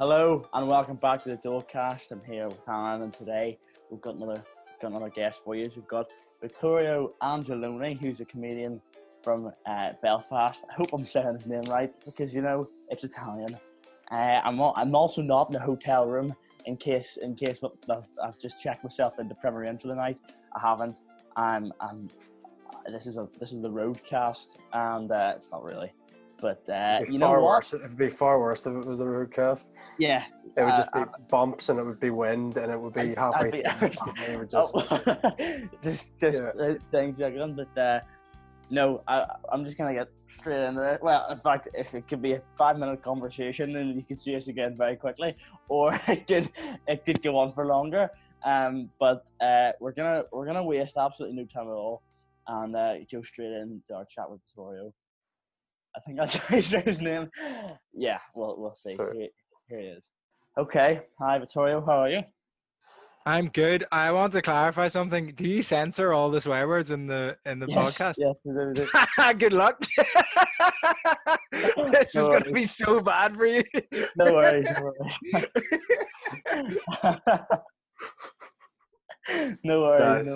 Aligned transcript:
Hello 0.00 0.48
and 0.54 0.66
welcome 0.66 0.96
back 0.96 1.22
to 1.24 1.28
the 1.28 1.36
Dolecast. 1.36 2.10
I'm 2.10 2.22
here 2.24 2.48
with 2.48 2.66
Arron, 2.66 3.02
and 3.02 3.12
today 3.12 3.58
we've 3.90 4.00
got 4.00 4.14
another 4.14 4.42
got 4.80 4.92
another 4.92 5.10
guest 5.10 5.44
for 5.44 5.54
you. 5.54 5.70
We've 5.76 5.86
got 5.86 6.10
Vittorio 6.40 7.12
Angelone, 7.22 8.00
who's 8.00 8.22
a 8.22 8.24
comedian 8.24 8.80
from 9.22 9.52
uh, 9.66 9.90
Belfast. 10.00 10.64
I 10.70 10.72
hope 10.72 10.94
I'm 10.94 11.04
saying 11.04 11.34
his 11.34 11.46
name 11.46 11.64
right 11.64 11.92
because 12.06 12.34
you 12.34 12.40
know 12.40 12.70
it's 12.88 13.04
Italian. 13.04 13.58
Uh, 14.10 14.40
I'm 14.42 14.58
I'm 14.58 14.94
also 14.94 15.20
not 15.20 15.50
in 15.50 15.56
a 15.56 15.62
hotel 15.62 16.06
room 16.06 16.34
in 16.64 16.78
case 16.78 17.18
in 17.18 17.34
case 17.34 17.60
I've, 17.90 18.08
I've 18.24 18.38
just 18.38 18.58
checked 18.58 18.82
myself 18.82 19.18
into 19.18 19.34
Premier 19.34 19.64
Inn 19.64 19.76
for 19.76 19.88
the 19.88 19.96
night. 19.96 20.18
I 20.56 20.66
haven't. 20.66 21.02
I'm 21.36 21.74
I'm. 21.78 22.08
This 22.90 23.06
is 23.06 23.18
a 23.18 23.28
this 23.38 23.52
is 23.52 23.60
the 23.60 23.70
roadcast, 23.70 24.56
and 24.72 25.12
uh, 25.12 25.34
it's 25.36 25.50
not 25.52 25.62
really. 25.62 25.92
But 26.40 26.62
uh, 26.68 26.96
It'd 26.96 27.08
be 27.08 27.12
you 27.14 27.18
know 27.18 27.26
far 27.26 27.40
what? 27.40 27.48
worse. 27.56 27.74
It'd 27.74 27.96
be 27.96 28.08
far 28.08 28.40
worse 28.40 28.66
if 28.66 28.74
it 28.74 28.86
was 28.86 28.98
the 29.00 29.04
roadcast. 29.04 29.70
Yeah, 29.98 30.24
It 30.56 30.62
would 30.64 30.72
Uh, 30.72 30.76
just 30.76 30.92
be 30.92 31.00
bumps 31.28 31.68
and 31.68 31.78
it 31.78 31.84
would 31.84 32.00
be 32.00 32.10
wind 32.10 32.56
and 32.56 32.72
it 32.72 32.80
would 32.80 32.94
be 32.94 33.00
I'd- 33.00 33.14
halfway 33.16 33.46
I'd 33.64 33.80
be- 33.80 33.88
through 34.24 34.46
the 34.46 34.62
song, 34.66 35.00
would 35.06 35.62
just 35.70 35.72
just 35.82 36.18
just 36.18 36.42
Yeah. 36.42 36.62
uh, 36.64 36.74
things 36.90 37.18
juggling. 37.18 37.54
But 37.56 37.78
uh, 37.80 38.00
no, 38.70 39.02
I, 39.08 39.26
I'm 39.52 39.64
just 39.64 39.76
gonna 39.78 39.94
get 39.94 40.08
straight 40.26 40.62
into 40.64 40.82
it. 40.94 41.02
Well, 41.02 41.26
in 41.30 41.38
fact, 41.38 41.68
if 41.74 41.92
it 41.94 42.06
could 42.08 42.22
be 42.22 42.32
a 42.34 42.42
five 42.56 42.78
minute 42.78 43.02
conversation 43.02 43.76
and 43.76 43.96
you 43.96 44.02
could 44.02 44.20
see 44.20 44.34
us 44.36 44.48
again 44.48 44.76
very 44.76 44.96
quickly, 44.96 45.36
or 45.68 45.92
it 46.08 46.26
could 46.26 46.50
it 46.86 47.04
could 47.04 47.20
go 47.22 47.36
on 47.38 47.52
for 47.52 47.66
longer. 47.66 48.08
Um, 48.44 48.88
but 48.98 49.28
uh, 49.40 49.72
we're 49.80 49.92
gonna 49.92 50.24
we're 50.32 50.46
gonna 50.46 50.64
waste 50.64 50.96
absolutely 50.96 51.36
no 51.36 51.44
time 51.46 51.66
at 51.68 51.72
all 51.74 52.02
and 52.48 52.74
uh, 52.74 52.94
go 53.12 53.20
straight 53.22 53.52
into 53.52 53.94
our 53.94 54.04
chat 54.06 54.28
with 54.30 54.40
Vittorio. 54.48 54.92
I 55.96 56.00
think 56.00 56.18
that's 56.18 56.36
how 56.48 56.56
you 56.56 56.62
say 56.62 56.80
his 56.80 57.00
name. 57.00 57.28
Yeah, 57.92 58.18
we'll 58.34 58.56
we'll 58.58 58.74
see. 58.74 58.96
Sure. 58.96 59.12
Here, 59.12 59.28
here 59.68 59.80
he 59.80 59.86
is. 59.86 60.08
Okay, 60.58 61.02
hi 61.18 61.38
Vittorio, 61.38 61.84
how 61.84 62.00
are 62.00 62.10
you? 62.10 62.22
I'm 63.26 63.48
good. 63.48 63.84
I 63.92 64.10
want 64.12 64.32
to 64.32 64.40
clarify 64.40 64.88
something. 64.88 65.32
Do 65.36 65.44
you 65.46 65.62
censor 65.62 66.12
all 66.12 66.30
the 66.30 66.40
swear 66.40 66.66
words 66.66 66.90
in 66.90 67.06
the 67.06 67.36
in 67.44 67.58
the 67.58 67.66
Yes, 67.68 67.98
podcast? 67.98 68.14
Yes, 68.18 68.34
we 68.44 68.52
do, 68.54 68.68
we 68.68 68.74
do. 68.74 68.88
good 69.38 69.52
luck. 69.52 69.78
this 71.52 72.14
No 72.14 72.22
is 72.22 72.28
going 72.28 72.42
to 72.44 72.52
be 72.52 72.64
so 72.64 73.00
bad 73.00 73.36
for 73.36 73.46
you. 73.46 73.62
No 74.16 74.32
worries. 74.32 74.68
No 74.70 74.82
worries. 74.82 75.18
no 79.64 79.80
worries. 79.82 80.28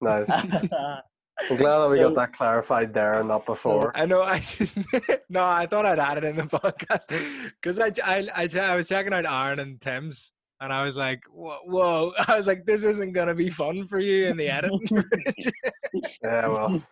Nice. 0.00 0.28
No. 0.34 0.60
nice. 0.70 1.02
I'm 1.50 1.56
glad 1.56 1.78
that 1.78 1.90
we 1.90 1.98
got 2.00 2.14
that 2.16 2.32
clarified 2.32 2.92
there 2.92 3.14
and 3.20 3.28
not 3.28 3.46
before. 3.46 3.92
I 3.94 4.06
know. 4.06 4.22
I 4.24 4.42
no. 5.28 5.44
I 5.44 5.66
thought 5.66 5.86
I'd 5.86 5.98
add 5.98 6.18
it 6.18 6.24
in 6.24 6.36
the 6.36 6.42
podcast 6.44 7.06
because 7.60 7.78
I, 7.78 7.92
I 8.04 8.28
I 8.34 8.48
I 8.60 8.76
was 8.76 8.88
checking 8.88 9.12
out 9.12 9.24
Arron 9.26 9.60
and 9.60 9.80
Tim's. 9.80 10.32
And 10.60 10.72
I 10.72 10.82
was 10.82 10.96
like, 10.96 11.22
whoa, 11.30 11.58
whoa! 11.66 12.12
I 12.26 12.36
was 12.36 12.48
like, 12.48 12.66
this 12.66 12.82
isn't 12.82 13.12
gonna 13.12 13.34
be 13.36 13.48
fun 13.48 13.86
for 13.86 14.00
you 14.00 14.26
in 14.26 14.36
the 14.36 14.48
editing. 14.48 14.80
Yeah, 16.22 16.48
well, 16.48 16.82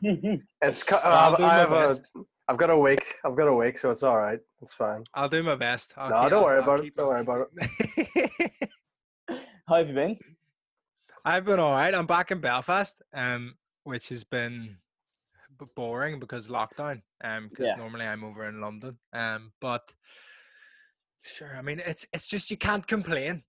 it's. 0.63 0.85
I'll 0.93 1.33
I've, 1.33 1.37
do 1.37 1.43
I 1.45 1.47
my 1.47 1.55
have 1.55 1.73
a. 1.73 1.89
best. 1.89 2.03
I've 2.49 2.57
got 2.57 2.71
a 2.71 2.79
week. 2.79 3.15
I've 3.25 3.37
got 3.37 3.49
a 3.49 3.53
week, 3.55 3.79
so 3.79 3.91
it's 3.91 4.03
all 4.05 4.17
right. 4.17 4.39
It's 4.63 4.73
fine. 4.73 5.03
I'll 5.15 5.29
do 5.29 5.43
my 5.43 5.57
best. 5.57 5.93
I'll 5.97 6.09
no, 6.11 6.21
keep- 6.23 6.31
don't 6.31 6.39
I'll- 6.39 6.45
worry 6.45 6.57
I'll 6.59 6.63
about 6.63 6.85
it. 6.85 6.97
Don't 6.97 7.09
worry 7.09 7.21
about 7.21 7.49
it. 7.57 8.69
How 9.69 9.75
have 9.77 9.89
you 9.89 9.95
been? 9.95 10.17
I've 11.25 11.45
been 11.45 11.59
all 11.59 11.73
right. 11.73 11.93
I'm 11.93 12.07
back 12.07 12.31
in 12.31 12.41
Belfast, 12.41 13.03
um, 13.13 13.55
which 13.87 14.09
has 14.09 14.25
been 14.25 14.77
boring 15.75 16.19
because 16.19 16.49
lockdown. 16.49 17.03
Um, 17.23 17.49
because 17.49 17.67
Yeah. 17.67 17.77
normally 17.77 18.05
I'm 18.05 18.25
over 18.25 18.49
in 18.49 18.61
London. 18.61 18.99
Um, 19.13 19.53
but 19.61 19.95
sure. 21.23 21.57
I 21.57 21.63
mean, 21.63 21.81
it's 21.81 22.05
it's 22.13 22.27
just 22.27 22.51
you 22.51 22.57
can't 22.57 22.87
complain 22.87 23.45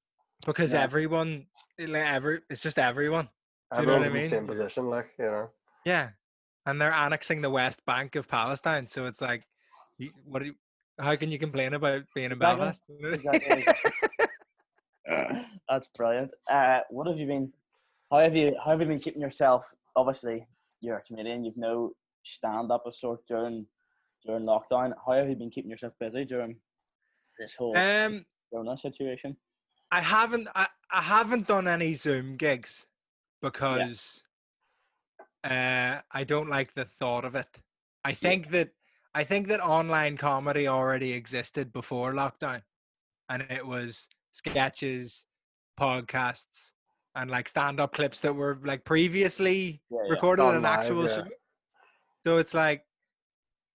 because 0.45 0.73
Yeah. 0.73 0.83
everyone, 0.83 1.47
like 1.79 2.05
every, 2.05 2.41
it's 2.49 2.61
just 2.61 2.77
everyone. 2.77 3.25
Do 3.73 3.81
you 3.81 3.87
know 3.87 3.95
Everyone's 3.95 4.05
what 4.05 4.13
I 4.13 4.15
in 4.15 4.21
the 4.21 4.29
same 4.29 4.47
position, 4.47 4.89
like 4.89 5.09
you 5.19 5.25
know. 5.25 5.49
Yeah, 5.83 6.09
and 6.65 6.79
they're 6.79 6.93
annexing 6.93 7.41
the 7.41 7.49
West 7.49 7.83
Bank 7.85 8.15
of 8.15 8.27
Palestine, 8.27 8.87
so 8.87 9.07
it's 9.07 9.21
like, 9.21 9.43
you, 9.97 10.11
what? 10.23 10.39
Do 10.39 10.45
you, 10.45 10.55
how 10.99 11.15
can 11.15 11.31
you 11.31 11.39
complain 11.39 11.73
about 11.73 12.03
being 12.13 12.31
in. 12.31 12.39
Belfast? 12.39 12.81
Exactly. 13.03 13.65
That's 15.69 15.87
brilliant. 15.87 16.31
Uh, 16.49 16.81
what 16.89 17.07
have 17.07 17.17
you 17.17 17.27
been? 17.27 17.53
How 18.11 18.19
have 18.19 18.35
you? 18.35 18.55
How 18.63 18.71
have 18.71 18.81
you 18.81 18.87
been 18.87 18.99
keeping 18.99 19.21
yourself? 19.21 19.73
Obviously, 19.97 20.47
you're 20.79 20.97
a 20.97 21.01
comedian. 21.01 21.43
You've 21.43 21.57
no 21.57 21.91
stand 22.23 22.71
up 22.71 22.85
of 22.85 22.95
sort 22.95 23.25
during 23.27 23.65
during 24.23 24.45
lockdown. 24.45 24.93
How 25.05 25.13
have 25.13 25.27
you 25.27 25.35
been 25.35 25.49
keeping 25.49 25.71
yourself 25.71 25.93
busy 25.99 26.23
during 26.23 26.57
this 27.39 27.55
whole 27.55 27.75
um, 27.75 28.25
Corona 28.53 28.77
situation? 28.77 29.35
I 29.91 30.01
haven't 30.01 30.47
I, 30.55 30.67
I 30.91 31.01
haven't 31.01 31.47
done 31.47 31.67
any 31.67 31.93
Zoom 31.95 32.37
gigs 32.37 32.85
because 33.41 34.21
uh 35.43 35.99
I 36.11 36.23
don't 36.23 36.49
like 36.49 36.73
the 36.75 36.85
thought 36.85 37.25
of 37.25 37.35
it. 37.35 37.59
I 38.05 38.13
think 38.13 38.51
that 38.51 38.69
I 39.15 39.23
think 39.23 39.47
that 39.47 39.61
online 39.61 40.15
comedy 40.17 40.67
already 40.67 41.11
existed 41.13 41.73
before 41.73 42.13
lockdown 42.13 42.61
and 43.29 43.43
it 43.49 43.65
was 43.65 44.07
sketches, 44.31 45.25
podcasts 45.79 46.71
and 47.17 47.29
like 47.31 47.49
stand-up 47.49 47.93
clips 47.93 48.19
that 48.21 48.33
were 48.33 48.59
like 48.63 48.85
previously 48.85 49.81
Yeah, 49.89 49.97
yeah. 50.05 50.11
recorded 50.11 50.43
in 50.43 50.47
Done 50.49 50.55
an 50.57 50.63
live, 50.63 50.79
actual 50.79 51.07
yeah. 51.09 51.15
show. 51.15 51.27
So 52.25 52.37
it's 52.37 52.53
like 52.53 52.83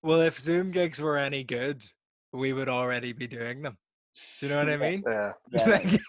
well 0.03 0.21
if 0.21 0.39
Zoom 0.41 0.71
gigs 0.71 1.01
were 1.01 1.19
any 1.19 1.45
good, 1.45 1.85
we 2.33 2.53
would 2.53 2.69
already 2.69 3.13
be 3.13 3.27
doing 3.27 3.63
them. 3.63 3.77
Do 4.41 4.47
you 4.47 4.53
know 4.53 4.59
what 4.59 4.71
I 4.71 4.77
mean? 4.77 5.03
Yeah. 5.07 5.33
Yeah. 5.53 5.67
like, 5.69 6.01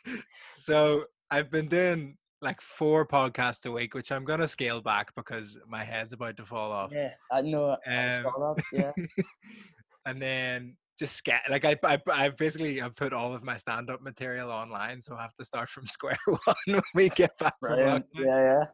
so 0.55 1.05
I've 1.31 1.49
been 1.49 1.67
doing 1.67 2.17
like 2.41 2.59
four 2.61 3.07
podcasts 3.07 3.65
a 3.65 3.71
week, 3.71 3.93
which 3.95 4.11
I'm 4.11 4.25
gonna 4.25 4.47
scale 4.47 4.81
back 4.81 5.13
because 5.15 5.57
my 5.67 5.83
head's 5.83 6.13
about 6.13 6.37
to 6.37 6.45
fall 6.45 6.71
off. 6.71 6.91
Yeah, 6.93 7.13
I 7.31 7.41
know. 7.41 7.77
I 7.87 8.07
Um, 8.07 8.23
saw 8.23 8.53
that. 8.53 8.63
Yeah. 8.71 9.23
and 10.05 10.21
then 10.21 10.75
just 10.97 11.23
get 11.23 11.41
like 11.49 11.65
I, 11.65 11.75
I 11.83 11.97
I've 12.11 12.37
basically 12.37 12.81
I've 12.81 12.95
put 12.95 13.13
all 13.13 13.33
of 13.33 13.43
my 13.43 13.57
stand 13.57 13.89
up 13.89 14.01
material 14.01 14.51
online, 14.51 15.01
so 15.01 15.15
I 15.15 15.21
have 15.21 15.35
to 15.35 15.45
start 15.45 15.69
from 15.69 15.87
square 15.87 16.17
one 16.25 16.55
when 16.65 16.81
we 16.93 17.09
get 17.09 17.37
back 17.37 17.55
Yeah, 17.61 18.05
yeah. 18.15 18.65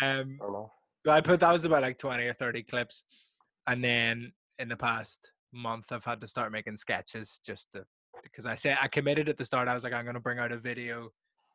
Um, 0.00 0.38
I 1.06 1.10
I 1.18 1.20
put 1.20 1.40
that 1.40 1.52
was 1.52 1.64
about 1.64 1.82
like 1.82 1.98
twenty 1.98 2.24
or 2.24 2.34
thirty 2.34 2.62
clips, 2.62 3.04
and 3.66 3.82
then 3.82 4.32
in 4.58 4.68
the 4.68 4.76
past 4.76 5.30
month 5.52 5.92
I've 5.92 6.04
had 6.04 6.20
to 6.20 6.26
start 6.26 6.52
making 6.52 6.76
sketches 6.76 7.40
just 7.44 7.72
to 7.72 7.84
because 8.22 8.46
I 8.46 8.56
said 8.56 8.78
I 8.80 8.88
committed 8.88 9.28
at 9.28 9.36
the 9.36 9.44
start. 9.44 9.68
I 9.68 9.74
was 9.74 9.84
like 9.84 9.92
I'm 9.92 10.04
gonna 10.04 10.20
bring 10.20 10.38
out 10.38 10.52
a 10.52 10.58
video 10.58 11.10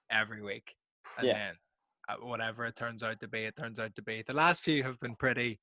every 0.09 0.41
week, 0.41 0.75
and 1.17 1.27
Yeah. 1.27 1.33
then 1.33 1.55
uh, 2.09 2.15
whatever 2.25 2.65
it 2.65 2.75
turns 2.75 3.03
out 3.03 3.19
to 3.19 3.27
be, 3.27 3.43
it 3.43 3.55
turns 3.55 3.79
out 3.79 3.95
to 3.95 4.01
be. 4.01 4.23
The 4.25 4.33
last 4.33 4.61
few 4.61 4.83
have 4.83 4.99
been 4.99 5.15
pretty 5.15 5.59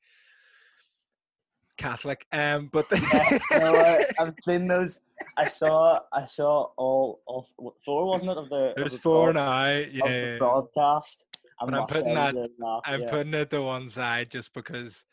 Catholic, 1.84 2.26
um, 2.32 2.68
but 2.72 2.86
yeah 2.92 3.38
no, 3.52 3.74
uh, 3.74 4.04
I've 4.18 4.34
seen 4.42 4.68
those. 4.68 5.00
I 5.36 5.46
saw. 5.48 6.00
I 6.12 6.24
saw 6.26 6.68
all. 6.76 7.20
All 7.26 7.46
four, 7.84 8.06
wasn't 8.06 8.30
it? 8.32 8.36
Of 8.36 8.48
the. 8.50 8.56
of 8.70 8.76
there's 8.76 8.92
the 8.92 8.98
four 8.98 9.32
broad- 9.32 9.40
now. 9.42 9.64
Of 9.80 9.92
Yeah, 9.94 10.32
the 10.32 10.36
broadcast. 10.38 11.24
I 11.60 11.64
But 11.64 11.74
I'm 11.74 11.86
putting 11.86 12.14
that- 12.14 12.34
the 12.34 12.48
laugh, 12.58 12.82
I'm 12.86 13.02
yeah. 13.02 13.10
putting 13.10 13.34
it 13.34 13.50
to 13.50 13.62
one 13.62 13.88
side 13.88 14.30
just 14.30 14.52
because 14.54 15.04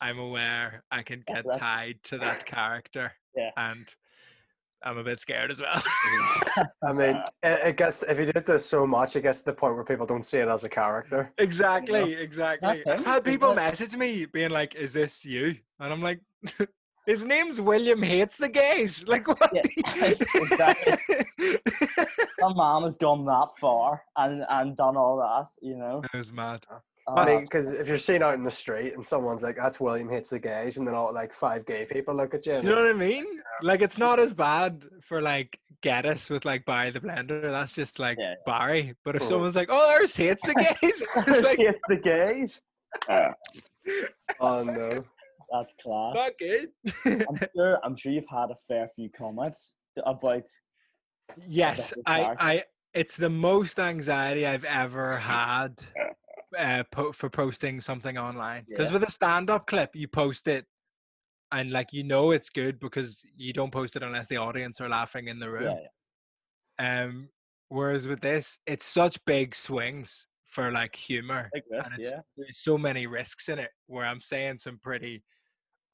I'm 0.00 0.18
aware 0.18 0.82
I 0.90 1.02
can 1.02 1.22
get 1.26 1.44
that's- 1.44 1.60
tied 1.60 2.02
to 2.04 2.18
that 2.18 2.44
character, 2.46 3.12
Yeah. 3.36 3.50
and 3.56 3.86
I'm 4.84 4.98
a 4.98 5.04
bit 5.04 5.18
scared 5.20 5.50
as 5.50 5.60
well. 5.60 5.82
I 6.86 6.92
mean, 6.92 7.16
it, 7.42 7.68
it 7.68 7.76
gets 7.76 8.02
if 8.02 8.18
you 8.18 8.30
do 8.30 8.40
this 8.40 8.66
so 8.66 8.86
much, 8.86 9.16
it 9.16 9.22
gets 9.22 9.40
to 9.40 9.46
the 9.46 9.52
point 9.54 9.74
where 9.74 9.84
people 9.84 10.06
don't 10.06 10.24
see 10.26 10.38
it 10.38 10.48
as 10.48 10.64
a 10.64 10.68
character. 10.68 11.32
Exactly, 11.38 12.12
exactly. 12.12 12.78
him? 12.78 13.00
I've 13.00 13.06
had 13.06 13.24
people 13.24 13.54
message 13.54 13.96
me 13.96 14.26
being 14.26 14.50
like, 14.50 14.74
"Is 14.74 14.92
this 14.92 15.24
you?" 15.24 15.56
And 15.80 15.92
I'm 15.92 16.02
like, 16.02 16.20
"His 17.06 17.24
name's 17.24 17.60
William 17.60 18.02
Hates 18.02 18.36
the 18.36 18.48
Gays." 18.48 19.04
Like, 19.06 19.26
what? 19.26 19.50
Yeah, 19.54 19.62
exactly. 20.34 21.18
Some 22.38 22.56
man 22.56 22.82
has 22.82 22.98
gone 22.98 23.24
that 23.24 23.48
far 23.58 24.02
and 24.16 24.44
and 24.50 24.76
done 24.76 24.96
all 24.96 25.16
that. 25.16 25.48
You 25.66 25.76
know. 25.76 26.02
It 26.12 26.18
was 26.18 26.30
mad. 26.30 26.64
I 27.06 27.26
mean, 27.26 27.42
because 27.42 27.72
if 27.72 27.86
you're 27.86 27.98
seen 27.98 28.22
out 28.22 28.34
in 28.34 28.44
the 28.44 28.50
street 28.50 28.94
and 28.94 29.04
someone's 29.04 29.42
like, 29.42 29.56
"That's 29.56 29.78
William 29.78 30.08
hates 30.08 30.30
the 30.30 30.38
gays," 30.38 30.78
and 30.78 30.86
then 30.88 30.94
all 30.94 31.12
like 31.12 31.34
five 31.34 31.66
gay 31.66 31.84
people 31.84 32.14
look 32.16 32.32
at 32.32 32.46
you, 32.46 32.58
Do 32.60 32.66
you 32.68 32.74
know 32.74 32.76
what 32.82 32.88
I 32.88 32.92
mean? 32.94 33.26
Like, 33.62 33.82
it's 33.82 33.98
not 33.98 34.18
as 34.18 34.32
bad 34.32 34.84
for 35.02 35.20
like 35.20 35.58
Geddes 35.82 36.30
with 36.30 36.46
like 36.46 36.64
Barry 36.64 36.90
the 36.90 37.00
Blender. 37.00 37.42
That's 37.42 37.74
just 37.74 37.98
like 37.98 38.16
Yeah. 38.18 38.34
Barry. 38.46 38.94
But 39.04 39.16
if 39.16 39.22
Mhm. 39.22 39.28
someone's 39.28 39.54
like, 39.54 39.68
"Oh, 39.70 39.86
there's 39.98 40.16
Hates 40.16 40.42
the 40.42 40.54
Gays," 40.82 41.02
it's 41.16 41.46
like, 41.48 41.58
Skip 41.58 41.78
the 41.88 41.96
gays. 41.98 42.62
oh 44.40 44.62
no, 44.64 45.04
That's 45.52 45.74
class. 45.74 46.14
not 46.14 46.32
good. 46.38 46.70
I'm 47.04 47.38
sure. 47.54 47.78
I'm 47.84 47.96
sure 47.96 48.12
you've 48.12 48.28
had 48.28 48.50
a 48.50 48.56
fair 48.56 48.88
few 48.88 49.10
comments 49.10 49.74
about. 50.06 50.44
Yes, 51.46 51.90
That's 51.90 52.02
I. 52.06 52.34
I, 52.38 52.64
it's 52.94 53.16
the 53.16 53.30
most 53.30 53.78
anxiety 53.78 54.46
I've 54.46 54.64
ever 54.64 55.18
had 55.18 55.84
uh, 56.58 56.84
po- 56.90 57.12
for 57.12 57.28
posting 57.30 57.80
something 57.80 58.16
online. 58.18 58.64
Because 58.68 58.88
Yeah. 58.88 58.94
with 58.94 59.04
a 59.04 59.10
stand-up 59.10 59.66
clip, 59.66 59.90
you 59.94 60.08
post 60.08 60.48
it, 60.48 60.66
and 61.52 61.70
like 61.70 61.92
you 61.92 62.02
know 62.04 62.30
it's 62.32 62.50
good 62.50 62.78
because 62.80 63.22
you 63.36 63.52
don't 63.52 63.70
post 63.72 63.96
it 63.96 64.02
unless 64.02 64.26
the 64.28 64.36
audience 64.38 64.80
are 64.80 64.88
laughing 64.88 65.28
in 65.28 65.38
the 65.38 65.50
room. 65.50 65.62
Yeah, 65.76 65.86
yeah. 66.80 67.02
Um, 67.04 67.28
whereas 67.68 68.06
with 68.08 68.20
this, 68.20 68.58
it's 68.66 68.84
such 68.86 69.18
big 69.24 69.54
swings 69.54 70.26
for 70.46 70.70
like 70.72 70.94
humor. 70.96 71.50
And 71.52 71.62
it's, 71.98 72.10
yeah. 72.10 72.20
there's 72.36 72.58
so 72.60 72.76
many 72.78 73.06
risks 73.06 73.48
in 73.48 73.58
it 73.58 73.70
where 73.86 74.04
I'm 74.06 74.20
saying 74.20 74.58
some 74.58 74.78
pretty 74.82 75.24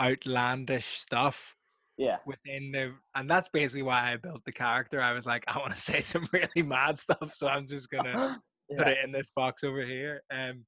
outlandish 0.00 0.86
stuff 0.86 1.54
Yeah. 1.98 2.18
within 2.26 2.72
the 2.72 2.94
and 3.14 3.28
that's 3.30 3.48
basically 3.50 3.82
why 3.82 4.12
I 4.12 4.16
built 4.16 4.44
the 4.44 4.52
character. 4.52 5.00
I 5.00 5.12
was 5.12 5.26
like, 5.26 5.44
I 5.46 5.58
want 5.58 5.74
to 5.74 5.80
say 5.92 6.00
some 6.02 6.26
really 6.32 6.62
mad 6.62 6.98
stuff, 6.98 7.34
so 7.34 7.48
I'm 7.48 7.66
just 7.66 7.90
gonna 7.90 8.40
put 8.76 8.86
yeah. 8.86 8.92
it 8.94 8.98
in 9.04 9.12
this 9.12 9.30
box 9.34 9.64
over 9.64 9.84
here. 9.84 10.22
Um, 10.32 10.64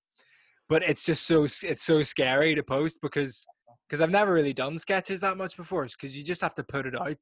but 0.69 0.83
it's 0.83 1.05
just 1.05 1.27
so 1.27 1.45
it's 1.45 1.83
so 1.85 2.03
scary 2.03 2.55
to 2.55 2.63
post 2.63 2.99
because 3.03 3.45
because 3.89 4.01
I've 4.01 4.11
never 4.11 4.33
really 4.33 4.53
done 4.55 4.79
sketches 4.79 5.21
that 5.21 5.37
much 5.37 5.57
before. 5.57 5.85
Because 5.87 6.17
you 6.17 6.25
just 6.25 6.41
have 6.41 6.55
to 6.55 6.65
put 6.65 6.87
it 6.87 6.95
out, 6.99 7.19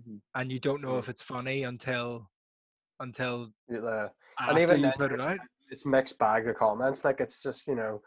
Mhm. 0.00 0.20
and 0.34 0.50
you 0.50 0.58
don't 0.58 0.82
know 0.82 0.94
Mm. 0.94 0.98
if 0.98 1.08
it's 1.08 1.22
funny 1.22 1.62
until 1.64 2.30
until 2.98 3.52
Yeah, 3.68 4.08
after 4.38 4.58
even 4.58 4.76
you 4.78 4.82
then, 4.82 4.92
put 4.96 5.12
it 5.12 5.20
out. 5.20 5.38
it's 5.70 5.86
mixed 5.86 6.18
bag 6.18 6.46
of 6.48 6.56
comments. 6.56 7.04
Like 7.04 7.20
it's 7.20 7.42
just 7.42 7.66
you 7.68 7.74
know, 7.76 8.02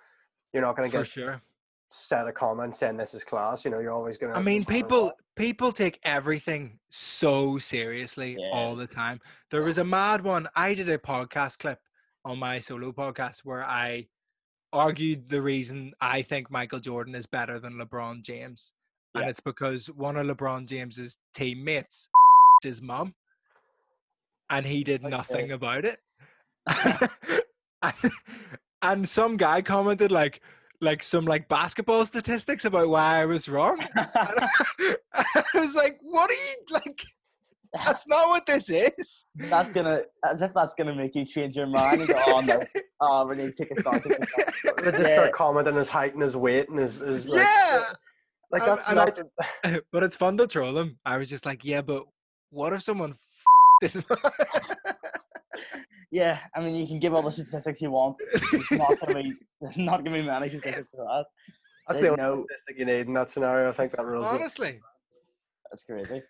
you're 0.51 0.62
not 0.62 0.75
gonna 0.75 0.89
get 0.89 1.07
sure. 1.07 1.42
set 1.89 2.27
of 2.27 2.33
comments 2.33 2.80
saying 2.80 2.98
this 2.98 3.13
is 3.13 3.24
class. 3.24 3.63
You 3.65 3.71
know, 3.71 3.80
you're 3.80 3.94
always 3.94 4.18
gonna. 4.18 4.33
I 4.33 4.42
mean, 4.42 4.65
people 4.65 5.13
people 5.36 5.71
take 5.71 6.00
everything 6.04 6.80
so 6.89 7.57
seriously 7.57 8.38
all 8.51 8.75
the 8.75 8.86
time. 8.88 9.19
There 9.50 9.63
was 9.63 9.77
a 9.77 9.83
mad 9.98 10.24
one. 10.24 10.48
I 10.56 10.74
did 10.74 10.89
a 10.89 10.98
podcast 10.98 11.60
clip 11.60 11.80
on 12.25 12.40
my 12.40 12.60
solo 12.60 12.92
podcast 12.92 13.40
where 13.44 13.64
I 13.64 14.08
argued 14.72 15.30
the 15.30 15.42
reason 15.42 15.94
I 16.02 16.22
think 16.22 16.50
Michael 16.50 16.80
Jordan 16.80 17.16
is 17.16 17.25
better 17.25 17.60
than 17.60 17.74
LeBron 17.74 18.24
James, 18.24 18.72
and 19.16 19.30
it's 19.30 19.40
because 19.42 19.88
one 19.88 20.18
of 20.18 20.25
LeBron 20.25 20.66
James's 20.68 21.18
teammates 21.34 22.10
his 22.64 22.81
mum, 22.81 23.14
and 24.50 24.66
he 24.66 24.84
did 24.84 25.02
Okay. 25.02 25.10
nothing 25.10 25.52
about 25.52 25.86
it. 25.86 26.00
and, 27.81 28.12
and 28.81 29.10
some 29.10 29.38
guy 29.38 29.62
commented 29.62 30.12
like 30.12 30.42
like 30.81 31.02
some 31.04 31.25
like 31.25 31.48
basketball 31.48 32.06
statistics 32.06 32.66
about 32.66 32.90
why 32.90 33.22
I 33.22 33.25
was 33.25 33.48
wrong. 33.48 33.80
I 33.96 35.44
was 35.54 35.75
like, 35.75 35.98
what 36.02 36.30
are 36.30 36.34
you 36.34 36.56
like? 36.72 37.04
That's 37.74 38.06
not 38.08 38.28
what 38.28 38.46
this 38.46 38.70
is. 38.70 39.25
that's 39.36 39.72
gonna 39.74 40.02
as 40.25 40.42
if 40.44 40.54
that's 40.54 40.74
gonna 40.75 40.94
make 40.94 41.16
you 41.16 41.25
change 41.25 41.56
your 41.58 41.66
mind 41.68 42.02
and 42.02 42.08
go, 42.10 42.22
oh 42.28 42.42
no, 42.42 42.64
oh 43.02 43.25
we 43.28 43.36
need 43.36 43.56
to 43.58 43.64
take 43.66 43.72
it 43.72 43.84
down, 43.84 44.00
take. 44.02 44.20
They 44.84 44.92
just 44.92 45.10
Yeah. 45.10 45.14
start 45.16 45.31
commenting 45.34 45.75
his 45.75 45.90
height 45.90 46.14
and 46.14 46.22
his 46.22 46.36
weight 46.38 46.70
and 46.70 46.78
his, 46.78 46.98
his 47.00 47.30
like, 47.30 47.46
yeah. 47.48 47.84
like 48.52 48.62
And- 48.64 48.72
that's 48.72 48.88
and 48.90 49.00
I 49.00 49.06
not. 49.64 49.81
but 49.92 50.04
it's 50.04 50.16
fun 50.16 50.38
to 50.38 50.46
troll 50.48 50.78
him. 50.78 51.00
I 51.06 51.18
was 51.18 51.30
just 51.30 51.46
like, 51.48 51.66
yeah, 51.66 51.81
but 51.81 52.04
what 52.52 52.74
if 52.74 52.84
someone 52.84 53.16
f- 53.84 53.96
Yeah, 56.12 56.38
I 56.56 56.60
mean 56.60 56.75
you 56.75 56.86
can 56.86 57.00
give 57.00 57.14
all 57.16 57.24
the 57.24 57.31
statistics 57.31 57.81
you 57.81 57.90
want. 57.90 58.18
It's 58.34 58.72
not 58.72 59.00
gonna 59.00 59.24
be 59.24 59.34
there's 59.62 59.80
not 59.80 60.04
gonna 60.06 60.18
be 60.18 60.22
many 60.22 60.48
statistics 60.50 60.88
for 60.96 61.04
that. 61.06 61.25
That's 61.88 62.02
they 62.02 62.08
the 62.08 62.12
only 62.12 62.24
know- 62.24 62.46
statistic 62.46 62.78
you 62.78 62.86
need 62.86 63.08
in 63.08 63.14
that 63.14 63.31
scenario. 63.31 63.70
I 63.70 63.74
think 63.74 63.94
that 63.94 64.06
rules 64.06 64.28
it. 64.28 64.31
Honestly, 64.36 64.80
That's 65.72 65.84
crazy. 65.84 66.22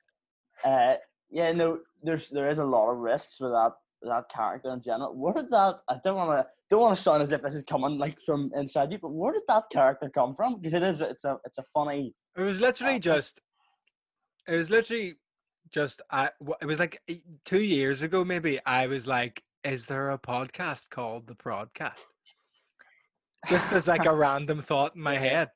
Uh, 0.63 0.93
yeah, 1.33 1.51
no, 1.51 1.79
there's 2.03 2.29
there 2.29 2.49
is 2.49 2.59
a 2.59 2.63
lot 2.63 2.91
of 2.91 2.97
risks 2.97 3.39
with 3.41 3.51
that 3.51 3.71
that 4.03 4.29
character 4.29 4.71
in 4.71 4.81
general. 4.81 5.15
Where 5.15 5.33
did 5.33 5.49
that? 5.49 5.81
I 5.89 5.97
don't 6.03 6.15
want 6.15 6.31
to 6.31 6.47
don't 6.69 6.81
want 6.81 6.95
to 6.95 7.01
sound 7.01 7.23
as 7.23 7.31
if 7.31 7.41
this 7.41 7.55
is 7.55 7.63
coming 7.63 7.97
like 7.97 8.19
from 8.21 8.51
inside 8.55 8.91
you, 8.91 8.99
but 8.99 9.09
where 9.09 9.33
did 9.33 9.41
that 9.47 9.63
character 9.71 10.09
come 10.09 10.35
from? 10.35 10.57
Because 10.57 10.75
it 10.75 10.83
is 10.83 11.01
it's 11.01 11.25
a 11.25 11.37
it's 11.43 11.57
a 11.57 11.63
funny. 11.73 12.13
it 12.37 12.41
was 12.41 12.61
literally 12.61 12.99
just. 12.99 13.41
It 14.47 14.55
was 14.57 14.69
literally 14.69 15.15
just. 15.71 16.01
I. 16.11 16.29
It 16.61 16.65
was 16.65 16.79
like 16.79 17.01
two 17.45 17.61
years 17.61 18.03
ago, 18.03 18.23
maybe. 18.23 18.59
I 18.65 18.85
was 18.87 19.07
like, 19.07 19.41
"Is 19.63 19.85
there 19.85 20.11
a 20.11 20.19
podcast 20.19 20.89
called 20.91 21.27
the 21.27 21.35
Broadcast?" 21.35 22.05
Just 23.49 23.71
as 23.71 23.87
like 23.87 24.05
a 24.05 24.15
random 24.15 24.61
thought 24.61 24.95
in 24.95 25.01
my 25.01 25.17
head, 25.17 25.49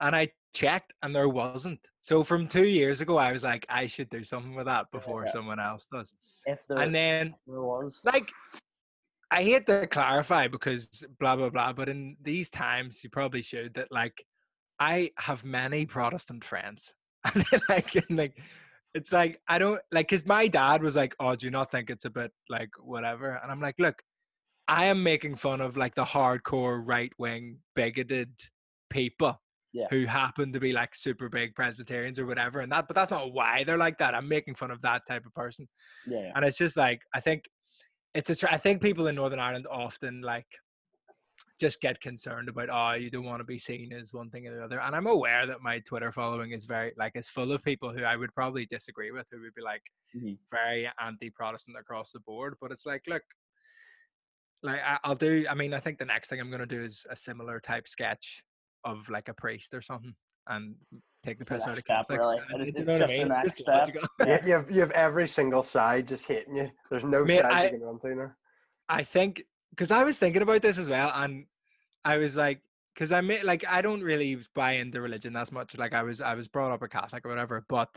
and 0.00 0.14
I 0.14 0.28
checked, 0.54 0.92
and 1.02 1.14
there 1.14 1.28
wasn't. 1.28 1.80
So 2.00 2.22
from 2.24 2.48
two 2.48 2.66
years 2.66 3.00
ago, 3.00 3.16
I 3.18 3.32
was 3.32 3.42
like, 3.44 3.66
"I 3.68 3.86
should 3.86 4.08
do 4.10 4.24
something 4.24 4.54
with 4.54 4.66
that 4.66 4.90
before 4.90 5.24
Yeah. 5.24 5.32
someone 5.32 5.60
else 5.60 5.86
does." 5.92 6.12
If 6.46 6.66
there, 6.66 6.78
And 6.78 6.94
then 6.94 7.34
there 7.46 7.60
was, 7.60 8.00
like 8.04 8.30
I 9.30 9.42
hate 9.44 9.66
to 9.66 9.86
clarify 9.86 10.48
because 10.48 10.88
blah 11.20 11.36
blah 11.36 11.50
blah, 11.50 11.72
but 11.72 11.88
in 11.88 12.16
these 12.22 12.50
times 12.50 13.04
you 13.04 13.10
probably 13.10 13.42
should 13.42 13.74
that 13.74 13.92
like 13.92 14.24
I 14.80 15.10
have 15.18 15.44
many 15.44 15.86
Protestant 15.86 16.44
friends. 16.44 16.94
And 17.34 17.44
like 17.68 17.94
and 17.96 18.18
like 18.18 18.38
it's 18.94 19.12
like 19.12 19.40
I 19.46 19.58
don't 19.58 19.80
like 19.92 20.08
because 20.08 20.24
my 20.26 20.48
dad 20.48 20.82
was 20.82 20.96
like, 20.96 21.14
Oh, 21.20 21.36
do 21.36 21.46
you 21.46 21.50
not 21.50 21.70
think 21.70 21.90
it's 21.90 22.06
a 22.06 22.10
bit 22.10 22.32
like 22.48 22.70
whatever? 22.80 23.38
And 23.42 23.52
I'm 23.52 23.60
like, 23.60 23.76
look, 23.78 24.02
I 24.66 24.86
am 24.86 25.02
making 25.02 25.36
fun 25.36 25.60
of 25.60 25.76
like 25.76 25.94
the 25.94 26.04
hardcore 26.04 26.80
right 26.84 27.12
wing 27.18 27.58
bigoted 27.76 28.32
people 28.88 29.38
Yeah. 29.72 29.86
who 29.90 30.04
happen 30.04 30.52
to 30.52 30.58
be 30.60 30.72
like 30.72 30.94
super 30.94 31.28
big 31.28 31.54
Presbyterians 31.54 32.18
or 32.18 32.26
whatever, 32.26 32.60
and 32.60 32.72
that 32.72 32.88
but 32.88 32.96
that's 32.96 33.10
not 33.10 33.32
why 33.32 33.62
they're 33.64 33.78
like 33.78 33.98
that. 33.98 34.14
I'm 34.14 34.28
making 34.28 34.56
fun 34.56 34.70
of 34.72 34.82
that 34.82 35.02
type 35.06 35.24
of 35.26 35.34
person 35.34 35.68
yeah, 36.06 36.32
and 36.34 36.44
it's 36.44 36.58
just 36.58 36.76
like 36.76 37.02
I 37.14 37.20
think 37.20 37.44
it's 38.14 38.30
a. 38.30 38.34
Tr- 38.34 38.48
I 38.50 38.58
think 38.58 38.82
people 38.82 39.06
in 39.06 39.14
Northern 39.14 39.38
Ireland 39.38 39.66
often 39.70 40.22
like 40.22 40.46
just 41.60 41.80
get 41.82 42.00
concerned 42.00 42.48
about 42.48 42.70
oh 42.72 42.94
you 42.94 43.10
don't 43.10 43.24
want 43.26 43.38
to 43.40 43.44
be 43.44 43.58
seen 43.58 43.92
as 43.92 44.12
one 44.14 44.30
thing 44.30 44.46
or 44.46 44.56
the 44.56 44.64
other 44.64 44.80
and 44.80 44.96
i'm 44.96 45.06
aware 45.06 45.44
that 45.46 45.60
my 45.60 45.78
twitter 45.80 46.10
following 46.10 46.52
is 46.52 46.64
very 46.64 46.90
like 46.96 47.12
is 47.16 47.28
full 47.28 47.52
of 47.52 47.62
people 47.62 47.92
who 47.92 48.02
i 48.02 48.16
would 48.16 48.34
probably 48.34 48.64
disagree 48.64 49.10
with 49.10 49.26
who 49.30 49.40
would 49.42 49.54
be 49.54 49.60
like 49.62 49.82
Mhm. 50.16 50.38
very 50.50 50.90
anti-protestant 50.98 51.76
across 51.78 52.12
the 52.12 52.20
board 52.20 52.54
but 52.62 52.72
it's 52.72 52.86
like 52.86 53.02
look 53.06 53.22
like 54.62 54.80
i'll 55.04 55.14
do 55.14 55.44
i 55.50 55.54
mean 55.54 55.74
i 55.74 55.80
think 55.80 55.98
the 55.98 56.04
next 56.06 56.28
thing 56.28 56.40
i'm 56.40 56.48
going 56.48 56.60
to 56.60 56.66
do 56.66 56.82
is 56.82 57.04
a 57.10 57.16
similar 57.16 57.60
type 57.60 57.86
sketch 57.86 58.42
of 58.84 59.08
like 59.08 59.28
a 59.28 59.34
priest 59.34 59.74
or 59.74 59.82
something 59.82 60.14
and 60.48 60.74
take 61.24 61.36
the 61.38 61.42
It's 61.42 61.48
piss 61.50 61.66
out 61.66 61.76
of 61.78 61.84
Catholics. 61.84 62.18
really. 62.20 62.38
and- 62.50 62.60
you 62.60 62.72
it's 62.76 62.80
know 62.80 62.92
what 62.98 63.02
I 63.02 63.06
just 63.06 63.12
the 63.12 63.18
mean? 63.18 63.28
next 63.28 63.58
step. 63.58 63.88
You, 64.44 64.48
you 64.48 64.52
have 64.56 64.70
you 64.70 64.80
have 64.80 64.90
every 64.92 65.26
single 65.26 65.62
side 65.62 66.08
just 66.08 66.26
hitting 66.26 66.56
you. 66.56 66.70
There's 66.90 67.04
no 67.04 67.24
Mate, 67.24 67.40
side 67.40 67.52
I- 67.52 67.64
you 67.64 67.70
can 67.70 67.80
run 67.82 67.98
to 68.00 68.14
now. 68.14 68.32
I 68.88 69.04
think 69.04 69.42
because 69.70 69.90
I 69.90 70.02
was 70.02 70.18
thinking 70.18 70.42
about 70.42 70.62
this 70.62 70.78
as 70.78 70.88
well, 70.88 71.12
and 71.14 71.44
I 72.04 72.16
was 72.16 72.36
like, 72.36 72.60
because 72.94 73.12
I 73.12 73.20
mean, 73.20 73.38
like, 73.44 73.64
I 73.68 73.82
don't 73.82 74.02
really 74.02 74.38
buy 74.54 74.72
into 74.72 75.00
religion 75.00 75.36
as 75.36 75.52
much. 75.52 75.76
Like, 75.78 75.92
I 75.94 76.02
was, 76.02 76.20
I 76.20 76.34
was 76.34 76.48
brought 76.48 76.72
up 76.72 76.82
a 76.82 76.88
Catholic 76.88 77.24
or 77.24 77.28
whatever, 77.28 77.64
but 77.68 77.88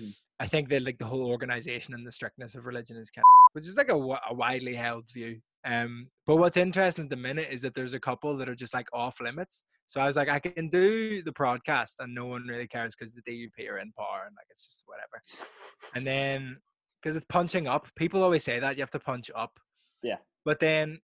Mhm. 0.00 0.14
I 0.40 0.48
think 0.48 0.68
that 0.70 0.82
like 0.82 0.98
the 0.98 1.04
whole 1.04 1.26
organization 1.30 1.94
and 1.94 2.04
the 2.04 2.10
strictness 2.10 2.56
of 2.56 2.64
religion 2.66 2.96
is 2.96 3.08
kind 3.10 3.22
of, 3.22 3.54
which 3.54 3.66
is 3.68 3.76
like 3.76 3.90
a, 3.90 3.94
a 3.94 4.34
widely 4.34 4.74
held 4.74 5.08
view. 5.12 5.40
Um, 5.64 6.08
but 6.26 6.36
what's 6.36 6.56
interesting 6.56 7.04
at 7.04 7.10
the 7.10 7.16
minute 7.16 7.48
is 7.50 7.62
that 7.62 7.74
there's 7.74 7.94
a 7.94 8.00
couple 8.00 8.36
that 8.36 8.48
are 8.48 8.54
just 8.54 8.74
like 8.74 8.88
off 8.92 9.20
limits. 9.20 9.64
So 9.86 10.00
I 10.00 10.06
was 10.06 10.16
like, 10.16 10.28
I 10.28 10.38
can 10.38 10.68
do 10.68 11.22
the 11.22 11.32
broadcast, 11.32 11.96
and 11.98 12.14
no 12.14 12.26
one 12.26 12.46
really 12.48 12.66
cares 12.66 12.94
because 12.96 13.14
the 13.14 13.22
DUP 13.22 13.68
are 13.70 13.78
in 13.78 13.92
power, 13.92 14.24
and 14.26 14.34
like 14.34 14.46
it's 14.50 14.64
just 14.64 14.84
whatever. 14.86 15.22
And 15.94 16.06
then 16.06 16.58
because 17.02 17.16
it's 17.16 17.26
punching 17.26 17.66
up, 17.66 17.86
people 17.96 18.22
always 18.22 18.44
say 18.44 18.58
that 18.60 18.76
you 18.76 18.82
have 18.82 18.90
to 18.92 18.98
punch 18.98 19.30
up. 19.34 19.58
Yeah. 20.02 20.16
But 20.44 20.60
then, 20.60 21.00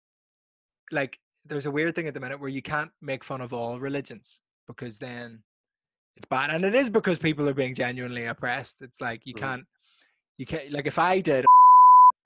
like, 0.92 1.18
there's 1.46 1.66
a 1.66 1.72
weird 1.72 1.96
thing 1.96 2.08
at 2.08 2.14
the 2.14 2.20
minute 2.20 2.40
where 2.40 2.50
you 2.50 2.62
can't 2.62 2.92
make 3.02 3.24
fun 3.24 3.42
of 3.42 3.52
all 3.54 3.80
religions 3.80 4.42
because 4.68 5.00
then 5.00 5.44
it's 6.16 6.28
bad, 6.28 6.50
and 6.50 6.64
it 6.66 6.74
is 6.74 6.90
because 6.90 7.20
people 7.20 7.48
are 7.50 7.54
being 7.54 7.76
genuinely 7.76 8.26
oppressed. 8.26 8.82
It's 8.82 9.02
like 9.02 9.22
you 9.26 9.34
Mhm. 9.34 9.40
can't, 9.40 9.64
you 10.38 10.46
can't. 10.46 10.72
Like, 10.72 10.88
if 10.88 10.98
I 10.98 11.20
did 11.20 11.46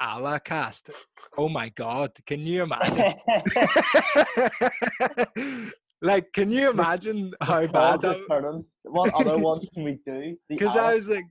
Allah 0.02 0.42
cast, 0.44 0.90
oh 1.38 1.48
my 1.48 1.70
god, 1.70 2.12
can 2.26 2.46
you 2.46 2.64
imagine? 2.64 3.14
like, 6.02 6.34
can 6.34 6.52
you 6.52 6.72
imagine 6.72 7.34
how 7.42 7.68
bad 7.68 8.02
that? 8.02 8.64
What 8.84 9.14
other 9.14 9.38
ones 9.50 9.70
can 9.74 9.84
we 9.84 10.00
do? 10.06 10.36
Because 10.50 10.76
I 10.76 10.96
was 10.96 11.08
like, 11.08 11.26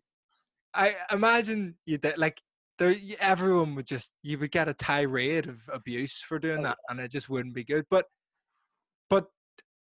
I 0.73 0.95
imagine 1.11 1.75
you 1.85 1.99
that 1.99 2.19
like 2.19 2.41
there, 2.79 2.95
everyone 3.19 3.75
would 3.75 3.87
just 3.87 4.11
you 4.23 4.39
would 4.39 4.53
get 4.53 4.69
a 4.69 4.75
tirade 4.75 5.49
of 5.49 5.59
abuse 5.73 6.23
for 6.27 6.39
doing 6.39 6.61
Oh, 6.61 6.63
that, 6.63 6.79
and 6.89 7.01
it 7.01 7.11
just 7.11 7.29
wouldn't 7.29 7.55
be 7.55 7.65
good. 7.65 7.85
But, 7.91 8.07
but 9.09 9.27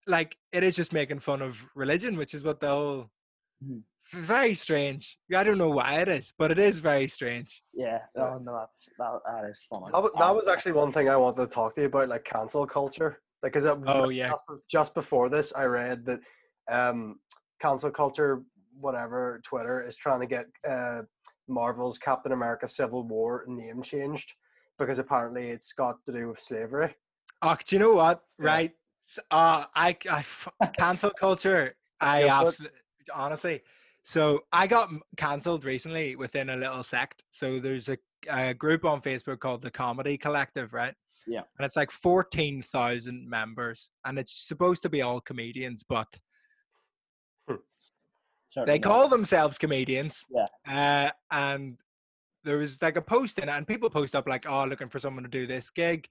like 0.09 0.37
it 0.53 0.65
is 0.65 0.75
just 0.75 0.93
making 0.93 1.21
fun 1.21 1.41
of 1.41 1.65
religion, 1.77 2.17
which 2.17 2.35
is 2.35 2.43
what 2.43 2.61
the 2.61 2.69
whole. 2.69 3.11
Mm-hmm. 3.65 3.79
V- 4.13 4.21
Very 4.21 4.55
strange. 4.55 5.19
I 5.35 5.45
don't 5.45 5.59
know 5.59 5.71
why 5.71 6.01
it 6.01 6.09
is, 6.09 6.33
but 6.39 6.51
it 6.51 6.59
is 6.59 6.79
very 6.79 7.09
strange. 7.09 7.63
yeah. 7.75 8.01
Oh 8.17 8.39
no, 8.39 8.57
that's 8.59 8.89
that, 8.99 9.21
that 9.27 9.45
is 9.49 9.65
funny. 9.73 9.87
That 9.93 10.03
was, 10.03 10.13
that 10.19 10.35
was 10.35 10.49
actually 10.49 10.73
one 10.73 10.93
thing 10.93 11.09
I 11.09 11.17
wanted 11.17 11.43
to 11.43 11.47
talk 11.55 11.75
to 11.75 11.81
you 11.83 11.87
about, 11.89 12.09
like 12.09 12.25
cancel 12.25 12.67
culture. 12.67 13.21
Like, 13.43 13.57
is 13.57 13.65
it 13.65 13.77
Oh, 13.87 14.09
yeah. 14.11 14.31
just, 14.31 14.45
just 14.71 14.95
before 14.95 15.29
this, 15.29 15.53
I 15.55 15.65
read 15.65 16.05
that 16.07 16.21
um, 16.71 17.19
cancel 17.61 17.91
culture, 17.91 18.43
whatever, 18.79 19.41
Twitter 19.45 19.83
is 19.85 19.97
trying 19.97 20.21
to 20.21 20.27
get 20.27 20.47
uh, 20.69 21.03
Marvel's 21.49 21.99
Captain 21.99 22.33
America: 22.33 22.69
Civil 22.69 23.03
War 23.07 23.45
name 23.49 23.83
changed 23.83 24.35
because 24.79 24.99
apparently 24.99 25.49
it's 25.51 25.73
got 25.73 25.97
to 26.07 26.13
do 26.13 26.29
with 26.29 26.39
slavery. 26.39 26.95
Oh, 27.43 27.57
do 27.67 27.75
you 27.77 27.81
know 27.81 27.95
what? 27.95 28.23
Yeah. 28.39 28.47
Right. 28.47 28.73
S- 29.09 29.19
Uh, 29.31 29.65
I, 29.75 29.97
I 30.11 30.21
f- 30.21 30.49
cancel 30.79 31.11
culture. 31.11 31.75
I 32.01 32.23
Go 32.23 32.27
for 32.29 32.33
it. 32.33 32.47
absolutely, 32.47 32.79
honestly. 33.15 33.63
So 34.03 34.41
I 34.53 34.67
got 34.67 34.91
cancelled 35.17 35.65
recently 35.65 36.17
within 36.17 36.51
a 36.51 36.57
little 36.57 36.83
sect. 36.83 37.23
So 37.31 37.61
there's 37.61 37.89
a, 37.89 37.97
a 38.29 38.53
group 38.53 38.85
on 38.85 39.01
Facebook 39.01 39.41
called 39.41 39.63
the 39.63 39.71
Comedy 39.71 40.19
Collective, 40.19 40.73
right? 40.73 40.95
Yeah. 41.27 41.43
And 41.59 41.65
it's 41.65 41.77
like 41.77 41.91
14,000 41.91 43.29
members. 43.29 43.91
And 44.05 44.19
it's 44.19 44.47
supposed 44.49 44.83
to 44.83 44.89
be 44.89 45.03
all 45.03 45.21
comedians, 45.21 45.85
but 45.89 46.09
Certainly 48.53 48.75
they 48.75 48.79
call 48.81 49.09
themselves 49.09 49.57
comedians. 49.57 50.25
Yeah. 50.31 50.47
Uh, 50.69 51.11
and 51.31 51.79
there 52.45 52.59
was 52.59 52.83
like 52.83 52.97
a 52.97 53.03
post 53.03 53.39
in 53.39 53.49
it, 53.49 53.53
and 53.53 53.67
people 53.67 53.89
post 53.89 54.15
up 54.15 54.29
like, 54.29 54.45
"Oh, 54.47 54.67
looking 54.67 54.91
for 54.91 54.99
someone 54.99 55.23
to 55.23 55.31
do 55.31 55.47
this 55.47 55.71
gig," 55.71 56.07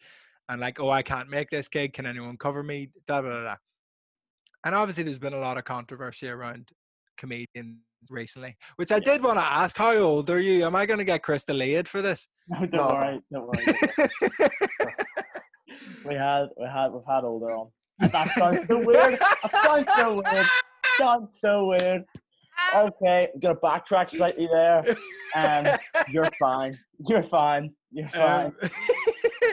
and 0.50 0.60
like, 0.60 0.79
"Oh, 0.79 0.89
I 0.89 1.03
can't 1.03 1.29
make 1.29 1.51
this 1.51 1.67
gig. 1.67 1.93
Can 1.93 2.07
anyone 2.07 2.38
cover 2.38 2.63
me?" 2.63 2.89
Da 3.05 3.21
da 3.21 3.29
da. 3.29 3.43
da. 3.43 3.55
And 4.63 4.74
obviously, 4.74 5.03
there's 5.03 5.19
been 5.19 5.33
a 5.33 5.39
lot 5.39 5.60
of 5.60 5.65
controversy 5.65 6.29
around 6.29 6.71
comedians 7.25 7.77
recently, 8.09 8.57
which 8.77 8.91
I 8.91 8.95
Yeah. 8.95 9.13
did 9.13 9.23
want 9.23 9.37
to 9.37 9.45
ask. 9.45 9.77
How 9.77 9.95
old 9.95 10.29
are 10.31 10.39
you? 10.39 10.65
Am 10.65 10.75
I 10.75 10.85
going 10.87 10.97
to 10.97 11.05
get 11.05 11.21
Chris 11.23 11.43
D'Elia'd 11.45 11.87
for 11.87 12.01
this? 12.01 12.27
No, 12.47 12.59
don't 12.65 12.73
No. 12.73 12.87
worry, 12.87 13.21
don't 13.31 13.47
worry. 13.47 14.49
we 16.05 16.15
had, 16.15 16.47
we 16.57 16.65
had, 16.65 16.87
we've 16.91 17.03
had 17.07 17.23
older 17.23 17.51
on. 17.55 17.67
That 17.99 18.29
sounds 18.37 18.67
so 18.67 18.79
weird. 18.79 19.19
That 19.19 19.61
sounds 19.63 19.87
so 19.95 20.15
weird. 20.15 20.47
Sounds 20.97 21.39
so 21.39 21.67
weird. 21.67 22.03
Okay, 22.75 23.27
I'm 23.33 23.39
gonna 23.39 23.55
backtrack 23.55 24.09
slightly 24.09 24.47
there. 24.51 24.83
Um, 25.35 25.67
you're 26.09 26.29
fine. 26.39 26.77
You're 27.07 27.23
fine. 27.23 27.71
You're 27.91 28.07
fine. 28.23 28.47
Um, 28.47 28.69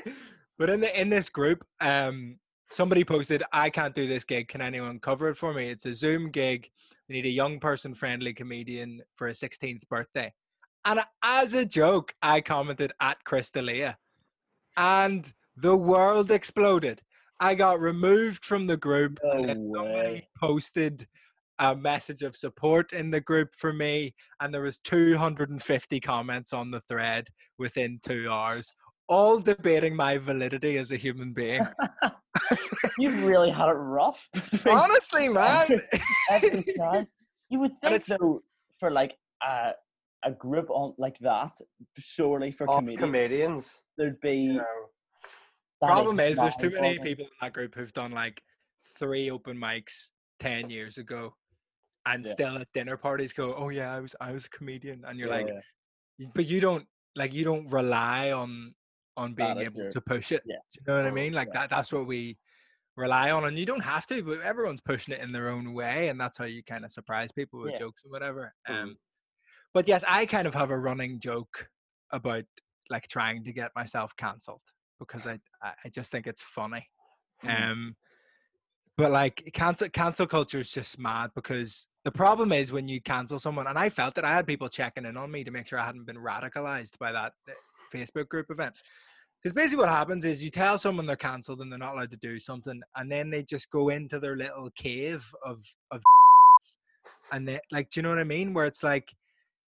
but 0.58 0.70
in 0.70 0.80
the 0.80 1.00
in 1.00 1.10
this 1.10 1.28
group, 1.28 1.64
um, 1.80 2.38
somebody 2.70 3.04
posted, 3.04 3.42
"I 3.52 3.68
can't 3.70 3.94
do 3.94 4.06
this 4.06 4.25
gig. 4.25 4.48
Can 4.48 4.60
anyone 4.62 4.98
cover 5.00 5.28
it 5.28 5.37
for 5.37 5.52
me?" 5.52 5.68
It's 5.68 5.84
a 5.87 5.94
Zoom 5.94 6.30
gig. 6.30 6.70
We 7.09 7.17
need 7.17 7.27
a 7.27 7.31
young 7.31 7.59
person 7.59 7.95
friendly 7.95 8.35
comedian 8.35 9.03
for 9.15 9.29
his 9.29 9.41
16th 9.41 9.88
birthday. 9.88 10.33
And 10.85 11.00
as 11.23 11.55
a 11.55 11.65
joke, 11.65 12.15
I 12.23 12.41
commented 12.41 12.93
at 13.00 13.25
Chris 13.25 13.50
D'Elia, 13.50 13.97
and 14.77 15.33
the 15.57 15.77
world 15.77 16.31
exploded. 16.31 17.00
I 17.41 17.55
got 17.55 17.81
removed 17.81 18.45
from 18.45 18.67
the 18.67 18.77
group, 18.77 19.19
and 19.23 19.49
then 19.49 19.71
somebody 19.75 19.95
way. 19.95 20.29
posted 20.38 21.07
a 21.59 21.75
message 21.75 22.23
of 22.23 22.37
support 22.37 22.93
in 22.93 23.11
the 23.11 23.21
group 23.21 23.55
for 23.55 23.73
me, 23.73 24.15
and 24.41 24.53
there 24.53 24.62
was 24.62 24.79
250 24.79 26.00
comments 26.00 26.53
on 26.53 26.71
the 26.71 26.81
thread 26.81 27.29
within 27.59 27.99
two 28.07 28.29
hours, 28.31 28.73
all 29.09 29.41
debating 29.41 29.97
my 29.97 30.19
validity 30.19 30.77
as 30.79 30.93
a 30.93 30.97
human 30.97 31.33
being. 31.33 31.62
You've 32.99 33.25
really 33.25 33.50
had 33.50 33.69
it 33.69 33.73
rough. 33.75 34.29
Honestly, 34.69 35.29
man. 35.41 35.81
every 36.31 36.65
time. 36.77 37.07
You 37.50 37.61
would 37.61 37.73
think 37.75 37.95
it's- 37.95 38.19
though, 38.19 38.43
for 38.79 38.91
like 38.91 39.17
a 39.43 39.73
a 40.25 40.33
group 40.33 40.69
on 40.71 40.95
like 40.99 41.17
that, 41.21 41.53
surely 41.97 42.50
for 42.50 42.67
comedians, 42.67 43.00
comedians. 43.00 43.81
there'd 43.97 44.21
be. 44.21 44.37
You 44.37 44.53
know. 44.55 44.65
Problem 45.81 46.19
is, 46.19 46.37
there's 46.37 46.57
too 46.57 46.71
many 46.71 46.99
people 46.99 47.25
in 47.25 47.31
that 47.41 47.53
group 47.53 47.75
who've 47.75 47.93
done 47.93 48.11
like 48.11 48.43
three 48.99 49.31
open 49.31 49.57
mics 49.57 50.11
10 50.41 50.71
years 50.71 50.99
ago. 50.99 51.35
And 52.07 52.25
Yeah. 52.27 52.33
still 52.33 52.57
at 52.59 52.67
dinner 52.75 52.97
parties 52.97 53.33
go, 53.33 53.55
oh 53.55 53.69
yeah, 53.69 53.95
I 53.95 54.00
was 54.00 54.17
I 54.21 54.33
was 54.33 54.47
a 54.47 54.50
comedian, 54.50 55.05
and 55.07 55.19
you're 55.19 55.29
Yeah, 55.29 55.37
like, 55.37 55.49
yeah. 56.19 56.29
but 56.35 56.47
you 56.47 56.61
don't 56.61 56.85
like 57.15 57.33
you 57.33 57.45
don't 57.45 57.71
rely 57.71 58.33
on 58.33 58.75
on 59.18 59.34
being 59.34 59.58
able 59.58 59.90
to 59.90 60.00
push 60.00 60.32
it. 60.32 60.42
Yeah. 60.46 60.56
Do 60.72 60.80
you 60.80 60.84
know 60.87 61.02
what 61.02 61.06
I 61.06 61.10
Mm, 61.10 61.14
mean? 61.14 61.32
Like 61.32 61.48
yeah. 61.48 61.60
that 61.60 61.70
that's 61.70 61.92
what 61.92 62.06
we 62.06 62.38
rely 62.96 63.30
on. 63.30 63.44
And 63.44 63.58
you 63.58 63.66
don't 63.66 63.80
have 63.94 64.06
to, 64.06 64.22
but 64.22 64.40
everyone's 64.40 64.80
pushing 64.80 65.12
it 65.14 65.20
in 65.20 65.32
their 65.32 65.48
own 65.48 65.75
way. 65.75 66.08
And 66.08 66.18
that's 66.20 66.38
how 66.38 66.44
you 66.44 66.62
kind 66.62 66.84
of 66.84 66.92
surprise 66.92 67.30
people 67.32 67.60
with 67.60 67.72
Yeah. 67.72 67.78
jokes 67.80 68.04
and 68.04 68.12
whatever. 68.12 68.54
Mhm. 68.68 68.75
Um 68.82 68.96
but 69.75 69.87
yes, 69.87 70.02
I 70.08 70.25
kind 70.26 70.46
of 70.48 70.54
have 70.54 70.70
a 70.70 70.78
running 70.78 71.20
joke 71.20 71.68
about 72.10 72.44
like 72.90 73.06
trying 73.08 73.44
to 73.44 73.52
get 73.52 73.70
myself 73.76 74.16
cancelled 74.16 74.62
because 74.98 75.26
I 75.26 75.38
I 75.84 75.88
just 75.90 76.10
think 76.12 76.26
it's 76.26 76.42
funny. 76.42 76.88
Mhm. 77.42 77.70
Um 77.70 77.96
but 78.96 79.10
like 79.12 79.50
cancel 79.54 79.88
cancel 79.88 80.26
culture 80.26 80.60
is 80.60 80.70
just 80.70 80.98
mad 80.98 81.30
because 81.34 81.88
the 82.04 82.12
problem 82.12 82.52
is 82.52 82.72
when 82.72 82.88
you 82.88 83.00
cancel 83.02 83.38
someone, 83.38 83.66
and 83.66 83.78
I 83.78 83.90
felt 83.90 84.14
that 84.14 84.25
I 84.25 84.32
had 84.32 84.46
people 84.46 84.68
checking 84.68 85.04
in 85.04 85.16
on 85.16 85.30
me 85.30 85.44
to 85.44 85.50
make 85.50 85.66
sure 85.66 85.78
I 85.78 85.84
hadn't 85.84 86.06
been 86.06 86.16
radicalized 86.16 86.98
by 86.98 87.12
that 87.12 87.32
uh, 87.48 87.52
Facebook 87.92 88.28
group 88.28 88.46
event. 88.50 88.80
Because 89.42 89.54
basically, 89.54 89.78
what 89.85 89.88
happens 89.88 90.25
is 90.25 90.42
you 90.42 90.50
tell 90.50 90.78
someone 90.78 91.07
they're 91.07 91.16
cancelled 91.16 91.61
and 91.61 91.71
they're 91.71 91.78
not 91.78 91.95
allowed 91.95 92.11
to 92.11 92.16
do 92.16 92.38
something, 92.38 92.80
and 92.97 93.11
then 93.11 93.30
they 93.30 93.42
just 93.42 93.71
go 93.71 93.88
into 93.90 94.18
their 94.18 94.37
little 94.37 94.71
cave 94.76 95.25
of 95.45 95.62
of, 95.92 96.02
and 97.33 97.47
they 97.47 97.61
like, 97.71 97.90
do 97.90 97.99
you 98.00 98.02
know 98.02 98.09
what 98.11 98.18
I 98.18 98.25
mean? 98.25 98.52
Where 98.52 98.66
it's 98.66 98.83
like 98.83 99.09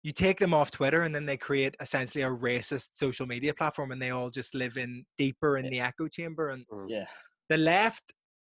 you 0.03 0.12
take 0.12 0.39
them 0.39 0.53
off 0.53 0.72
Twitter, 0.72 1.03
and 1.03 1.13
then 1.13 1.25
they 1.27 1.38
create 1.38 1.75
essentially 1.80 2.24
a 2.24 2.30
racist 2.30 2.89
social 2.94 3.27
media 3.27 3.53
platform, 3.53 3.91
and 3.91 4.01
they 4.01 4.10
all 4.10 4.32
just 4.32 4.56
live 4.56 4.77
in 4.77 5.03
deeper 5.18 5.58
in 5.58 5.65
Yeah. 5.65 5.72
the 5.72 5.80
echo 5.82 6.08
chamber, 6.08 6.50
and 6.50 6.65
mm. 6.72 6.86
Yeah. 6.89 7.06
the 7.50 7.58
left 7.58 8.03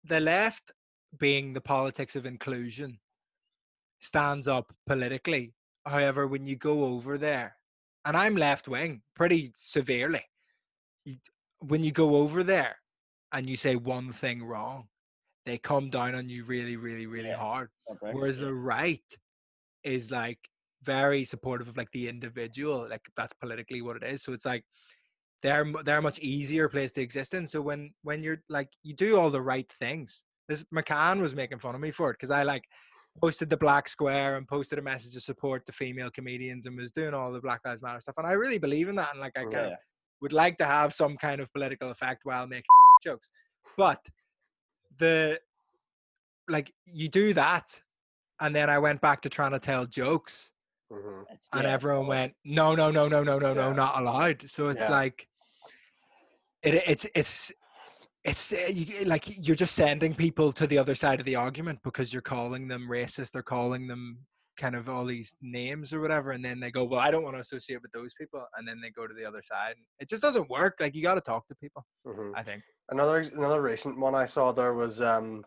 the 0.06 0.20
left 0.20 0.72
being 1.18 1.52
the 1.52 1.60
politics 1.60 2.16
of 2.16 2.26
inclusion 2.26 2.98
stands 4.00 4.48
up 4.48 4.70
politically 4.86 5.52
however 5.86 6.26
when 6.26 6.46
you 6.46 6.56
go 6.56 6.84
over 6.84 7.16
there 7.16 7.56
and 8.04 8.16
i'm 8.16 8.36
left 8.36 8.68
wing 8.68 9.00
pretty 9.16 9.50
severely 9.54 10.22
you- 11.04 11.18
when 11.60 11.82
you 11.82 11.92
go 11.92 12.16
over 12.16 12.42
there 12.42 12.76
and 13.32 13.48
you 13.48 13.56
say 13.56 13.76
one 13.76 14.12
thing 14.12 14.42
wrong 14.44 14.88
they 15.46 15.58
come 15.58 15.90
down 15.90 16.14
on 16.14 16.28
you 16.28 16.44
really 16.44 16.76
really 16.76 17.06
really 17.06 17.28
Yeah. 17.28 17.36
hard 17.36 17.70
whereas 18.16 18.38
the 18.38 18.54
right 18.54 19.04
is 19.82 20.10
like 20.10 20.38
very 20.82 21.24
supportive 21.24 21.68
of 21.68 21.76
like 21.76 21.90
the 21.92 22.08
individual 22.08 22.86
like 22.88 23.02
that's 23.16 23.32
politically 23.40 23.82
what 23.82 23.96
it 23.96 24.02
is 24.02 24.22
so 24.22 24.32
it's 24.32 24.44
like 24.44 24.64
they're 25.42 25.70
they're 25.84 25.98
a 25.98 26.02
much 26.02 26.18
easier 26.20 26.68
place 26.68 26.92
to 26.92 27.00
exist 27.02 27.34
in 27.34 27.46
so 27.46 27.60
when 27.60 27.92
when 28.02 28.22
you're 28.22 28.42
like 28.48 28.70
you 28.82 28.94
do 28.94 29.18
all 29.18 29.30
the 29.30 29.40
right 29.40 29.70
things 29.72 30.24
this 30.48 30.64
mccann 30.74 31.20
was 31.20 31.34
making 31.34 31.58
fun 31.58 31.74
of 31.74 31.80
me 31.80 31.90
for 31.90 32.10
it 32.10 32.14
because 32.14 32.30
i 32.30 32.42
like 32.42 32.64
posted 33.20 33.48
the 33.48 33.56
black 33.56 33.88
square 33.88 34.36
and 34.36 34.48
posted 34.48 34.78
a 34.78 34.82
message 34.82 35.14
of 35.16 35.22
support 35.22 35.64
to 35.64 35.72
female 35.72 36.10
comedians 36.10 36.66
and 36.66 36.76
was 36.76 36.90
doing 36.92 37.14
all 37.14 37.32
the 37.32 37.40
black 37.40 37.60
lives 37.64 37.82
matter 37.82 38.00
stuff 38.00 38.14
and 38.18 38.26
i 38.26 38.32
really 38.32 38.58
believe 38.58 38.88
in 38.88 38.94
that 38.94 39.10
and 39.12 39.20
like 39.20 39.32
i 39.36 39.42
oh, 39.42 39.50
kind 39.50 39.66
of 39.66 39.70
Yeah. 39.72 39.76
Would 40.20 40.32
like 40.32 40.58
to 40.58 40.64
have 40.64 40.94
some 40.94 41.16
kind 41.16 41.40
of 41.40 41.52
political 41.52 41.90
effect 41.90 42.20
while 42.24 42.46
making 42.46 42.64
jokes. 43.02 43.30
But 43.76 44.04
the 44.98 45.40
like 46.48 46.72
you 46.86 47.08
do 47.08 47.32
that, 47.34 47.80
and 48.40 48.54
then 48.54 48.68
I 48.68 48.78
went 48.78 49.00
back 49.00 49.22
to 49.22 49.28
trying 49.28 49.52
to 49.52 49.58
tell 49.58 49.86
jokes, 49.86 50.52
Mhm. 50.92 51.26
And 51.52 51.64
yeah, 51.64 51.72
everyone 51.72 52.06
went, 52.06 52.34
"No, 52.44 52.74
no, 52.74 52.90
no, 52.90 53.08
no, 53.08 53.22
no, 53.22 53.38
no, 53.38 53.54
no, 53.54 53.68
Yeah. 53.70 53.74
not 53.74 53.98
allowed." 53.98 54.48
So 54.50 54.68
it's 54.68 54.82
Yeah. 54.82 54.90
like 54.90 55.28
it, 56.62 56.74
it's 56.86 57.06
it's 57.14 57.52
it's 58.22 58.52
uh, 58.52 58.66
you, 58.72 59.04
like 59.04 59.24
you're 59.46 59.56
just 59.56 59.74
sending 59.74 60.14
people 60.14 60.52
to 60.52 60.66
the 60.66 60.78
other 60.78 60.94
side 60.94 61.20
of 61.20 61.26
the 61.26 61.36
argument 61.36 61.82
because 61.82 62.12
you're 62.12 62.22
calling 62.22 62.68
them 62.68 62.88
racist, 62.88 63.32
they're 63.32 63.42
calling 63.42 63.86
them 63.86 64.26
kind 64.56 64.76
of 64.76 64.88
all 64.88 65.04
these 65.04 65.34
names 65.42 65.92
or 65.92 66.00
whatever, 66.00 66.30
and 66.32 66.44
then 66.44 66.60
they 66.60 66.70
go, 66.70 66.84
"Well, 66.84 67.00
I 67.00 67.10
don't 67.10 67.22
want 67.24 67.36
to 67.36 67.40
associate 67.40 67.82
with 67.82 67.92
those 67.92 68.14
people," 68.14 68.44
and 68.56 68.66
then 68.66 68.80
they 68.80 68.90
go 68.90 69.06
to 69.06 69.14
the 69.14 69.24
other 69.24 69.42
side. 69.42 69.74
It 69.98 70.08
just 70.08 70.22
doesn't 70.22 70.48
work. 70.48 70.76
Like 70.80 70.94
you 70.94 71.02
got 71.02 71.14
to 71.14 71.20
talk 71.20 71.46
to 71.48 71.54
people. 71.56 71.84
Mhm. 72.06 72.32
I 72.34 72.42
think. 72.42 72.62
Another 72.90 73.20
another 73.20 73.62
recent 73.62 73.98
one 73.98 74.14
I 74.14 74.26
saw 74.26 74.52
there 74.52 74.74
was 74.74 75.00
um, 75.00 75.44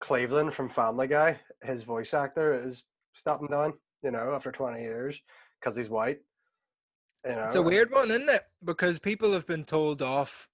Cleveland 0.00 0.54
from 0.54 0.68
Family 0.68 1.06
Guy. 1.08 1.40
His 1.62 1.82
voice 1.82 2.14
actor 2.14 2.54
is 2.54 2.86
stepping 3.14 3.48
down. 3.48 3.74
You 4.02 4.10
know, 4.10 4.34
after 4.34 4.52
twenty 4.52 4.82
years, 4.82 5.20
because 5.60 5.76
he's 5.76 5.88
white. 5.88 6.20
You 7.24 7.32
know, 7.32 7.44
It's 7.46 7.56
a 7.56 7.62
weird 7.62 7.90
one, 7.90 8.10
isn't 8.10 8.28
it? 8.28 8.44
Because 8.64 8.98
people 9.00 9.32
have 9.32 9.46
been 9.46 9.64
told 9.64 10.00
off 10.00 10.48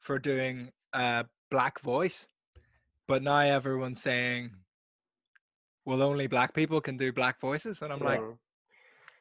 for 0.00 0.18
doing 0.18 0.72
a 0.92 1.26
black 1.48 1.80
voice, 1.80 2.26
but 3.06 3.22
now 3.22 3.38
everyone's 3.38 4.02
saying, 4.02 4.50
"Well, 5.84 6.02
only 6.02 6.26
black 6.26 6.54
people 6.54 6.80
can 6.80 6.96
do 6.96 7.12
black 7.12 7.40
voices," 7.40 7.82
and 7.82 7.92
I'm 7.92 8.00
like, 8.00 8.20
Mhm. 8.20 8.38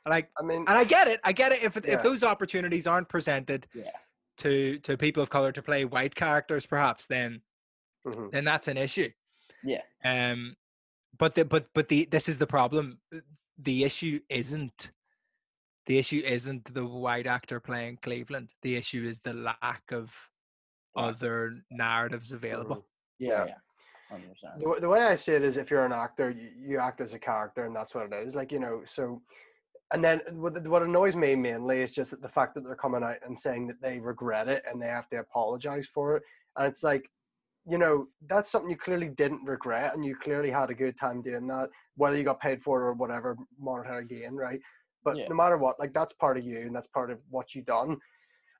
like, 0.06 0.32
I 0.40 0.44
mean, 0.44 0.60
and 0.68 0.70
I 0.78 0.84
get 0.84 1.08
it. 1.08 1.20
I 1.24 1.32
get 1.34 1.52
it. 1.52 1.64
If 1.64 1.76
Yeah. 1.76 1.94
if 1.96 2.04
those 2.04 2.24
opportunities 2.24 2.88
aren't 2.88 3.10
presented 3.10 3.68
Yeah. 3.74 3.92
to 4.38 4.80
to 4.80 4.98
people 4.98 5.22
of 5.24 5.30
color 5.30 5.52
to 5.52 5.62
play 5.62 5.86
white 5.86 6.16
characters, 6.16 6.66
perhaps 6.66 7.08
then 7.08 7.42
mhm. 8.06 8.32
then 8.32 8.44
that's 8.46 8.68
an 8.68 8.78
issue. 8.78 9.12
Yeah. 9.64 9.84
Um, 10.04 10.56
but 11.18 11.36
the 11.36 11.46
but 11.46 11.74
but 11.74 11.90
the 11.90 12.06
this 12.06 12.28
is 12.30 12.38
the 12.38 12.48
problem. 12.48 13.02
The 13.58 13.84
issue 13.84 14.22
isn't 14.30 14.92
the 15.88 15.98
issue 15.98 16.22
isn't 16.24 16.74
the 16.74 16.86
white 16.86 17.26
actor 17.28 17.60
playing 17.60 17.98
Cleveland. 17.98 18.54
The 18.62 18.76
issue 18.76 19.04
is 19.04 19.22
the 19.22 19.34
lack 19.34 19.92
of 19.92 20.16
Yeah. 20.96 21.04
other 21.04 21.64
narratives 21.70 22.32
available. 22.32 22.78
Mhm. 22.78 22.86
Yeah. 23.20 23.46
Yeah. 23.46 23.58
Yeah. 24.12 24.18
Hundred 24.18 24.34
percent. 24.34 24.60
the, 24.60 24.82
the 24.82 24.90
way 24.90 25.02
I 25.02 25.16
see 25.16 25.34
it 25.34 25.44
is 25.44 25.58
if 25.58 25.72
you're 25.72 25.86
an 25.86 25.94
actor, 25.94 26.30
you, 26.32 26.50
you 26.58 26.78
act 26.80 27.02
as 27.02 27.14
a 27.14 27.20
character, 27.20 27.66
and 27.66 27.76
that's 27.76 27.96
what 27.96 28.12
it 28.12 28.14
is. 28.14 28.36
Like 28.36 28.52
you 28.52 28.60
know, 28.60 28.82
so. 28.86 29.22
And 29.94 30.02
then 30.02 30.22
what, 30.32 30.84
annoys 30.84 31.18
me 31.18 31.36
mainly 31.36 31.82
is 31.82 31.92
just 31.92 32.12
that 32.12 32.22
the 32.22 32.30
fact 32.30 32.56
that 32.56 32.64
they're 32.64 32.78
coming 32.78 33.04
out 33.04 33.18
and 33.26 33.38
saying 33.38 33.68
that 33.68 33.82
they 33.82 34.00
regret 34.00 34.48
it 34.48 34.64
and 34.66 34.82
they 34.82 34.88
have 34.88 35.10
to 35.10 35.18
apologize 35.18 35.86
for 35.86 36.16
it, 36.16 36.24
and 36.56 36.66
it's 36.66 36.82
like, 36.82 37.10
you 37.68 37.78
know 37.78 38.08
that's 38.28 38.50
something 38.52 38.72
you 38.72 38.78
clearly 38.78 39.10
didn't 39.10 39.44
regret 39.46 39.94
and 39.94 40.04
you 40.04 40.16
clearly 40.16 40.50
had 40.50 40.70
a 40.72 40.74
good 40.74 40.98
time 40.98 41.22
doing 41.22 41.46
that 41.46 41.70
whether 41.96 42.18
you 42.18 42.24
got 42.24 42.40
paid 42.40 42.62
for 42.64 42.82
it 42.82 42.86
or 42.86 42.94
whatever 42.94 43.38
monetary 43.60 44.04
gain 44.06 44.34
right 44.34 44.60
but 45.04 45.16
Yeah. 45.16 45.28
no 45.30 45.36
matter 45.36 45.58
what 45.58 45.80
like 45.80 45.94
that's 45.94 46.14
part 46.14 46.38
of 46.38 46.44
you 46.44 46.62
and 46.62 46.76
that's 46.76 46.88
part 46.88 47.12
of 47.12 47.20
what 47.30 47.54
you 47.54 47.62
done 47.62 47.98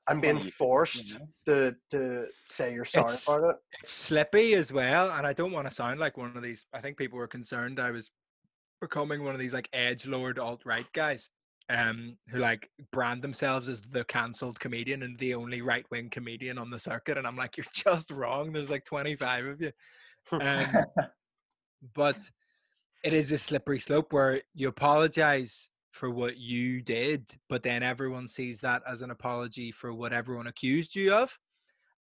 and 0.08 0.20
being 0.20 0.34
Part 0.34 0.40
of 0.42 0.46
you, 0.46 0.50
forced 0.52 1.18
to 1.46 1.76
to 1.90 2.26
say 2.46 2.74
you're 2.74 2.84
sorry 2.84 3.04
It's- 3.04 3.28
about 3.28 3.50
it. 3.50 3.56
it's 3.80 3.92
slippy 3.92 4.54
as 4.54 4.72
well 4.72 5.10
and 5.12 5.26
i 5.26 5.32
don't 5.32 5.52
want 5.52 5.68
to 5.68 5.74
sound 5.74 6.00
like 6.00 6.16
one 6.16 6.36
of 6.36 6.42
these 6.42 6.66
i 6.72 6.80
think 6.80 6.96
people 6.96 7.18
were 7.18 7.28
concerned 7.28 7.78
i 7.78 7.90
was 7.90 8.10
becoming 8.80 9.22
one 9.24 9.34
of 9.34 9.40
these 9.40 9.52
like 9.52 9.68
edge 9.72 10.06
lord 10.06 10.38
alt-right 10.40 10.92
guys 10.92 11.28
um 11.70 12.16
who 12.30 12.38
like 12.40 12.68
brand 12.90 13.22
themselves 13.22 13.68
as 13.68 13.80
the 13.92 14.04
cancelled 14.04 14.58
comedian 14.58 15.04
and 15.04 15.16
the 15.20 15.34
only 15.34 15.62
right-wing 15.62 16.10
comedian 16.10 16.58
on 16.58 16.68
the 16.70 16.78
circuit 16.78 17.16
and 17.16 17.26
i'm 17.26 17.36
like 17.36 17.56
you're 17.56 17.66
just 17.72 18.10
wrong 18.10 18.52
there's 18.52 18.70
like 18.70 18.84
25 18.84 19.46
of 19.46 19.60
you. 19.60 19.70
Um, 20.32 20.66
but 21.94 22.16
it 23.04 23.12
is 23.12 23.30
a 23.32 23.38
slippery 23.38 23.78
slope 23.80 24.12
where 24.12 24.42
you 24.54 24.68
apologize 24.68 25.68
for 25.92 26.10
what 26.10 26.36
you 26.38 26.80
did 26.82 27.24
but 27.48 27.62
then 27.62 27.82
everyone 27.82 28.26
sees 28.26 28.60
that 28.60 28.82
as 28.88 29.02
an 29.02 29.10
apology 29.10 29.70
for 29.70 29.92
what 29.92 30.12
everyone 30.12 30.46
accused 30.46 30.96
you 30.96 31.14
of 31.14 31.38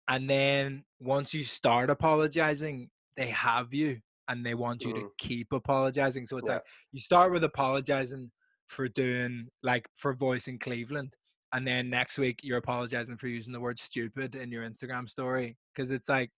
and 0.10 0.30
then 0.30 0.84
once 1.00 1.34
you 1.34 1.44
start 1.44 1.90
apologizing 1.90 2.90
they 3.16 3.28
have 3.30 3.74
you 3.74 4.00
and 4.30 4.46
they 4.46 4.54
want 4.54 4.84
you 4.84 4.94
to 4.94 5.00
Mhm. 5.02 5.18
keep 5.18 5.52
apologizing 5.54 6.28
so 6.28 6.38
it's 6.38 6.48
Yeah. 6.50 6.56
like 6.56 6.64
you 6.92 7.00
start 7.00 7.32
with 7.32 7.44
apologizing 7.46 8.30
for 8.68 8.90
doing 8.90 9.50
like 9.64 9.88
for 9.96 10.14
voicing 10.14 10.60
cleveland 10.60 11.16
and 11.54 11.66
then 11.66 11.90
next 11.90 12.18
week 12.18 12.42
you're 12.44 12.58
apologizing 12.58 13.16
for 13.18 13.28
using 13.28 13.54
the 13.54 13.60
word 13.62 13.80
stupid 13.80 14.36
in 14.36 14.52
your 14.52 14.70
instagram 14.70 15.08
story 15.10 15.58
because 15.74 15.92
it's 15.92 16.10
like 16.10 16.30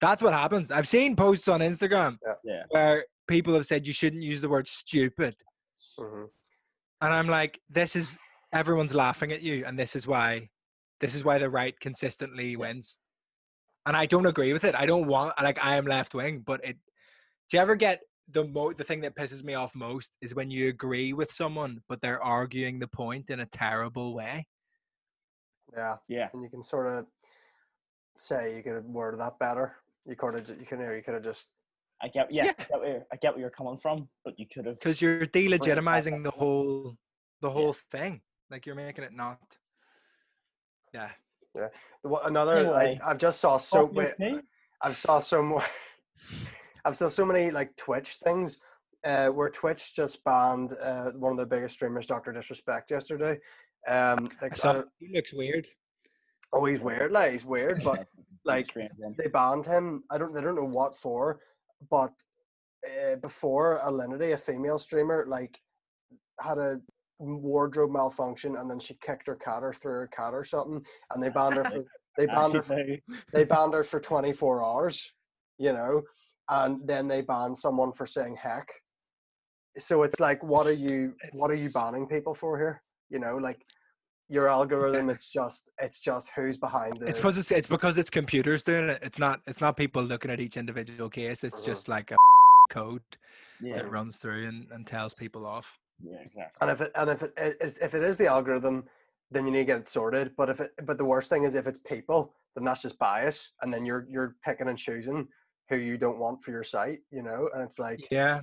that's 0.00 0.20
what 0.20 0.32
happens 0.32 0.72
i've 0.72 0.88
seen 0.88 1.14
posts 1.14 1.46
on 1.46 1.60
instagram 1.60 2.18
Yeah. 2.44 2.64
where 2.70 3.06
people 3.28 3.54
have 3.54 3.66
said 3.66 3.86
you 3.86 3.92
shouldn't 3.92 4.22
use 4.24 4.40
the 4.40 4.48
word 4.48 4.66
stupid 4.66 5.36
Mhm. 6.00 6.28
And 7.00 7.12
i'm 7.12 7.28
like 7.28 7.60
this 7.70 7.96
is 7.96 8.18
everyone's 8.52 8.94
laughing 8.94 9.32
at 9.32 9.42
you 9.42 9.64
and 9.66 9.78
this 9.78 9.94
is 9.94 10.06
why 10.06 10.48
this 11.00 11.14
is 11.14 11.24
why 11.24 11.38
the 11.38 11.48
right 11.48 11.78
consistently 11.78 12.56
wins. 12.56 12.96
And 13.86 13.96
i 13.96 14.06
don't 14.06 14.26
agree 14.26 14.52
with 14.52 14.64
it. 14.64 14.74
I 14.74 14.86
don't 14.86 15.06
want 15.06 15.34
like 15.42 15.58
i 15.62 15.76
am 15.76 15.86
left 15.86 16.14
wing 16.14 16.42
but 16.44 16.64
it 16.64 16.76
do 17.48 17.56
you 17.56 17.62
ever 17.62 17.76
get 17.76 18.00
the 18.30 18.44
mo 18.44 18.72
the 18.72 18.84
thing 18.84 19.00
that 19.00 19.16
pisses 19.16 19.42
me 19.42 19.54
off 19.54 19.74
most 19.74 20.10
is 20.20 20.34
when 20.34 20.50
you 20.50 20.68
agree 20.68 21.12
with 21.14 21.32
someone 21.32 21.80
but 21.88 22.00
they're 22.00 22.22
arguing 22.22 22.78
the 22.78 22.88
point 22.88 23.30
in 23.30 23.40
a 23.40 23.46
terrible 23.46 24.14
way? 24.14 24.46
Yeah 25.74 25.96
yeah. 26.08 26.28
and 26.32 26.42
you 26.42 26.50
can 26.50 26.62
sort 26.62 26.86
of 26.86 27.06
say 28.18 28.56
you 28.56 28.62
could 28.62 28.74
have 28.74 28.84
worded 28.84 29.20
that 29.20 29.38
better. 29.38 29.76
You 30.04 30.16
could 30.16 30.38
have 30.38 30.48
you 30.58 30.66
can 30.66 30.80
you 30.80 31.02
could 31.04 31.14
have 31.14 31.24
just 31.24 31.50
I 32.02 32.08
get 32.08 32.32
yeah, 32.32 32.44
Yeah. 32.46 32.52
I, 32.58 32.62
get 32.64 32.80
where 32.80 32.88
you're, 32.88 33.06
I 33.12 33.16
get 33.16 33.32
where 33.34 33.40
you're 33.40 33.50
coming 33.50 33.76
from, 33.76 34.08
but 34.24 34.38
you 34.38 34.46
could 34.46 34.66
have 34.66 34.76
because 34.78 35.00
you're 35.02 35.26
delegitimizing 35.26 36.22
the 36.22 36.30
whole 36.30 36.96
the 37.40 37.50
whole 37.50 37.74
thing 37.90 38.20
like 38.50 38.66
you're 38.66 38.74
making 38.74 39.04
it 39.04 39.12
not 39.12 39.38
yeah 40.92 41.10
yeah 41.54 41.68
What- 42.02 42.26
another 42.26 42.56
Anyway. 42.58 42.98
I, 43.02 43.10
I've 43.10 43.18
just 43.18 43.40
saw 43.40 43.58
so 43.58 43.90
you 43.92 44.08
wait. 44.18 44.40
I've 44.82 44.96
saw 44.96 45.20
so 45.20 45.42
more 45.42 45.64
I've 46.84 46.96
saw 46.96 47.08
so 47.08 47.24
many 47.26 47.50
like 47.50 47.76
Twitch 47.76 48.18
things 48.24 48.58
uh, 49.04 49.28
where 49.28 49.48
Twitch 49.50 49.94
just 49.94 50.24
banned 50.24 50.74
uh, 50.82 51.10
one 51.12 51.32
of 51.32 51.38
the 51.38 51.46
biggest 51.46 51.74
streamers, 51.74 52.06
Doctor 52.06 52.32
Disrespect, 52.32 52.90
yesterday. 52.90 53.38
Um, 53.86 54.28
like, 54.42 54.52
I 54.52 54.56
saw 54.56 54.72
don't- 54.72 54.88
he 54.98 55.14
looks 55.14 55.32
weird 55.32 55.66
oh, 56.52 56.64
he's 56.64 56.80
weird, 56.80 57.12
like 57.12 57.32
he's 57.32 57.44
weird, 57.44 57.82
but 57.84 58.06
like, 58.44 58.66
they 58.74 59.26
banned 59.28 59.66
him. 59.66 60.02
I 60.10 60.18
don't, 60.18 60.32
they 60.32 60.40
don't 60.40 60.54
know 60.56 60.64
what 60.64 60.96
for, 60.96 61.40
but 61.90 62.12
uh, 62.86 63.16
before 63.16 63.80
Alinity, 63.84 64.32
a 64.32 64.36
female 64.36 64.78
streamer, 64.78 65.24
like 65.28 65.58
had 66.40 66.58
a 66.58 66.80
wardrobe 67.18 67.90
malfunction, 67.90 68.56
and 68.56 68.70
then 68.70 68.78
she 68.78 68.94
kicked 68.94 69.26
her 69.26 69.36
cat 69.36 69.62
or 69.62 69.72
threw 69.72 69.92
her 69.92 70.08
cat 70.08 70.34
or 70.34 70.44
something, 70.44 70.84
and 71.12 71.22
they 71.22 71.28
banned 71.28 71.56
her 71.56 71.64
for 71.64 71.84
they 72.16 72.26
banned 72.26 72.54
her 72.54 72.62
for 72.62 72.78
they 73.32 73.44
banned 73.44 73.74
her 73.74 73.82
for 73.82 74.00
24 74.00 74.64
hours, 74.64 75.12
you 75.58 75.72
know, 75.72 76.02
and 76.48 76.86
then 76.86 77.08
they 77.08 77.20
banned 77.20 77.56
someone 77.56 77.92
for 77.92 78.06
saying 78.06 78.36
heck. 78.40 78.68
So 79.76 80.02
it's 80.02 80.18
like, 80.18 80.42
what 80.42 80.66
are 80.66 80.72
you, 80.72 81.14
what 81.32 81.50
are 81.50 81.56
you 81.56 81.70
banning 81.70 82.06
people 82.06 82.34
for 82.34 82.58
here? 82.58 82.82
You 83.10 83.20
know, 83.20 83.36
like 83.36 83.64
your 84.28 84.48
algorithm, 84.48 85.08
it's 85.10 85.26
just, 85.26 85.70
it's 85.80 85.98
just 85.98 86.30
who's 86.36 86.58
behind 86.58 87.02
it 87.02 87.08
It's 87.08 87.18
because 87.18 87.38
it's, 87.38 87.50
it's 87.50 87.66
because 87.68 87.96
it's 87.98 88.10
computers 88.10 88.62
doing 88.62 88.88
it. 88.90 88.98
It's 89.02 89.18
not 89.18 89.40
it's 89.46 89.60
not 89.60 89.76
people 89.76 90.02
looking 90.02 90.30
at 90.30 90.40
each 90.40 90.56
individual 90.56 91.08
case. 91.08 91.44
It's 91.44 91.60
Mhm. 91.60 91.64
just 91.66 91.88
like 91.88 92.10
a 92.10 92.16
code 92.70 93.02
yeah, 93.60 93.76
that 93.76 93.90
runs 93.90 94.18
through 94.18 94.46
and, 94.48 94.70
and 94.70 94.86
tells 94.86 95.14
people 95.14 95.46
off. 95.46 95.78
yeah, 96.02 96.18
exactly. 96.20 96.58
and 96.60 96.70
if 96.70 96.80
it, 96.82 96.92
and 96.94 97.10
if 97.10 97.22
it, 97.22 97.32
i- 97.38 97.64
is- 97.64 97.78
if 97.78 97.94
it 97.94 98.02
is 98.02 98.16
the 98.18 98.26
algorithm, 98.26 98.84
then 99.30 99.46
you 99.46 99.52
need 99.52 99.60
to 99.60 99.64
get 99.64 99.78
it 99.80 99.88
sorted. 99.88 100.32
But 100.36 100.48
if 100.50 100.60
it, 100.60 100.72
but 100.84 100.98
the 100.98 101.04
worst 101.04 101.28
thing 101.30 101.44
is 101.44 101.54
if 101.54 101.66
it's 101.66 101.78
people, 101.86 102.34
then 102.54 102.64
that's 102.64 102.82
just 102.82 102.98
bias, 102.98 103.52
and 103.62 103.72
then 103.72 103.84
you're 103.86 104.06
you're 104.10 104.36
picking 104.44 104.68
and 104.68 104.78
choosing 104.78 105.28
who 105.70 105.76
you 105.76 105.96
don't 105.98 106.18
want 106.18 106.42
for 106.42 106.50
your 106.50 106.62
site, 106.64 107.00
you 107.10 107.22
know, 107.22 107.48
and 107.54 107.62
it's 107.62 107.78
like, 107.78 108.00
Yeah, 108.10 108.40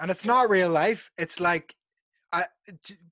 and 0.00 0.10
it's 0.10 0.24
not 0.26 0.50
real 0.50 0.68
life. 0.70 1.10
It's 1.16 1.40
like 1.40 1.74
I 2.32 2.46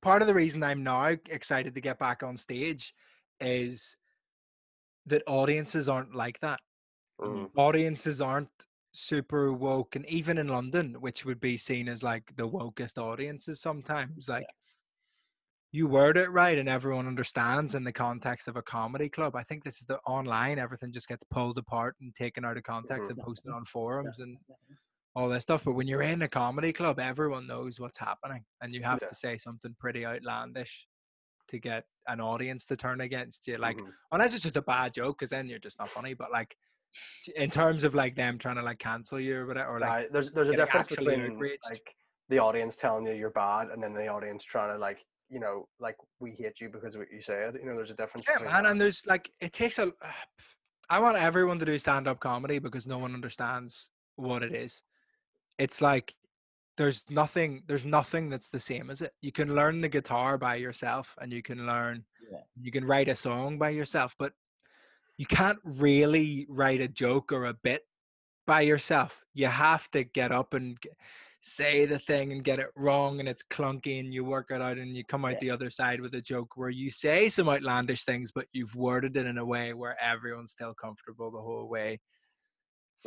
part 0.02 0.22
of 0.22 0.29
the 0.29 0.35
reason 0.35 0.62
I'm 0.62 0.83
now 0.83 1.07
excited 1.07 1.74
to 1.74 1.81
get 1.81 1.98
back 1.98 2.22
on 2.22 2.37
stage 2.37 2.94
is 3.40 3.96
that 5.07 5.22
audiences 5.26 5.88
aren't 5.88 6.14
like 6.14 6.40
that. 6.40 6.61
mm, 7.18 7.46
Audiences 7.57 8.20
aren't 8.20 8.50
super 8.92 9.52
woke, 9.52 9.96
and 9.96 10.07
even 10.09 10.38
in 10.38 10.48
London, 10.48 11.00
which 11.00 11.24
would 11.24 11.40
be 11.40 11.57
seen 11.57 11.88
as 11.88 12.02
like 12.02 12.37
the 12.37 12.48
wokest 12.48 12.98
audiences 12.98 13.61
sometimes, 13.61 14.29
like. 14.29 14.46
You 15.70 15.87
word 15.87 16.16
it 16.16 16.29
right, 16.31 16.59
and 16.59 16.68
everyone 16.68 17.07
understands 17.07 17.74
in 17.76 17.85
the 17.85 17.92
context 17.92 18.48
of 18.48 18.57
a 18.57 18.62
comedy 18.62 19.09
club. 19.09 19.37
I 19.37 19.44
think 19.44 19.62
this 19.62 19.81
is 19.81 19.87
the 19.87 19.98
online. 20.00 20.59
Everything 20.59 20.90
just 20.92 21.07
gets 21.09 21.22
pulled 21.31 21.59
apart 21.59 21.96
and 22.00 22.12
taken 22.14 22.44
out 22.44 22.57
of 22.57 22.62
context 22.64 23.11
Mhm. 23.11 23.11
and 23.11 23.20
posted 23.20 23.52
on 23.52 23.64
forums 23.64 24.18
and 24.18 24.38
Definitely. 24.38 24.76
All 25.16 25.29
this 25.31 25.42
stuff. 25.42 25.64
But 25.64 25.72
when 25.72 25.88
you're 25.88 26.02
in 26.02 26.22
a 26.22 26.29
comedy 26.29 26.72
club, 26.72 27.00
everyone 27.00 27.46
knows 27.46 27.81
what's 27.81 27.98
happening, 27.98 28.44
and 28.61 28.74
you 28.74 28.83
have 28.83 29.00
Yeah. 29.00 29.09
to 29.09 29.14
say 29.14 29.38
something 29.38 29.74
pretty 29.81 30.05
outlandish 30.05 30.87
to 31.48 31.59
get 31.59 31.87
an 32.07 32.20
audience 32.20 32.64
to 32.66 32.76
turn 32.76 33.00
against 33.00 33.46
you. 33.48 33.57
Like, 33.57 33.79
mhm. 33.79 33.92
unless 34.12 34.35
it's 34.35 34.42
just 34.42 34.57
a 34.57 34.62
bad 34.62 34.92
joke, 34.92 35.18
because 35.18 35.31
then 35.31 35.48
you're 35.48 35.59
just 35.59 35.79
not 35.79 35.88
funny. 35.88 36.12
But 36.12 36.31
like, 36.31 36.57
in 37.35 37.50
terms 37.50 37.83
of 37.83 37.94
like 37.94 38.14
them 38.14 38.38
trying 38.38 38.57
to 38.57 38.62
like 38.62 38.79
cancel 38.79 39.18
you 39.18 39.38
or 39.38 39.46
whatever, 39.46 39.76
or 39.76 39.81
like, 39.81 39.90
Aye, 39.90 40.09
there's 40.12 40.31
there's 40.33 40.50
a 40.50 40.57
difference 40.57 40.88
between 40.88 41.38
like 41.38 41.96
the 42.29 42.38
audience 42.38 42.76
telling 42.76 43.07
you 43.07 43.14
you're 43.14 43.31
bad 43.31 43.68
and 43.70 43.83
then 43.83 43.94
the 43.94 44.09
audience 44.09 44.44
trying 44.44 44.72
to 44.72 44.79
like 44.79 45.05
you 45.29 45.38
know 45.38 45.68
like 45.79 45.96
we 46.20 46.33
hate 46.33 46.61
you 46.61 46.68
because 46.68 46.94
of 46.94 47.00
what 47.00 47.11
you 47.11 47.22
said. 47.22 47.55
You 47.55 47.66
know, 47.66 47.76
there's 47.76 47.90
a 47.90 47.94
difference. 47.94 48.26
yeah, 48.29 48.42
man. 48.42 48.52
that. 48.52 48.70
And 48.70 48.81
there's 48.81 49.05
like, 49.07 49.31
it 49.40 49.52
takes 49.52 49.79
a. 49.79 49.92
I 50.88 51.00
want 51.00 51.16
everyone 51.16 51.59
to 51.59 51.64
do 51.64 51.76
stand 51.81 52.07
up 52.07 52.20
comedy 52.20 52.61
because 52.61 52.87
no 52.87 52.98
one 52.98 53.12
understands 53.12 53.90
what 54.14 54.44
it 54.44 54.55
is. 54.55 54.83
It's 55.59 55.81
like 55.81 56.14
there's 56.77 57.03
nothing 57.09 57.62
there's 57.66 57.87
nothing 57.87 58.29
that's 58.29 58.49
the 58.51 58.61
same 58.61 58.90
as 58.90 59.01
it. 59.03 59.12
You 59.23 59.33
can 59.33 59.55
learn 59.55 59.81
the 59.81 59.88
guitar 59.88 60.37
by 60.38 60.57
yourself 60.57 61.14
and 61.21 61.33
you 61.33 61.42
can 61.42 61.66
learn 61.66 62.05
Yeah. 62.31 62.40
you 62.61 62.71
can 62.73 62.85
write 62.85 63.09
a 63.09 63.14
song 63.16 63.59
by 63.59 63.71
yourself, 63.71 64.14
but 64.19 64.33
you 65.16 65.27
can't 65.27 65.59
really 65.64 66.47
write 66.49 66.83
a 66.83 66.88
joke 66.88 67.33
or 67.33 67.47
a 67.47 67.55
bit 67.55 67.83
by 68.47 68.61
yourself. 68.61 69.25
You 69.33 69.47
have 69.47 69.90
to 69.92 70.05
get 70.05 70.31
up 70.33 70.53
and 70.53 70.77
say 71.40 71.87
the 71.87 71.99
thing 71.99 72.33
and 72.33 72.42
get 72.45 72.59
it 72.59 72.71
wrong 72.75 73.21
and 73.21 73.29
it's 73.29 73.42
clunky 73.45 74.01
and 74.01 74.12
you 74.12 74.25
work 74.25 74.51
it 74.51 74.61
out 74.61 74.79
and 74.79 74.97
you 74.97 75.05
come 75.05 75.25
out 75.25 75.35
Yeah. 75.35 75.38
the 75.42 75.51
other 75.53 75.71
side 75.71 76.01
with 76.01 76.14
a 76.14 76.21
joke 76.21 76.57
where 76.57 76.71
you 76.71 76.90
say 76.90 77.29
some 77.29 77.49
outlandish 77.49 78.05
things 78.05 78.33
but 78.33 78.47
you've 78.53 78.75
worded 78.75 79.16
it 79.16 79.27
in 79.27 79.38
a 79.38 79.45
way 79.45 79.73
where 79.73 79.97
everyone's 80.03 80.51
still 80.51 80.75
comfortable 80.75 81.31
the 81.31 81.40
whole 81.40 81.69
way 81.69 82.01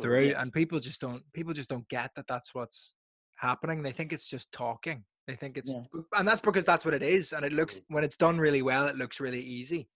through 0.00 0.28
Yeah. 0.30 0.40
and 0.42 0.52
people 0.52 0.78
just 0.80 1.00
don't 1.00 1.22
people 1.32 1.52
just 1.52 1.68
don't 1.68 1.88
get 1.88 2.10
that 2.16 2.26
that's 2.28 2.54
what's 2.54 2.94
happening 3.36 3.82
they 3.82 3.92
think 3.92 4.12
it's 4.12 4.28
just 4.28 4.50
talking 4.52 5.04
they 5.26 5.36
think 5.36 5.56
it's 5.56 5.72
Yeah. 5.72 6.00
and 6.16 6.26
that's 6.28 6.40
because 6.40 6.64
that's 6.64 6.84
what 6.84 6.94
it 6.94 7.02
is 7.02 7.32
and 7.32 7.44
it 7.44 7.52
looks 7.52 7.80
when 7.88 8.04
it's 8.04 8.16
done 8.16 8.38
really 8.38 8.62
well 8.62 8.86
it 8.88 8.96
looks 8.96 9.20
really 9.20 9.42
easy 9.42 9.88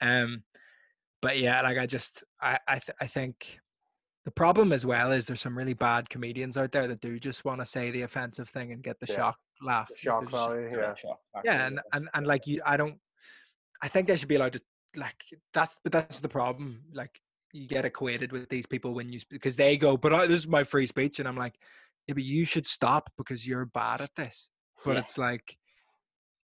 um 0.00 0.42
but 1.22 1.38
yeah 1.38 1.60
like 1.62 1.78
i 1.78 1.86
just 1.86 2.24
i 2.40 2.58
i, 2.68 2.78
th- 2.78 2.96
I 3.00 3.06
think 3.06 3.60
the 4.24 4.30
problem 4.30 4.72
as 4.72 4.84
well 4.84 5.12
is 5.12 5.26
there's 5.26 5.40
some 5.40 5.56
really 5.56 5.72
bad 5.74 6.08
comedians 6.10 6.56
out 6.56 6.72
there 6.72 6.86
that 6.86 7.00
do 7.00 7.18
just 7.18 7.44
want 7.44 7.60
to 7.60 7.66
say 7.66 7.90
the 7.90 8.02
offensive 8.02 8.48
thing 8.48 8.72
and 8.72 8.82
get 8.82 9.00
the 9.00 9.06
Yeah. 9.08 9.16
shock 9.16 9.38
laugh 9.62 9.88
The 9.88 9.96
shock 9.96 10.30
value, 10.30 10.70
yeah. 10.76 10.94
shock 10.94 11.18
yeah 11.44 11.66
and, 11.66 11.80
and 11.92 12.08
and 12.14 12.26
like 12.26 12.46
you 12.46 12.62
i 12.64 12.76
don't 12.76 12.98
i 13.82 13.88
think 13.88 14.06
they 14.08 14.16
should 14.16 14.28
be 14.28 14.36
allowed 14.36 14.52
to 14.54 14.62
like 14.96 15.16
that's 15.54 15.76
but 15.82 15.92
that's 15.92 16.20
the 16.20 16.28
problem 16.28 16.82
like 16.92 17.20
you 17.52 17.66
get 17.66 17.84
equated 17.84 18.32
with 18.32 18.48
these 18.48 18.66
people 18.66 18.94
when 18.94 19.12
you 19.12 19.20
because 19.30 19.56
they 19.56 19.76
go 19.76 19.96
but 19.96 20.12
I, 20.12 20.26
this 20.26 20.40
is 20.40 20.46
my 20.46 20.64
free 20.64 20.86
speech 20.86 21.18
and 21.18 21.28
i'm 21.28 21.36
like 21.36 21.54
yeah 22.06 22.14
but 22.14 22.22
you 22.24 22.44
should 22.44 22.66
stop 22.66 23.10
because 23.16 23.46
you're 23.46 23.66
bad 23.66 24.00
at 24.00 24.14
this 24.16 24.50
but 24.84 24.94
Yeah. 24.94 25.00
it's 25.00 25.18
like 25.18 25.56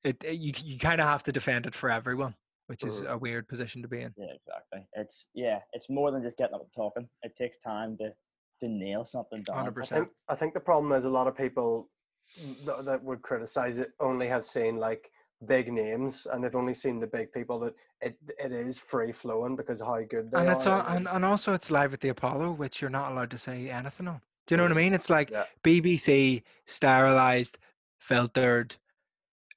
it, 0.04 0.24
it- 0.24 0.40
you 0.40 0.54
you 0.64 0.80
kind 0.80 1.00
of 1.02 1.08
have 1.08 1.24
to 1.24 1.32
defend 1.32 1.66
it 1.66 1.76
for 1.76 1.90
everyone 1.90 2.36
which 2.68 2.84
is 2.84 3.02
a 3.08 3.18
weird 3.18 3.48
position 3.48 3.82
to 3.82 3.88
be 3.88 4.02
in. 4.02 4.14
Yeah, 4.18 4.26
exactly. 4.36 4.86
It's 4.92 5.30
yeah, 5.34 5.60
it's 5.72 5.90
more 5.90 6.12
than 6.12 6.22
just 6.22 6.36
getting 6.36 6.54
up 6.54 6.60
and 6.64 6.74
talking. 6.76 7.08
It 7.24 7.34
takes 7.38 7.58
time 7.60 7.96
to 8.00 8.12
to 8.60 8.68
nail 8.68 9.06
something 9.06 9.42
down. 9.44 9.68
100%. 9.74 9.84
I 9.84 9.86
think 9.86 10.08
I 10.28 10.36
think 10.36 10.54
the 10.54 10.60
problem 10.60 10.92
is 10.92 11.06
a 11.06 11.10
lot 11.10 11.28
of 11.28 11.38
people 11.38 11.90
th- 12.36 12.84
that 12.84 13.02
would 13.06 13.22
criticize 13.22 13.78
it 13.78 13.92
only 14.02 14.28
have 14.28 14.44
seen 14.44 14.76
like 14.76 15.10
big 15.46 15.72
names 15.72 16.26
and 16.32 16.44
they've 16.44 16.56
only 16.56 16.74
seen 16.74 17.00
the 17.00 17.06
big 17.08 17.32
people 17.32 17.60
that 17.60 17.74
it 18.02 18.18
it 18.44 18.52
is 18.52 18.80
free 18.80 19.12
flowing 19.12 19.56
because 19.56 19.82
of 19.82 19.88
how 19.88 20.02
good 20.10 20.32
they 20.32 20.40
and 20.40 20.50
are. 20.50 20.54
it's 20.54 20.66
all, 20.66 20.82
and, 20.88 21.08
and 21.08 21.24
also 21.24 21.54
it's 21.54 21.70
live 21.70 21.94
at 21.94 22.00
the 22.02 22.10
Apollo, 22.10 22.54
which 22.54 22.82
you're 22.82 22.90
not 22.90 23.12
allowed 23.12 23.30
to 23.32 23.38
say 23.38 23.70
anything 23.70 24.08
on. 24.08 24.22
Do 24.48 24.54
you 24.54 24.58
know 24.58 24.64
what 24.64 24.72
I 24.72 24.76
Mm. 24.76 24.78
mean? 24.78 24.94
It's 24.94 25.10
like 25.10 25.30
Yeah. 25.30 25.44
BBC 25.64 26.44
sterilized, 26.66 27.58
filtered, 28.00 28.76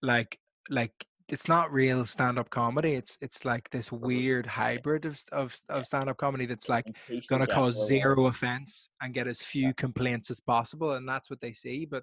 like 0.03 0.39
like 0.69 0.93
it's 1.29 1.47
not 1.49 1.73
real 1.73 2.05
stand-up 2.05 2.51
comedy. 2.51 2.95
It's 2.95 3.17
it's 3.21 3.45
like 3.45 3.71
this 3.71 3.93
weird 3.93 4.47
hybrid 4.47 5.05
of 5.05 5.23
of 5.33 5.57
of 5.69 5.87
stand-up 5.87 6.17
comedy 6.17 6.45
that's 6.47 6.69
like 6.69 6.87
going 7.29 7.41
to 7.41 7.47
cause 7.47 7.87
zero 7.87 8.27
offense 8.27 8.91
and 9.01 9.15
get 9.15 9.29
as 9.29 9.41
few 9.41 9.73
complaints 9.75 10.31
as 10.31 10.41
possible, 10.41 10.93
and 10.93 11.09
that's 11.09 11.31
what 11.31 11.41
they 11.41 11.53
see. 11.53 11.85
But 11.87 12.03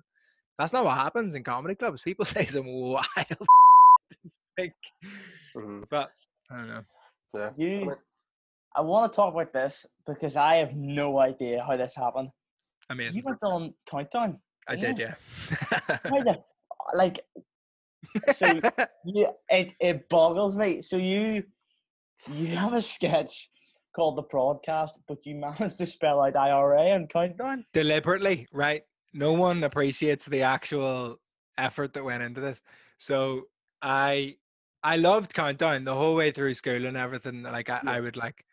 that's 0.58 0.74
not 0.74 0.86
what 0.86 0.96
happens 0.98 1.36
in 1.36 1.44
comedy 1.44 1.76
clubs. 1.76 2.02
People 2.02 2.26
say 2.36 2.46
some 2.46 2.66
wild, 2.68 3.06
like, 4.58 4.74
Mhm. 5.56 5.84
but 5.90 6.10
I 6.52 6.56
don't 6.58 6.68
know. 6.68 6.82
Yeah. 7.38 7.46
I 7.46 7.52
You, 7.56 7.96
I 8.76 8.82
want 8.82 9.12
to 9.12 9.16
talk 9.16 9.34
about 9.34 9.54
this 9.54 9.86
because 10.06 10.36
I 10.36 10.56
have 10.58 10.76
no 10.76 11.20
idea 11.20 11.64
how 11.64 11.76
this 11.76 11.96
happened. 11.96 12.30
Amazing. 12.90 13.18
You 13.18 13.24
went 13.26 13.40
on 13.44 13.74
countdown. 13.90 14.40
I 14.68 14.76
didn't 14.76 15.00
you? 15.00 15.08
yeah. 15.10 15.98
How 16.04 16.22
the 16.24 16.44
like? 16.94 17.20
So 18.36 18.46
you, 19.06 19.28
it 19.50 19.74
it 19.80 20.10
boggles 20.10 20.56
me. 20.56 20.82
So 20.82 20.98
you 20.98 21.44
you 22.32 22.48
have 22.56 22.74
a 22.74 22.82
sketch 22.82 23.50
called 23.96 24.18
the 24.18 24.22
broadcast, 24.24 25.00
but 25.08 25.26
you 25.26 25.36
managed 25.36 25.78
to 25.80 25.86
spell 25.86 26.22
out 26.22 26.36
IRA 26.36 26.92
on 26.92 27.08
countdown. 27.08 27.66
deliberately, 27.74 28.48
right? 28.54 28.84
No 29.14 29.34
one 29.34 29.64
appreciates 29.64 30.26
the 30.26 30.44
actual 30.44 31.18
effort 31.58 31.94
that 31.94 32.04
went 32.04 32.22
into 32.24 32.40
this. 32.42 32.62
So 33.00 33.44
I 33.82 34.36
I 34.84 34.96
loved 34.98 35.34
countdown 35.34 35.84
the 35.84 35.96
whole 35.96 36.16
way 36.16 36.32
through 36.32 36.54
school 36.54 36.86
and 36.86 36.98
everything. 36.98 37.44
Like 37.44 37.70
I, 37.70 37.82
I 37.86 38.00
would 38.00 38.18
like 38.18 38.46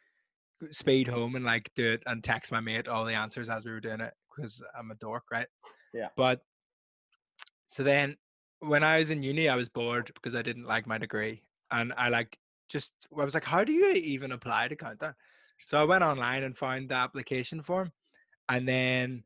speed 0.71 1.09
home 1.09 1.37
and 1.37 1.45
like 1.45 1.71
do 1.75 1.93
it 1.93 2.03
and 2.07 2.23
text 2.25 2.53
my 2.53 2.61
mate 2.61 2.89
all 2.89 3.05
the 3.05 3.15
answers 3.15 3.49
as 3.49 3.65
we 3.65 3.71
were 3.71 3.81
doing 3.81 4.01
it 4.01 4.15
because 4.35 4.63
I'm 4.79 4.91
a 4.91 4.95
dork, 4.97 5.25
right? 5.31 5.47
Yeah. 5.93 6.09
But 6.17 6.41
so 7.69 7.83
then 7.83 8.17
when 8.61 8.83
I 8.83 8.99
was 8.99 9.11
in 9.11 9.23
uni, 9.23 9.49
I 9.49 9.57
was 9.57 9.69
bored 9.69 10.11
because 10.15 10.35
I 10.35 10.43
didn't 10.43 10.65
like 10.65 10.87
my 10.87 10.99
degree. 10.99 11.43
And 11.71 11.93
I 11.97 12.09
like 12.09 12.39
just 12.69 12.91
I 13.19 13.25
was 13.25 13.35
like, 13.35 13.45
how 13.45 13.65
do 13.65 13.73
you 13.73 13.93
even 13.93 14.33
apply 14.33 14.69
to 14.69 14.77
countdown? 14.77 15.15
So 15.67 15.79
I 15.79 15.85
went 15.85 16.05
online 16.05 16.43
and 16.43 16.57
found 16.57 16.89
the 16.89 16.95
application 16.95 17.63
form. 17.63 17.93
And 18.49 18.69
then 18.69 19.25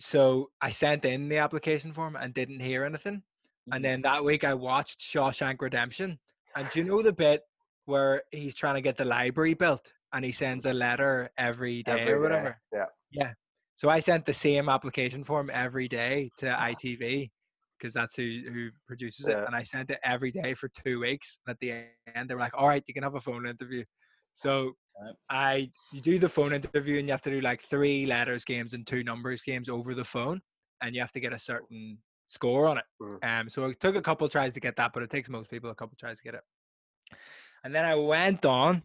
so 0.00 0.50
I 0.60 0.70
sent 0.70 1.04
in 1.04 1.28
the 1.28 1.38
application 1.38 1.92
form 1.92 2.16
and 2.16 2.32
didn't 2.32 2.60
hear 2.60 2.84
anything. 2.84 3.22
And 3.70 3.72
mm-hmm. 3.72 3.82
then 3.82 4.02
that 4.02 4.24
week 4.24 4.44
I 4.44 4.54
watched 4.54 5.00
Shawshank 5.00 5.60
Redemption. 5.60 6.18
And 6.56 6.68
do 6.70 6.80
you 6.80 6.84
know 6.84 7.02
the 7.02 7.12
bit 7.12 7.42
where 7.84 8.22
he's 8.30 8.54
trying 8.54 8.74
to 8.74 8.80
get 8.80 8.96
the 8.96 9.04
library 9.04 9.54
built 9.54 9.92
and 10.12 10.24
he 10.24 10.32
sends 10.32 10.66
a 10.66 10.72
letter 10.72 11.30
every 11.38 11.82
day 11.82 11.92
every 11.92 12.12
or 12.12 12.16
day, 12.16 12.22
whatever? 12.22 12.60
Yeah. 13.12 13.32
So 13.76 13.88
I 13.88 14.00
sent 14.00 14.26
the 14.26 14.34
same 14.34 14.68
application 14.68 15.22
form 15.22 15.50
every 15.52 15.88
day 15.88 16.30
to 16.38 16.46
ITV 16.46 17.30
because 17.78 17.94
that's 17.94 18.16
who 18.16 18.40
who 18.52 18.70
produces 18.86 19.26
it, 19.28 19.36
and 19.36 19.54
I 19.54 19.62
sent 19.62 19.90
it 19.90 20.00
every 20.02 20.32
day 20.32 20.54
for 20.54 20.68
two 20.68 20.98
weeks. 21.00 21.38
And 21.46 21.52
at 21.52 21.60
the 21.60 21.84
end, 22.16 22.28
they 22.28 22.34
were 22.34 22.40
like, 22.40 22.58
"All 22.58 22.66
right, 22.66 22.82
you 22.88 22.94
can 22.94 23.04
have 23.04 23.14
a 23.14 23.20
phone 23.20 23.46
interview." 23.46 23.84
So 24.34 24.72
I 25.30 25.70
you 25.92 26.00
do 26.00 26.18
the 26.18 26.28
phone 26.28 26.52
interview, 26.52 26.98
and 26.98 27.06
you 27.06 27.12
have 27.12 27.22
to 27.22 27.30
do 27.30 27.40
like 27.40 27.62
three 27.70 28.04
letters 28.04 28.44
games 28.44 28.74
and 28.74 28.86
two 28.86 29.04
numbers 29.04 29.42
games 29.42 29.68
over 29.68 29.94
the 29.94 30.04
phone, 30.04 30.40
and 30.82 30.94
you 30.94 31.00
have 31.00 31.12
to 31.12 31.20
get 31.20 31.32
a 31.32 31.38
certain 31.38 31.98
score 32.28 32.66
on 32.68 32.78
it. 32.78 32.84
Mm. 33.02 33.40
Um, 33.40 33.48
so 33.50 33.64
it 33.66 33.80
took 33.80 33.96
a 33.96 34.02
couple 34.02 34.28
tries 34.28 34.52
to 34.52 34.60
get 34.60 34.76
that, 34.76 34.92
but 34.92 35.02
it 35.02 35.10
takes 35.10 35.28
most 35.28 35.50
people 35.50 35.70
a 35.70 35.74
couple 35.74 35.96
tries 35.98 36.18
to 36.18 36.24
get 36.24 36.34
it. 36.34 36.42
And 37.64 37.74
then 37.74 37.84
I 37.84 37.96
went 37.96 38.44
on 38.44 38.82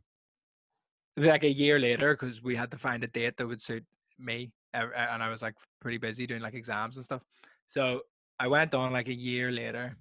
like 1.15 1.43
a 1.43 1.51
year 1.51 1.79
later 1.79 2.15
because 2.15 2.41
we 2.41 2.55
had 2.55 2.71
to 2.71 2.77
find 2.77 3.03
a 3.03 3.07
date 3.07 3.37
that 3.37 3.47
would 3.47 3.61
suit 3.61 3.85
me 4.17 4.51
and 4.73 5.23
i 5.23 5.29
was 5.29 5.41
like 5.41 5.55
pretty 5.79 5.97
busy 5.97 6.25
doing 6.25 6.41
like 6.41 6.53
exams 6.53 6.95
and 6.95 7.05
stuff 7.05 7.21
so 7.67 8.01
i 8.39 8.47
went 8.47 8.73
on 8.73 8.91
like 8.91 9.07
a 9.07 9.13
year 9.13 9.51
later 9.51 9.95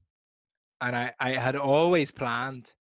and 0.81 0.96
i 0.96 1.12
i 1.20 1.33
had 1.33 1.57
always 1.57 2.11
planned 2.11 2.72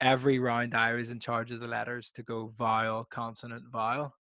every 0.00 0.38
round 0.38 0.74
i 0.74 0.92
was 0.92 1.10
in 1.10 1.20
charge 1.20 1.50
of 1.50 1.60
the 1.60 1.66
letters 1.66 2.10
to 2.10 2.22
go 2.22 2.52
vowel 2.58 3.06
consonant 3.10 3.64
vowel 3.70 4.14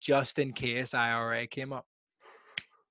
just 0.00 0.38
in 0.38 0.52
case 0.52 0.94
ira 0.94 1.46
came 1.46 1.72
up 1.72 1.86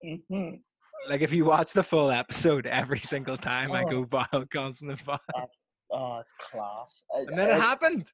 Mhm. 0.04 0.62
Like 1.10 1.22
if 1.22 1.34
you 1.34 1.46
watch 1.46 1.74
the 1.74 1.84
full 1.84 2.12
episode 2.12 2.66
every 2.66 3.00
single 3.00 3.38
time 3.38 3.72
i 3.72 3.84
Oh. 3.84 3.90
go 3.90 4.04
vowel 4.04 4.46
consonant 4.52 5.02
vowel 5.02 5.20
Oh, 5.92 6.18
it's 6.20 6.32
class. 6.40 7.04
I- 7.16 7.20
and 7.28 7.38
then 7.38 7.50
it 7.50 7.54
I- 7.54 7.60
happened 7.60 8.12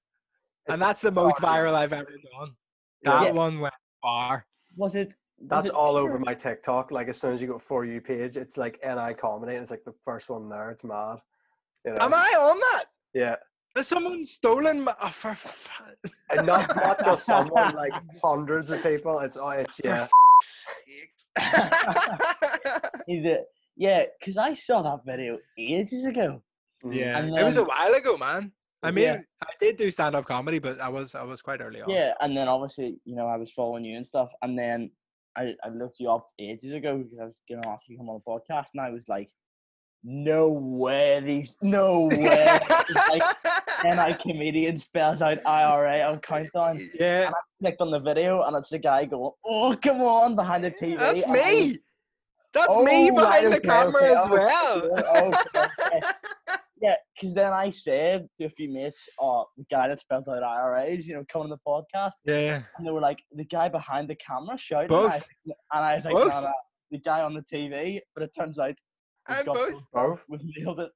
and 0.67 0.79
that's 0.81 1.01
the 1.01 1.11
most 1.11 1.37
viral 1.37 1.73
i've 1.73 1.93
ever 1.93 2.11
done 2.37 2.55
that 3.03 3.23
Yeah. 3.27 3.31
one 3.31 3.59
went 3.59 3.73
far 4.01 4.45
Was 4.75 4.95
it? 4.95 5.07
was 5.09 5.15
That's 5.49 5.65
it 5.67 5.71
all 5.71 5.93
pure- 5.93 6.03
over 6.09 6.19
my 6.19 6.33
TikTok. 6.33 6.91
Like 6.91 7.07
as 7.07 7.17
soon 7.21 7.31
as 7.33 7.41
you 7.41 7.47
go 7.47 7.57
for 7.59 7.85
you 7.85 8.01
page, 8.01 8.35
it's 8.35 8.57
like 8.57 8.77
NI 8.83 9.13
comedy, 9.13 9.53
and 9.55 9.61
it's 9.61 9.71
like 9.71 9.85
the 9.85 9.93
first 10.03 10.29
one 10.29 10.49
there. 10.49 10.69
It's 10.71 10.83
mad. 10.83 11.19
You 11.85 11.93
know? 11.93 11.97
am 12.01 12.13
i 12.13 12.29
on 12.37 12.59
that 12.59 12.85
Yeah, 13.13 13.37
Has 13.75 13.87
someone 13.87 14.25
stolen 14.25 14.81
my? 14.81 14.93
Oh, 15.01 15.09
for 15.09 15.33
fu- 15.35 16.09
and 16.31 16.45
not 16.45 16.75
not 16.75 17.05
just 17.05 17.25
someone, 17.33 17.73
like 17.73 17.93
hundreds 18.21 18.69
of 18.69 18.83
people. 18.83 19.19
It's 19.19 19.37
oh, 19.37 19.49
it's 19.51 19.79
yeah. 19.81 20.07
Yeah, 23.75 24.05
because 24.19 24.37
I 24.37 24.53
saw 24.53 24.81
that 24.81 24.99
video 25.05 25.37
ages 25.57 26.05
ago. 26.05 26.43
Yeah, 26.89 27.17
And 27.17 27.37
it 27.37 27.43
was 27.43 27.57
a 27.57 27.63
while 27.63 27.93
ago, 27.93 28.17
man. 28.17 28.51
I 28.81 28.91
mean, 28.91 29.03
Yeah. 29.05 29.17
I 29.43 29.51
did 29.59 29.77
do 29.77 29.91
stand 29.91 30.15
up 30.15 30.25
comedy, 30.25 30.59
but 30.59 30.79
I 30.79 30.87
was 30.89 31.13
I 31.15 31.23
was 31.23 31.41
quite 31.41 31.59
early 31.61 31.81
on. 31.81 31.89
Yeah, 31.89 32.13
and 32.21 32.35
then 32.37 32.47
obviously, 32.47 32.99
you 33.03 33.15
know, 33.15 33.27
I 33.27 33.35
was 33.37 33.51
following 33.51 33.83
you 33.83 33.97
and 33.97 34.05
stuff, 34.07 34.31
and 34.41 34.57
then 34.57 34.91
I, 35.37 35.53
I 35.63 35.69
looked 35.69 35.99
you 35.99 36.09
up 36.09 36.27
ages 36.39 36.71
ago 36.73 36.97
because 36.97 37.19
I 37.19 37.23
was 37.25 37.35
gonna 37.49 37.67
ask 37.67 37.87
you 37.89 37.95
to 37.95 37.99
come 37.99 38.09
on 38.09 38.21
the 38.25 38.31
podcast, 38.31 38.67
and 38.73 38.81
I 38.81 38.89
was 38.91 39.09
like, 39.09 39.29
no 40.03 40.49
way, 40.49 41.19
these, 41.19 41.55
no 41.61 42.07
way. 42.07 42.59
like, 43.09 43.23
NI 43.83 44.13
comedian 44.21 44.77
spells 44.77 45.21
out 45.21 45.39
IRA 45.45 46.01
on 46.09 46.19
countdown. 46.19 46.89
yeah, 46.99 47.25
and 47.27 47.35
I 47.35 47.39
Clicked 47.61 47.81
on 47.81 47.91
the 47.91 47.99
video, 47.99 48.41
and 48.43 48.55
it's 48.55 48.69
the 48.69 48.79
guy 48.79 49.03
going, 49.03 49.31
"Oh, 49.45 49.75
come 49.81 49.97
on!" 50.01 50.35
behind 50.37 50.63
the 50.63 50.71
TV. 50.71 50.97
that's 50.97 51.27
me. 51.27 51.79
That's 52.53 52.69
me 52.83 53.11
Oh, 53.11 53.15
behind 53.15 53.19
right, 53.19 53.41
the 53.43 53.57
okay, 53.57 53.67
camera 53.67 54.03
okay, 54.03 54.11
as 54.11 54.17
oh, 54.19 54.29
well. 54.31 55.31
okay, 55.31 55.59
okay. 55.59 56.01
Oh, 56.47 56.55
yeah, 56.81 56.95
because 57.15 57.33
then 57.35 57.53
I 57.53 57.69
said 57.69 58.27
to 58.37 58.45
a 58.45 58.49
few 58.49 58.69
mates, 58.71 59.07
"Oh, 59.19 59.45
the 59.57 59.65
guy 59.69 59.87
that 59.87 59.99
spells 59.99 60.27
out 60.27 60.41
IRAs, 60.41 61.07
you 61.07 61.13
know, 61.13 61.23
coming 61.27 61.51
on 61.51 61.57
the 61.57 61.57
podcast," 61.67 62.13
yeah, 62.25 62.61
and 62.77 62.87
they 62.87 62.91
were 62.91 63.01
like, 63.01 63.21
"The 63.31 63.45
guy 63.45 63.69
behind 63.69 64.09
the 64.09 64.15
camera 64.15 64.57
shouting," 64.57 64.87
Both. 64.87 65.13
And, 65.13 65.23
I, 65.73 65.77
and 65.77 65.85
I 65.85 65.95
was 65.95 66.05
like, 66.05 66.13
Both. 66.15 66.29
"No, 66.29 66.41
no, 66.41 66.53
the 66.91 66.99
guy 66.99 67.21
on 67.21 67.33
the 67.33 67.41
TV." 67.43 67.99
But 68.15 68.23
it 68.23 68.31
turns 68.37 68.57
out 68.57 68.75
we've 69.27 69.37
I'm 69.39 69.45
got 69.45 69.55
both. 69.55 69.73
both. 69.73 69.83
Both. 69.93 70.19
We've 70.29 70.41
nailed 70.57 70.79
it. 70.79 70.91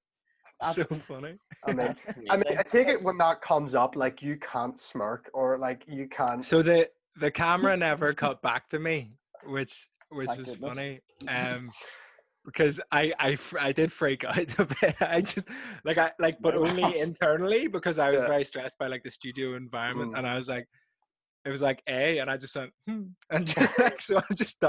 That's, 0.60 0.76
so 0.76 0.86
funny. 1.08 1.36
I 1.68 1.74
mean, 1.74 1.94
I 2.30 2.38
mean. 2.38 2.58
I 2.58 2.64
take 2.64 2.88
it 2.88 3.02
when 3.02 3.18
that 3.18 3.42
comes 3.42 3.76
up, 3.76 3.96
like 3.96 4.22
you 4.22 4.38
can't 4.38 4.80
smirk 4.80 5.30
or 5.34 5.58
like 5.58 5.84
you 5.88 6.08
can't. 6.08 6.46
So 6.46 6.62
the 6.62 6.90
the 7.20 7.30
camera 7.30 7.78
never 7.78 8.14
cut 8.14 8.42
back 8.42 8.70
to 8.70 8.80
me, 8.80 9.12
which 9.46 9.88
which 10.16 10.28
Thank 10.28 10.40
was 10.42 10.50
goodness. 10.50 10.74
funny. 10.76 11.00
Um, 11.28 11.72
because 12.46 12.82
I 12.92 13.14
I 13.20 13.38
I 13.58 13.72
did 13.72 13.90
freak 13.92 14.26
out 14.26 14.38
a 14.60 14.66
bit. 14.66 14.96
I 15.02 15.22
just 15.22 15.48
like 15.86 15.98
I 15.98 16.12
like, 16.20 16.38
but 16.42 16.56
only 16.56 17.00
internally 17.08 17.68
because 17.68 18.00
I 18.00 18.10
was 18.12 18.20
Yeah. 18.22 18.28
very 18.28 18.44
stressed 18.44 18.78
by 18.78 18.88
like 18.88 19.04
the 19.04 19.12
studio 19.12 19.56
environment, 19.56 20.12
Mm. 20.14 20.18
and 20.18 20.28
I 20.28 20.38
was 20.38 20.50
like, 20.50 20.68
it 21.46 21.50
was 21.50 21.62
like 21.62 21.82
A, 21.88 22.20
and 22.20 22.30
I 22.30 22.36
just 22.36 22.54
went, 22.56 22.72
hmm, 22.86 23.04
and 23.30 23.48
just, 23.48 23.80
like, 23.80 24.02
so 24.02 24.18
I'm 24.18 24.36
just 24.36 24.62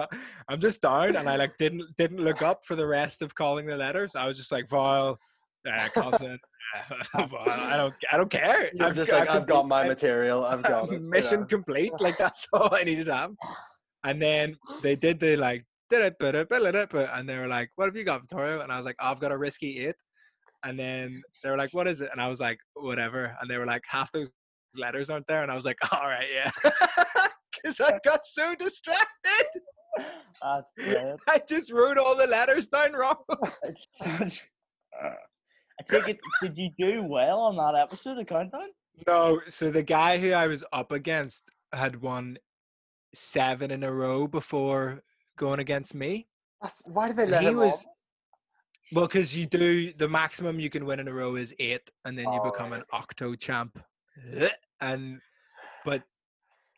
I'm 0.49 0.61
just 0.61 0.83
down, 0.83 1.17
and 1.17 1.29
I 1.29 1.35
like 1.35 1.57
didn't 1.59 1.83
didn't 1.99 2.19
look 2.19 2.43
up 2.43 2.65
for 2.65 2.77
the 2.77 2.87
rest 2.87 3.23
of 3.23 3.35
calling 3.35 3.67
the 3.67 3.77
letters. 3.77 4.15
I 4.15 4.27
was 4.29 4.37
just 4.37 4.53
like 4.53 4.69
vowel, 4.69 5.19
uh, 5.69 5.89
consonant. 5.95 6.41
Uh. 6.77 6.95
I 7.17 7.77
don't 7.77 7.95
I 8.13 8.17
don't 8.17 8.31
care. 8.31 8.71
You're 8.73 8.87
I've 8.89 8.95
just 8.97 9.11
like 9.13 9.29
I've 9.29 9.47
got 9.47 9.67
my 9.69 9.87
material. 9.87 10.45
I've 10.45 10.63
got 10.63 10.89
it. 10.89 10.93
you 10.95 11.01
mission 11.01 11.41
know. 11.41 11.47
complete. 11.47 11.93
Like 12.01 12.19
that's 12.19 12.47
all 12.53 12.73
I 12.73 12.85
needed 12.85 13.07
to 13.07 13.15
have. 13.15 13.31
And 14.05 14.21
then 14.21 14.57
they 14.83 14.95
did 14.97 15.21
the 15.21 15.37
like 15.37 15.64
and 15.90 17.29
they 17.29 17.38
were 17.38 17.47
like, 17.47 17.71
"What 17.77 17.87
have 17.87 17.97
you 17.97 18.05
got, 18.05 18.23
Vittorio?" 18.23 18.61
And 18.61 18.73
I 18.73 18.77
was 18.77 18.87
like, 18.87 18.97
"I've 18.99 19.21
got 19.21 19.33
a 19.33 19.38
risky 19.38 19.87
eight. 19.87 19.95
And 20.64 20.79
then 20.79 21.23
they 21.43 21.51
were 21.51 21.57
like, 21.57 21.73
"What 21.73 21.87
is 21.87 22.01
it?" 22.01 22.09
And 22.11 22.21
I 22.21 22.29
was 22.29 22.40
like, 22.40 22.59
"Whatever." 22.75 23.37
And 23.40 23.49
they 23.49 23.59
were 23.59 23.67
like, 23.67 23.83
"Half 23.88 24.11
those 24.12 24.31
letters 24.77 25.11
aren't 25.11 25.27
there." 25.27 25.43
And 25.43 25.53
I 25.53 25.57
was 25.57 25.64
like, 25.64 25.77
"All 25.93 26.09
right, 26.09 26.27
yeah," 26.33 26.51
because 27.62 27.81
I 27.81 27.99
got 28.05 28.21
so 28.25 28.55
distracted. 28.55 29.61
I 30.43 31.40
just 31.49 31.71
wrote 31.73 31.99
all 31.99 32.17
the 32.17 32.27
letters 32.27 32.67
down 32.67 32.93
wrong. 32.95 33.23
I 34.03 35.83
take 35.88 36.09
it. 36.09 36.19
Did 36.43 36.57
you 36.57 36.71
do 36.79 37.03
well 37.03 37.40
on 37.40 37.57
that 37.57 37.81
episode 37.81 38.19
of 38.19 38.27
Countdown? 38.27 38.69
No, 39.07 39.40
so 39.49 39.71
the 39.71 39.83
guy 39.83 40.19
who 40.19 40.33
I 40.33 40.47
was 40.47 40.64
up 40.73 40.93
against 40.93 41.45
had 41.73 42.01
won 42.01 42.38
seven 43.14 43.70
in 43.70 43.83
a 43.83 43.92
row 43.92 44.27
before 44.27 45.03
going 45.38 45.61
against 45.61 45.94
me. 45.94 46.27
That's 46.62 46.88
why 46.90 47.09
did 47.09 47.16
they 47.16 47.27
let 47.27 47.42
he 47.42 47.48
him 47.48 47.57
was 47.57 47.72
on? 47.74 47.85
well, 48.92 49.07
because 49.07 49.35
you 49.35 49.46
do 49.46 49.92
the 49.92 50.09
maximum 50.09 50.61
you 50.61 50.70
can 50.70 50.85
win 50.85 51.00
in 51.00 51.09
a 51.09 51.12
row 51.12 51.37
is 51.37 51.55
eight, 51.59 51.90
and 52.05 52.18
then 52.18 52.27
you 52.27 52.40
Oh, 52.42 52.50
become 52.50 52.72
an 52.72 52.83
oh. 52.92 52.96
octo 52.98 53.35
champ. 53.35 53.79
And 54.81 55.20
but 55.85 56.03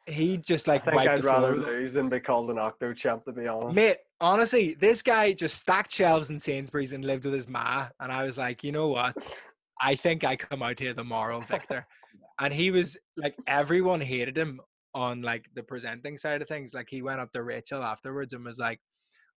he 0.06 0.38
just 0.38 0.68
I 0.68 0.74
like 0.74 0.84
think 0.84 0.96
wiped 0.96 1.10
I'd 1.10 1.18
the 1.18 1.22
floor. 1.22 1.34
rather 1.34 1.54
with 1.56 1.66
lose 1.66 1.92
than 1.92 2.08
be 2.08 2.20
called 2.20 2.50
an 2.50 2.58
octo 2.58 2.92
champ, 2.94 3.24
to 3.24 3.32
be 3.32 3.46
honest. 3.46 3.74
Mate, 3.74 3.98
honestly, 4.20 4.74
this 4.74 5.02
guy 5.02 5.32
just 5.32 5.58
stacked 5.58 5.90
shelves 5.90 6.30
in 6.30 6.38
Sainsbury's 6.38 6.92
and 6.92 7.04
lived 7.04 7.24
with 7.24 7.34
his 7.34 7.48
ma. 7.48 7.88
And 8.00 8.12
I 8.12 8.22
was 8.22 8.38
like, 8.38 8.62
you 8.62 8.72
know 8.72 8.88
what? 8.88 9.14
I 9.80 9.94
think 9.96 10.24
I 10.24 10.36
come 10.36 10.62
out 10.62 10.78
here 10.78 10.94
the 10.94 11.04
moral 11.04 11.42
victor. 11.42 11.86
and 12.40 12.54
he 12.54 12.70
was 12.70 12.96
like, 13.16 13.34
everyone 13.46 14.00
hated 14.00 14.38
him 14.38 14.60
on 14.96 15.20
like 15.20 15.44
the 15.54 15.62
presenting 15.62 16.16
side 16.16 16.40
of 16.40 16.48
things. 16.48 16.72
Like 16.72 16.88
he 16.88 17.02
went 17.02 17.20
up 17.20 17.30
to 17.32 17.42
Rachel 17.42 17.84
afterwards 17.84 18.32
and 18.32 18.44
was 18.44 18.58
like, 18.58 18.80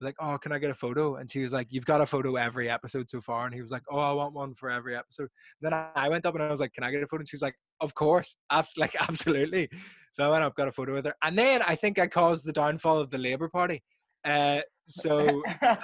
like, 0.02 0.16
oh, 0.22 0.38
can 0.38 0.54
I 0.54 0.60
get 0.60 0.70
a 0.70 0.76
photo? 0.76 1.18
And 1.18 1.30
she 1.30 1.42
was 1.42 1.52
like, 1.52 1.68
you've 1.70 1.86
got 1.86 2.00
a 2.00 2.06
photo 2.06 2.38
every 2.38 2.70
episode 2.70 3.10
so 3.10 3.20
far. 3.20 3.46
And 3.46 3.54
he 3.54 3.62
was 3.62 3.70
like, 3.70 3.82
oh, 3.92 4.00
I 4.00 4.14
want 4.14 4.34
one 4.34 4.56
for 4.56 4.70
every 4.70 4.96
episode. 4.96 5.28
then 5.60 5.74
I 5.74 5.90
I 5.94 6.08
went 6.08 6.26
up 6.26 6.34
and 6.34 6.42
I 6.42 6.50
was 6.50 6.62
like, 6.62 6.72
can 6.74 6.86
I 6.86 6.92
get 6.92 7.04
a 7.04 7.08
photo? 7.08 7.20
And 7.20 7.28
she 7.28 7.36
was 7.36 7.42
like, 7.42 7.56
of 7.82 7.94
course, 7.94 8.38
abs- 8.52 8.78
like 8.78 8.96
absolutely. 9.00 9.70
So 10.14 10.26
I 10.26 10.30
went 10.30 10.46
up, 10.46 10.56
got 10.56 10.70
a 10.70 10.72
photo 10.72 10.94
with 10.94 11.06
her, 11.06 11.16
and 11.22 11.38
then 11.38 11.62
I 11.62 11.76
think 11.76 12.00
I 12.00 12.08
caused 12.08 12.46
the 12.46 12.54
downfall 12.54 13.00
of 13.00 13.10
the 13.10 13.18
Labour 13.18 13.50
Party. 13.50 13.84
Uh, 14.24 14.62
so, 14.88 15.44
so 15.62 15.78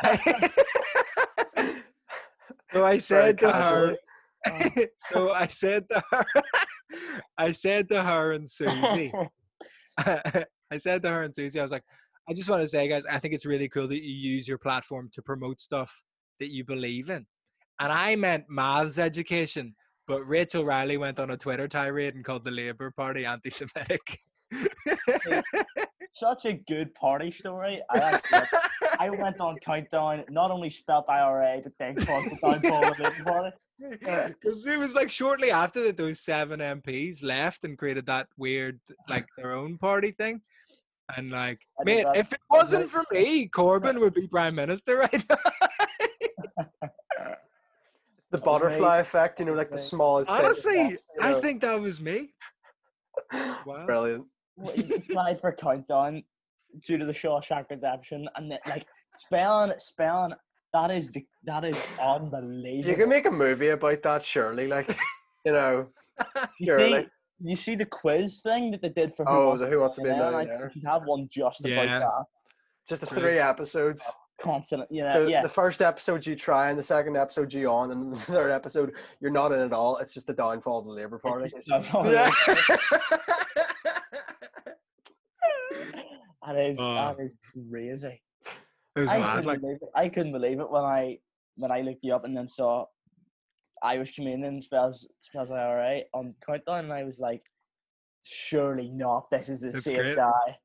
I 2.73 2.73
Very 2.73 2.99
said 2.99 3.39
to 3.39 3.51
her, 3.51 3.97
so 5.11 5.31
I 5.31 5.47
said 5.47 5.85
to 5.91 6.01
her, 6.11 6.25
I 7.37 7.51
said 7.51 7.89
to 7.89 8.01
her 8.01 8.31
and 8.31 8.49
Susie, 8.49 9.11
I 10.71 10.77
said 10.77 11.01
to 11.03 11.09
her 11.09 11.23
and 11.23 11.33
Susie, 11.33 11.59
I 11.59 11.63
was 11.63 11.71
like, 11.71 11.83
I 12.27 12.33
just 12.33 12.49
want 12.49 12.63
to 12.63 12.67
say, 12.67 12.87
guys, 12.87 13.03
I 13.09 13.19
think 13.19 13.33
it's 13.33 13.45
really 13.45 13.69
cool 13.69 13.87
that 13.87 14.01
you 14.01 14.31
use 14.31 14.47
your 14.47 14.57
platform 14.57 15.09
to 15.13 15.21
promote 15.21 15.59
stuff 15.59 16.01
that 16.39 16.51
you 16.51 16.65
believe 16.65 17.09
in. 17.09 17.25
And 17.79 17.91
I 17.91 18.15
meant 18.15 18.45
maths 18.49 18.97
education, 18.97 19.75
but 20.07 20.23
Rachel 20.23 20.65
Riley 20.65 20.97
went 20.97 21.19
on 21.19 21.31
a 21.31 21.37
Twitter 21.37 21.67
tirade 21.67 22.15
and 22.15 22.25
called 22.25 22.43
the 22.43 22.51
Labour 22.51 22.91
Party 22.91 23.25
anti 23.25 23.49
Semitic. 23.49 24.19
Such 26.13 26.45
a 26.45 26.53
good 26.53 26.95
party 26.95 27.29
story. 27.29 27.81
I 27.89 27.97
actually, 27.99 28.59
I 28.99 29.09
went 29.09 29.39
on 29.39 29.57
Countdown, 29.57 30.23
not 30.29 30.49
only 30.49 30.69
spelt 30.69 31.05
IRA, 31.09 31.59
but 31.61 31.73
then 31.77 31.95
caused 31.95 32.31
the 32.31 32.37
downfall 32.41 32.91
of 32.91 32.99
Labour 32.99 33.23
Party. 33.23 33.55
Because 33.79 34.65
it 34.65 34.79
was 34.79 34.93
like 34.93 35.11
shortly 35.11 35.51
after 35.51 35.83
that 35.83 35.97
those 35.97 36.21
seven 36.21 36.59
MPs 36.59 37.23
left 37.23 37.65
and 37.65 37.77
created 37.77 38.05
that 38.05 38.27
weird 38.37 38.79
like 39.09 39.27
their 39.37 39.53
own 39.53 39.77
party 39.77 40.11
thing. 40.11 40.41
And 41.15 41.29
like, 41.31 41.59
I 41.79 41.83
did 41.83 42.05
mate, 42.05 42.17
if 42.17 42.33
it 42.33 42.39
wasn't 42.49 42.89
for 42.89 43.03
me, 43.11 43.47
Corbyn 43.47 43.99
would 43.99 44.13
be 44.13 44.27
prime 44.27 44.55
minister 44.55 44.97
right 45.13 45.23
now. 45.29 45.37
the 48.31 48.37
butterfly 48.37 48.97
effect, 48.99 49.39
you 49.39 49.45
know, 49.45 49.53
like 49.53 49.71
the 49.71 49.77
smallest. 49.77 50.31
Honestly, 50.31 50.81
affects, 50.81 51.07
you 51.15 51.23
I 51.23 51.39
think 51.41 51.61
that 51.61 51.79
was 51.79 51.99
me. 52.01 52.31
Wow. 53.65 53.85
Brilliant. 53.85 54.25
Well, 54.57 54.73
he 54.73 54.93
applied 54.93 55.39
for 55.39 55.51
Countdown 55.51 56.23
due 56.85 56.97
to 56.97 57.05
the 57.05 57.13
Shawshank 57.13 57.69
Redemption, 57.69 58.27
and 58.35 58.51
then, 58.51 58.59
like 58.67 58.85
spelling, 59.19 59.73
spelling. 59.79 60.33
That 60.75 60.91
is 60.91 61.09
the 61.13 61.25
that 61.45 61.63
is 61.63 61.81
unbelievable. 62.01 62.89
You 62.89 62.95
can 62.97 63.07
make 63.07 63.25
a 63.25 63.31
movie 63.31 63.69
about 63.69 64.03
that, 64.03 64.21
surely. 64.25 64.67
Like, 64.67 64.89
you 65.45 65.53
know, 65.53 65.87
You 66.59 66.65
surely. 66.65 67.01
see, 67.03 67.07
you 67.39 67.55
see 67.55 67.75
the 67.75 67.85
quiz 67.85 68.41
thing 68.41 68.71
that 68.71 68.81
they 68.81 68.89
did 68.89 69.13
for 69.13 69.23
Who 69.25 69.31
Oh, 69.31 69.47
Wants 69.47 69.61
the 69.61 69.67
to 69.67 69.71
Who 69.73 69.79
Wants 69.79 69.95
to 69.95 70.01
Be 70.03 70.09
a 70.09 70.11
Millionaire? 70.17 70.31
Millionaire. 70.41 70.63
Like, 70.65 70.75
you 70.75 70.89
have 70.89 71.03
one 71.05 71.29
just 71.31 71.61
about 71.65 71.87
that. 71.87 72.23
Just 72.89 73.01
the 73.01 73.07
three 73.07 73.39
episodes. 73.39 74.01
Oh, 74.05 74.11
Constant, 74.43 74.83
you 74.91 75.01
know, 75.05 75.13
So 75.13 75.27
yeah. 75.27 75.41
the 75.43 75.47
first 75.47 75.81
episode 75.81 76.25
you 76.25 76.35
try, 76.35 76.69
and 76.69 76.77
the 76.77 76.83
second 76.83 77.15
episode 77.15 77.53
you 77.53 77.69
on, 77.69 77.91
and 77.91 78.13
the 78.13 78.19
third 78.33 78.51
episode 78.51 78.91
you're 79.21 79.31
not 79.31 79.53
in 79.53 79.61
at 79.61 79.71
all. 79.71 79.95
It's 79.97 80.13
just 80.13 80.27
the 80.27 80.33
downfall 80.33 80.79
of 80.79 80.85
the 80.85 80.91
Labour 80.91 81.19
Party. 81.19 81.45
just 81.45 81.55
It's 81.55 81.67
just- 81.67 81.83
downfall 81.83 82.05
of 82.05 82.11
the 82.11 83.21
That 86.45 86.57
is 86.57 86.77
Oh. 86.79 86.93
that 86.93 87.19
is 87.23 87.35
crazy. 87.71 88.21
It 88.95 89.01
was 89.01 89.09
I 89.09 89.19
mad. 89.19 89.29
couldn't 89.35 89.45
Like, 89.47 89.61
believe 89.61 89.77
it. 89.81 89.89
I 89.95 90.09
couldn't 90.09 90.31
believe 90.31 90.59
it 90.59 90.69
when 90.71 90.83
I 90.83 91.17
when 91.57 91.71
I 91.71 91.81
looked 91.81 92.03
you 92.03 92.13
up 92.15 92.25
and 92.25 92.35
then 92.35 92.47
saw 92.47 92.85
Irish 93.83 94.15
comedian 94.15 94.61
spells 94.61 95.07
spells 95.21 95.51
IRA 95.51 96.01
on 96.13 96.33
Countdown, 96.45 96.85
and 96.85 96.93
I 96.93 97.03
was 97.03 97.19
like, 97.19 97.41
surely 98.23 98.89
not. 98.89 99.29
This 99.31 99.49
is 99.49 99.61
the 99.61 99.69
That's 99.71 99.83
same 99.83 99.95
great. 99.97 100.15
guy. 100.15 100.57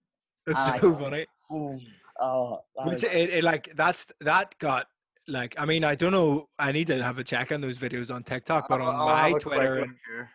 it's 0.46 0.58
I- 0.58 0.78
so 0.80 0.94
funny. 0.94 1.26
Boom. 1.48 1.80
Oh, 2.20 2.60
that 2.76 2.86
Which 2.86 3.04
is- 3.04 3.12
it, 3.12 3.30
it 3.30 3.44
like 3.44 3.70
that's 3.76 4.06
that 4.20 4.54
got 4.58 4.86
like 5.26 5.54
I 5.58 5.64
mean 5.64 5.84
I 5.84 5.94
don't 5.94 6.12
know 6.12 6.48
I 6.58 6.70
need 6.72 6.86
to 6.88 7.02
have 7.02 7.18
a 7.18 7.24
check 7.24 7.50
on 7.50 7.60
those 7.60 7.78
videos 7.78 8.14
on 8.14 8.22
TikTok 8.22 8.68
but 8.68 8.80
I'll- 8.80 8.88
on 8.88 8.94
I'll 8.94 9.30
my 9.32 9.38
Twitter 9.38 9.76
look 9.80 9.88
and 9.88 9.96
here. 10.06 10.30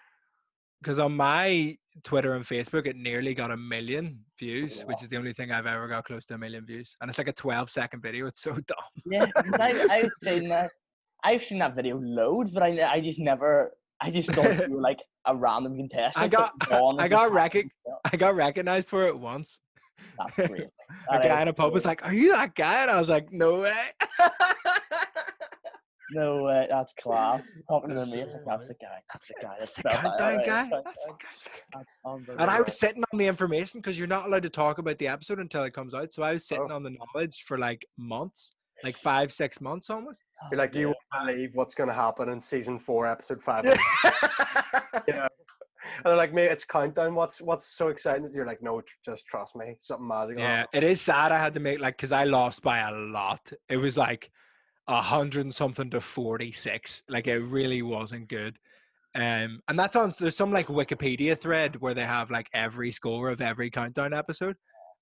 Because 0.86 1.00
on 1.00 1.18
my 1.18 1.76
Twitter 2.04 2.34
and 2.34 2.46
Facebook 2.46 2.86
it 2.86 2.96
nearly 2.96 3.34
got 3.34 3.50
a 3.50 3.58
million 3.58 4.20
views 4.38 4.84
which 4.84 5.02
is 5.02 5.08
the 5.10 5.18
only 5.18 5.34
thing 5.34 5.52
I've 5.52 5.66
ever 5.66 5.88
got 5.88 6.06
close 6.06 6.26
to 6.28 6.36
a 6.36 6.38
million 6.38 6.64
views 6.64 6.96
and 7.02 7.10
it's 7.10 7.18
like 7.18 7.28
a 7.28 7.34
12 7.34 7.72
second 7.72 8.04
video 8.04 8.28
it's 8.28 8.40
so 8.42 8.52
dumb 8.68 8.78
yeah, 9.06 9.26
I, 9.60 9.88
I've 9.90 10.12
seen 10.22 10.48
that. 10.50 10.70
I've 11.24 11.42
seen 11.42 11.58
that 11.60 11.76
video 11.76 12.00
loads, 12.00 12.52
but 12.52 12.62
I, 12.62 12.88
I 12.88 13.00
just 13.02 13.18
never. 13.18 13.72
I 14.00 14.12
just 14.12 14.32
thought 14.32 14.60
you 14.70 14.76
were 14.76 14.82
like 14.82 15.00
a 15.26 15.36
random 15.36 15.76
contestant. 15.76 16.32
got- 16.32 16.52
I 17.00 17.08
got 17.08 17.32
recog- 17.32 17.38
happening 17.40 17.72
to 17.88 18.12
I 18.14 18.18
got 18.18 18.36
recognized 18.36 18.90
for 18.90 19.08
it 19.08 19.18
once 19.18 19.58
That's 20.20 20.48
great. 20.48 20.68
a 21.10 21.18
guy 21.20 21.42
in 21.42 21.48
a 21.48 21.54
pub 21.54 21.74
was 21.74 21.84
like 21.84 22.06
are 22.06 22.14
you 22.14 22.32
that 22.34 22.54
guy 22.54 22.84
and 22.84 22.92
I 22.92 23.00
was 23.00 23.10
like 23.10 23.34
no 23.34 23.62
way 23.62 23.74
No 26.12 26.44
way, 26.44 26.68
that's 26.70 26.94
class. 26.94 27.42
Talking 27.70 27.90
to 27.90 27.96
the 27.96 28.02
That's 28.02 28.14
mate, 28.16 28.28
like, 28.28 28.46
that's 28.46 28.68
the 28.68 28.76
guy. 28.76 29.00
That's 29.12 29.28
the 29.28 29.34
guy. 29.42 29.56
That's 29.60 29.74
the 29.74 29.80
spelled 29.82 29.96
countdown 30.02 30.38
guy 30.46 30.70
that's 30.84 31.48
guy 31.68 32.34
and 32.40 32.52
I 32.52 32.62
was 32.62 32.80
sitting 32.80 33.04
on 33.12 33.18
the 33.18 33.26
information 33.28 33.80
because 33.82 33.98
you're 33.98 34.08
not 34.08 34.28
allowed 34.28 34.44
to 34.44 34.50
talk 34.50 34.78
about 34.78 34.98
the 35.00 35.08
episode 35.08 35.40
until 35.40 35.64
it 35.64 35.74
comes 35.74 35.94
out. 35.94 36.14
So 36.14 36.22
I 36.24 36.34
was 36.34 36.46
sitting 36.48 36.68
Oh. 36.72 36.76
on 36.76 36.84
the 36.84 36.92
knowledge 36.92 37.44
for 37.48 37.58
like 37.58 37.86
months, 37.98 38.52
like 38.84 38.98
five, 38.98 39.34
six 39.34 39.60
months 39.62 39.90
almost. 39.90 40.24
Oh, 40.44 40.48
you're 40.52 40.60
like, 40.60 40.72
do 40.74 40.80
you 40.80 40.88
Yeah. 40.90 40.94
want 41.14 41.30
to 41.30 41.34
believe 41.34 41.50
what's 41.56 41.74
going 41.76 41.90
to 41.90 41.96
happen 41.96 42.30
in 42.30 42.40
season 42.40 42.78
four, 42.78 43.08
episode 43.08 43.42
five? 43.42 43.66
you 43.66 43.72
know? 45.14 45.28
And 45.98 46.04
they're 46.06 46.16
like, 46.18 46.34
mate, 46.34 46.52
it's 46.52 46.66
countdown. 46.66 47.16
What's 47.16 47.42
what's 47.42 47.66
so 47.66 47.88
exciting 47.88 48.30
you're 48.34 48.46
like, 48.46 48.62
no, 48.62 48.82
tr- 48.82 48.96
just 49.06 49.26
trust 49.28 49.56
me, 49.56 49.76
something 49.80 50.08
magic. 50.08 50.36
will 50.36 50.44
yeah, 50.44 50.58
happen." 50.58 50.84
it 50.84 50.84
is 50.84 51.00
sad. 51.02 51.32
I 51.32 51.38
had 51.40 51.54
to 51.54 51.60
make 51.60 51.80
like 51.80 51.96
because 51.96 52.12
I 52.12 52.26
lost 52.26 52.62
by 52.62 52.80
a 52.80 52.92
lot. 52.92 53.52
It 53.70 53.78
was 53.78 53.96
like 53.98 54.30
a 54.88 55.02
hundred 55.02 55.46
and 55.46 55.56
something 55.56 55.90
to 55.92 56.02
forty 56.02 56.52
six. 56.52 57.02
Like 57.10 57.28
it 57.28 57.40
really 57.40 57.82
wasn't 57.82 58.30
good. 58.30 58.58
Um, 59.16 59.62
and 59.68 59.80
that's 59.80 59.96
on. 59.96 60.14
There's 60.20 60.36
some 60.36 60.52
like 60.52 60.68
Wikipedia 60.68 61.40
thread 61.40 61.80
where 61.82 61.94
they 61.94 62.04
have 62.04 62.32
like 62.32 62.48
every 62.54 62.92
score 62.92 63.30
of 63.30 63.42
every 63.42 63.70
countdown 63.70 64.14
episode, 64.14 64.56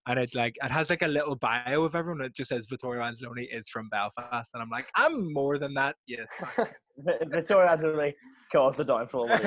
and 0.07 0.19
it's 0.19 0.35
like 0.35 0.55
it 0.63 0.71
has 0.71 0.89
like 0.89 1.01
a 1.01 1.07
little 1.07 1.35
bio 1.35 1.83
of 1.83 1.95
everyone. 1.95 2.21
It 2.21 2.35
just 2.35 2.49
says 2.49 2.67
Vittorio 2.69 3.01
Anzalone 3.01 3.47
is 3.51 3.69
from 3.69 3.89
Belfast, 3.89 4.51
and 4.53 4.61
I'm 4.61 4.69
like, 4.69 4.87
I'm 4.95 5.33
more 5.33 5.57
than 5.57 5.73
that. 5.73 5.95
Yeah. 6.05 6.25
Vi- 6.97 7.17
Victoria 7.25 7.71
actually 7.71 8.15
caused 8.51 8.77
the 8.77 8.85
downfall. 8.85 9.29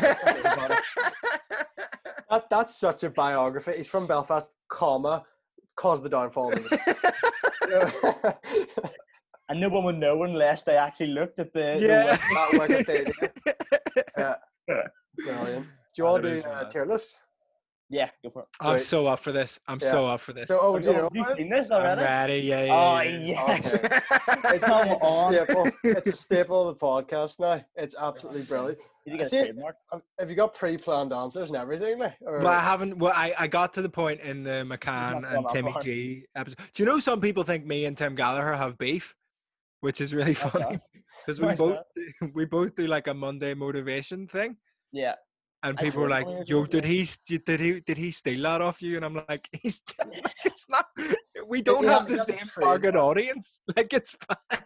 That, 2.29 2.45
that's 2.51 2.77
such 2.77 3.05
a 3.05 3.11
biography. 3.11 3.73
He's 3.77 3.89
from 3.89 4.07
Belfast, 4.07 4.51
comma, 4.69 5.25
caused 5.77 6.03
the 6.03 6.09
downfall. 6.09 6.53
Of 9.49 9.57
the, 9.57 9.61
you 9.61 9.61
know? 9.61 9.61
and 9.61 9.61
no 9.61 9.69
one 9.69 9.85
would 9.85 9.99
know 9.99 10.23
unless 10.25 10.65
they 10.65 10.77
actually 10.77 11.09
looked 11.09 11.39
at 11.39 11.53
the. 11.53 11.77
the 11.79 11.87
Yeah. 11.87 12.05
web- 12.05 12.21
That 12.69 12.87
Wikipedia. 12.87 13.31
Yeah. 14.19 14.35
Brilliant. 15.25 15.67
Do 15.67 16.03
you 16.03 16.07
all 16.07 16.17
That 16.17 16.23
do 16.23 16.29
is 16.29 16.45
uh, 16.45 16.65
tier 16.71 16.87
lists? 16.87 17.19
yeah, 17.89 18.11
go 18.25 18.31
for 18.31 18.43
it. 18.43 18.49
I'm 18.61 18.73
Right. 18.73 18.81
so 18.81 19.07
up 19.07 19.21
for 19.21 19.31
this. 19.33 19.61
I'm 19.69 19.79
Yeah. 19.81 19.91
so 19.93 20.07
up 20.09 20.21
for 20.21 20.33
this. 20.33 20.49
So, 20.49 20.59
oh, 20.61 20.79
do 20.79 20.89
you 20.89 20.95
you, 20.97 21.03
know? 21.03 21.09
you 21.15 21.21
what? 21.23 21.37
seen 21.37 21.49
this 21.49 21.71
I'm 21.71 21.99
ready. 21.99 22.39
Yeah, 22.41 22.65
yeah, 22.65 22.75
Oh 22.75 23.01
yeah. 23.01 23.19
yes. 23.27 23.83
It's, 24.49 24.67
Come 24.67 24.89
it's 24.89 25.05
a 25.05 25.29
staple. 25.47 25.69
It's 25.85 26.09
a 26.09 26.13
staple 26.13 26.69
of 26.69 26.79
the 26.79 26.85
podcast 26.85 27.41
now. 27.41 27.65
It's 27.77 27.95
absolutely 27.99 28.43
brilliant. 28.43 28.79
Did 29.05 29.13
you 29.13 29.17
get 29.19 29.27
a 29.27 29.31
See- 29.31 29.39
trademark? 29.45 29.77
Have- 29.93 30.03
Have 30.19 30.31
you 30.31 30.37
got 30.37 30.55
pre-planned 30.55 31.13
answers 31.13 31.51
and 31.51 31.57
everything, 31.59 31.99
mate? 31.99 32.13
Or 32.23 32.41
But 32.41 32.49
I 32.55 32.61
haven't. 32.61 32.99
Well, 32.99 33.13
I, 33.15 33.33
I 33.39 33.47
got 33.47 33.73
to 33.75 33.83
the 33.83 33.89
point 33.89 34.21
in 34.21 34.43
the 34.43 34.67
McCann 34.69 35.17
and 35.33 35.45
gone 35.45 35.53
Timmy. 35.55 35.75
G 35.83 36.25
episode. 36.35 36.59
Do 36.75 36.83
you 36.83 36.87
know 36.87 36.99
some 37.01 37.21
people 37.21 37.43
think 37.45 37.65
me 37.67 37.85
and 37.87 37.97
Tim 37.97 38.15
Gallagher 38.17 38.53
have 38.55 38.77
beef, 38.79 39.15
which 39.81 40.01
is 40.01 40.15
really 40.15 40.35
funny 40.47 40.65
that? 40.77 40.81
because 41.25 41.41
we 41.41 41.47
Why's 41.47 41.59
both 41.59 41.79
do, 41.95 42.31
we 42.35 42.45
both 42.45 42.75
do 42.77 42.87
like 42.87 43.07
a 43.09 43.15
Monday 43.15 43.55
motivation 43.55 44.27
thing, 44.27 44.57
Yeah. 44.93 45.15
and 45.63 45.77
people 45.79 46.03
were 46.03 46.09
saw 46.11 46.17
it 46.19 46.27
like, 46.27 46.49
"Yo, 46.49 46.65
did 46.67 46.85
he 46.85 47.05
st- 47.05 47.45
did 47.45 47.61
he 47.61 47.81
did 47.81 47.97
he 47.99 48.11
steal 48.11 48.43
that 48.45 48.61
off 48.61 48.81
you?" 48.83 48.97
And 48.97 49.05
I'm 49.05 49.15
like, 49.29 49.49
"He's 49.63 49.81
like, 49.99 50.23
it's 50.45 50.67
not. 50.69 50.87
We 51.49 51.63
don't 51.63 51.83
you 51.85 51.89
have 51.89 52.01
have- 52.01 52.09
the 52.09 52.13
you 52.15 52.19
have 52.19 52.29
a 52.29 52.33
same 52.33 52.63
target 52.63 52.93
trademark. 52.93 53.05
audience. 53.17 53.61
Like 53.77 53.93
it's 53.93 54.15
fine." 54.27 54.63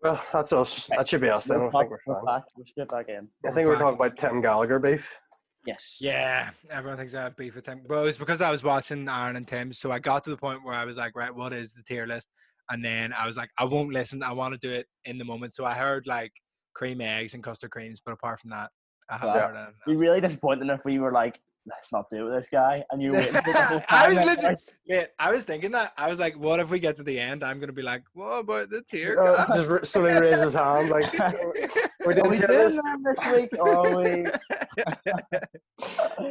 Well, 0.00 0.22
that's 0.32 0.52
us. 0.52 0.86
That 0.96 1.08
should 1.08 1.20
be 1.22 1.28
us 1.28 1.46
then. 1.46 1.58
I 1.58 1.64
We're, 1.64 1.70
think 1.72 1.90
we're 1.90 1.98
we're 2.06 2.14
fine. 2.14 2.24
back. 2.24 2.42
We're 2.56 2.64
straight 2.66 2.88
back 2.88 3.08
in. 3.08 3.28
I 3.44 3.50
think 3.50 3.66
we're 3.66 3.76
talking 3.78 3.96
about 3.96 4.16
Tim 4.16 4.40
Gallagher 4.40 4.78
beef. 4.78 5.18
Yes. 5.66 5.96
Yeah, 6.00 6.50
everyone 6.70 6.98
thinks 6.98 7.14
I 7.14 7.22
have 7.22 7.36
beef 7.36 7.56
with 7.56 7.64
Tim. 7.64 7.82
Well, 7.88 8.06
it's 8.06 8.16
because 8.16 8.40
I 8.40 8.50
was 8.50 8.62
watching 8.62 9.08
Arron 9.08 9.34
and 9.34 9.46
Tim, 9.46 9.72
so 9.72 9.90
I 9.90 9.98
got 9.98 10.22
to 10.24 10.30
the 10.30 10.36
point 10.36 10.64
where 10.64 10.74
I 10.74 10.84
was 10.84 10.96
like, 10.96 11.16
right, 11.16 11.34
what 11.34 11.52
is 11.52 11.74
the 11.74 11.82
tier 11.82 12.06
list? 12.06 12.28
And 12.70 12.84
then 12.84 13.12
I 13.12 13.26
was 13.26 13.36
like, 13.36 13.50
I 13.58 13.64
won't 13.64 13.92
listen. 13.92 14.22
I 14.22 14.32
want 14.32 14.52
to 14.54 14.58
do 14.66 14.72
it 14.72 14.86
in 15.04 15.18
the 15.18 15.24
moment. 15.24 15.54
So 15.54 15.64
I 15.64 15.74
heard 15.74 16.06
like 16.06 16.32
cream 16.74 17.00
eggs 17.00 17.34
and 17.34 17.42
custard 17.42 17.70
creams, 17.70 18.00
but 18.04 18.12
apart 18.12 18.40
from 18.40 18.50
that, 18.50 18.70
I 19.10 19.14
haven't 19.16 19.34
Yeah. 19.36 19.46
heard 19.48 19.56
anything 19.56 19.74
Be 19.86 19.92
else. 19.92 20.00
really 20.00 20.20
disappointed 20.20 20.68
if 20.68 20.84
we 20.84 20.98
were 20.98 21.12
like, 21.12 21.40
let's 21.66 21.92
not 21.92 22.08
do 22.10 22.16
it 22.18 22.22
with 22.24 22.32
this 22.34 22.48
guy, 22.48 22.82
and 22.90 23.02
you 23.02 23.12
waiting 23.12 23.32
for 23.34 23.52
the 23.52 23.62
whole 23.64 23.80
I 23.90 24.02
time. 24.04 24.08
was 24.10 24.18
and 24.18 24.26
literally, 24.26 24.48
like, 24.50 24.58
yeah, 24.86 25.04
I 25.18 25.30
was 25.30 25.44
thinking 25.44 25.70
that. 25.72 25.92
I 25.98 26.08
was 26.10 26.18
like, 26.18 26.34
what 26.38 26.60
if 26.60 26.70
we 26.70 26.78
get 26.78 26.96
to 26.96 27.02
the 27.02 27.18
end? 27.18 27.42
I'm 27.44 27.58
gonna 27.60 27.72
be 27.74 27.82
like, 27.82 28.02
what 28.14 28.38
about 28.40 28.70
the 28.70 28.80
tier? 28.82 29.20
Uh, 29.22 29.46
just 29.54 29.68
r- 29.68 29.84
suddenly 29.84 30.18
raise 30.20 30.40
his 30.40 30.54
hand 30.54 30.88
like 30.90 31.12
we're 32.06 32.12
Are 32.12 32.14
doing 32.14 32.30
we 32.30 32.36
tier 32.36 32.46
doing 32.46 32.64
list. 32.64 32.82
this 33.04 33.32
week? 33.34 33.50
Or 33.58 33.86
are 33.86 34.02
we? 34.02 34.26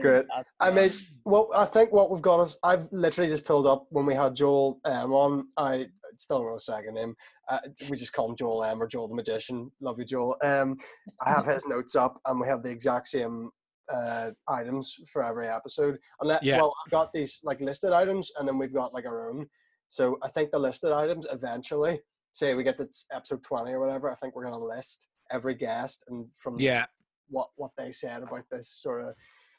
Great. 0.01 0.25
I 0.59 0.71
mean, 0.71 0.91
well, 1.25 1.49
I 1.55 1.65
think 1.65 1.91
what 1.91 2.09
we've 2.09 2.21
got 2.21 2.41
is 2.41 2.57
I've 2.63 2.87
literally 2.91 3.29
just 3.29 3.45
pulled 3.45 3.67
up 3.67 3.85
when 3.89 4.05
we 4.05 4.15
had 4.15 4.35
Joel 4.35 4.79
M 4.85 5.13
on. 5.13 5.47
I 5.57 5.87
still 6.19 6.39
don't 6.39 6.51
know 6.51 6.57
second 6.57 6.95
name. 6.95 7.15
Uh, 7.49 7.59
we 7.89 7.97
just 7.97 8.13
call 8.13 8.29
him 8.29 8.35
Joel 8.35 8.63
M 8.63 8.81
or 8.81 8.87
Joel 8.87 9.07
the 9.07 9.15
Magician. 9.15 9.71
Love 9.81 9.99
you, 9.99 10.05
Joel. 10.05 10.37
Um, 10.43 10.77
I 11.25 11.29
have 11.29 11.45
his 11.45 11.65
notes 11.67 11.95
up, 11.95 12.19
and 12.25 12.39
we 12.39 12.47
have 12.47 12.63
the 12.63 12.69
exact 12.69 13.07
same 13.07 13.49
uh, 13.93 14.31
items 14.47 14.95
for 15.11 15.23
every 15.23 15.47
episode. 15.47 15.97
And 16.21 16.29
that, 16.29 16.43
Yeah. 16.43 16.57
well, 16.57 16.73
I've 16.85 16.91
got 16.91 17.13
these 17.13 17.39
like 17.43 17.61
listed 17.61 17.93
items, 17.93 18.31
and 18.37 18.47
then 18.47 18.57
we've 18.57 18.73
got 18.73 18.93
like 18.93 19.05
our 19.05 19.29
own. 19.29 19.47
So 19.87 20.17
I 20.23 20.27
think 20.29 20.51
the 20.51 20.59
listed 20.59 20.91
items 20.91 21.27
eventually, 21.31 22.01
say 22.31 22.53
we 22.53 22.63
get 22.63 22.77
to 22.77 22.87
episode 23.13 23.43
twenty 23.43 23.71
or 23.71 23.79
whatever, 23.79 24.11
I 24.11 24.15
think 24.15 24.35
we're 24.35 24.43
gonna 24.43 24.57
list 24.57 25.07
every 25.31 25.55
guest 25.55 26.03
and 26.07 26.25
from 26.35 26.59
yeah, 26.59 26.85
what 27.29 27.49
what 27.55 27.71
they 27.77 27.91
said 27.91 28.23
about 28.23 28.43
this 28.51 28.69
sort 28.69 29.03
of 29.03 29.13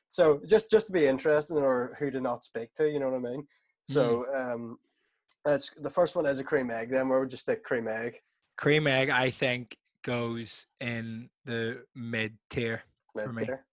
so 0.08 0.40
just 0.46 0.70
just 0.70 0.86
to 0.86 0.92
be 0.92 1.06
interesting 1.06 1.58
or 1.58 1.96
who 1.98 2.10
to 2.10 2.20
not 2.20 2.42
speak 2.42 2.72
to 2.74 2.88
you 2.88 2.98
know 2.98 3.10
what 3.10 3.16
i 3.16 3.30
mean 3.32 3.46
so 3.84 4.24
um 4.34 4.78
that's 5.48 5.70
the 5.70 5.90
first 5.90 6.14
one 6.16 6.26
as 6.26 6.38
a 6.38 6.44
cream 6.44 6.70
egg 6.70 6.90
then 6.90 7.08
where 7.08 7.20
we 7.20 7.26
just 7.26 7.42
stick 7.44 7.62
cream 7.64 7.88
egg 7.88 8.20
cream 8.56 8.86
egg. 8.86 9.08
I 9.10 9.30
think 9.30 9.76
goes 10.04 10.66
in 10.80 11.28
the 11.44 11.82
mid 11.94 12.32
tier. 12.50 12.82
For 13.14 13.28
me. 13.32 13.40
mid-tier. 13.40 13.64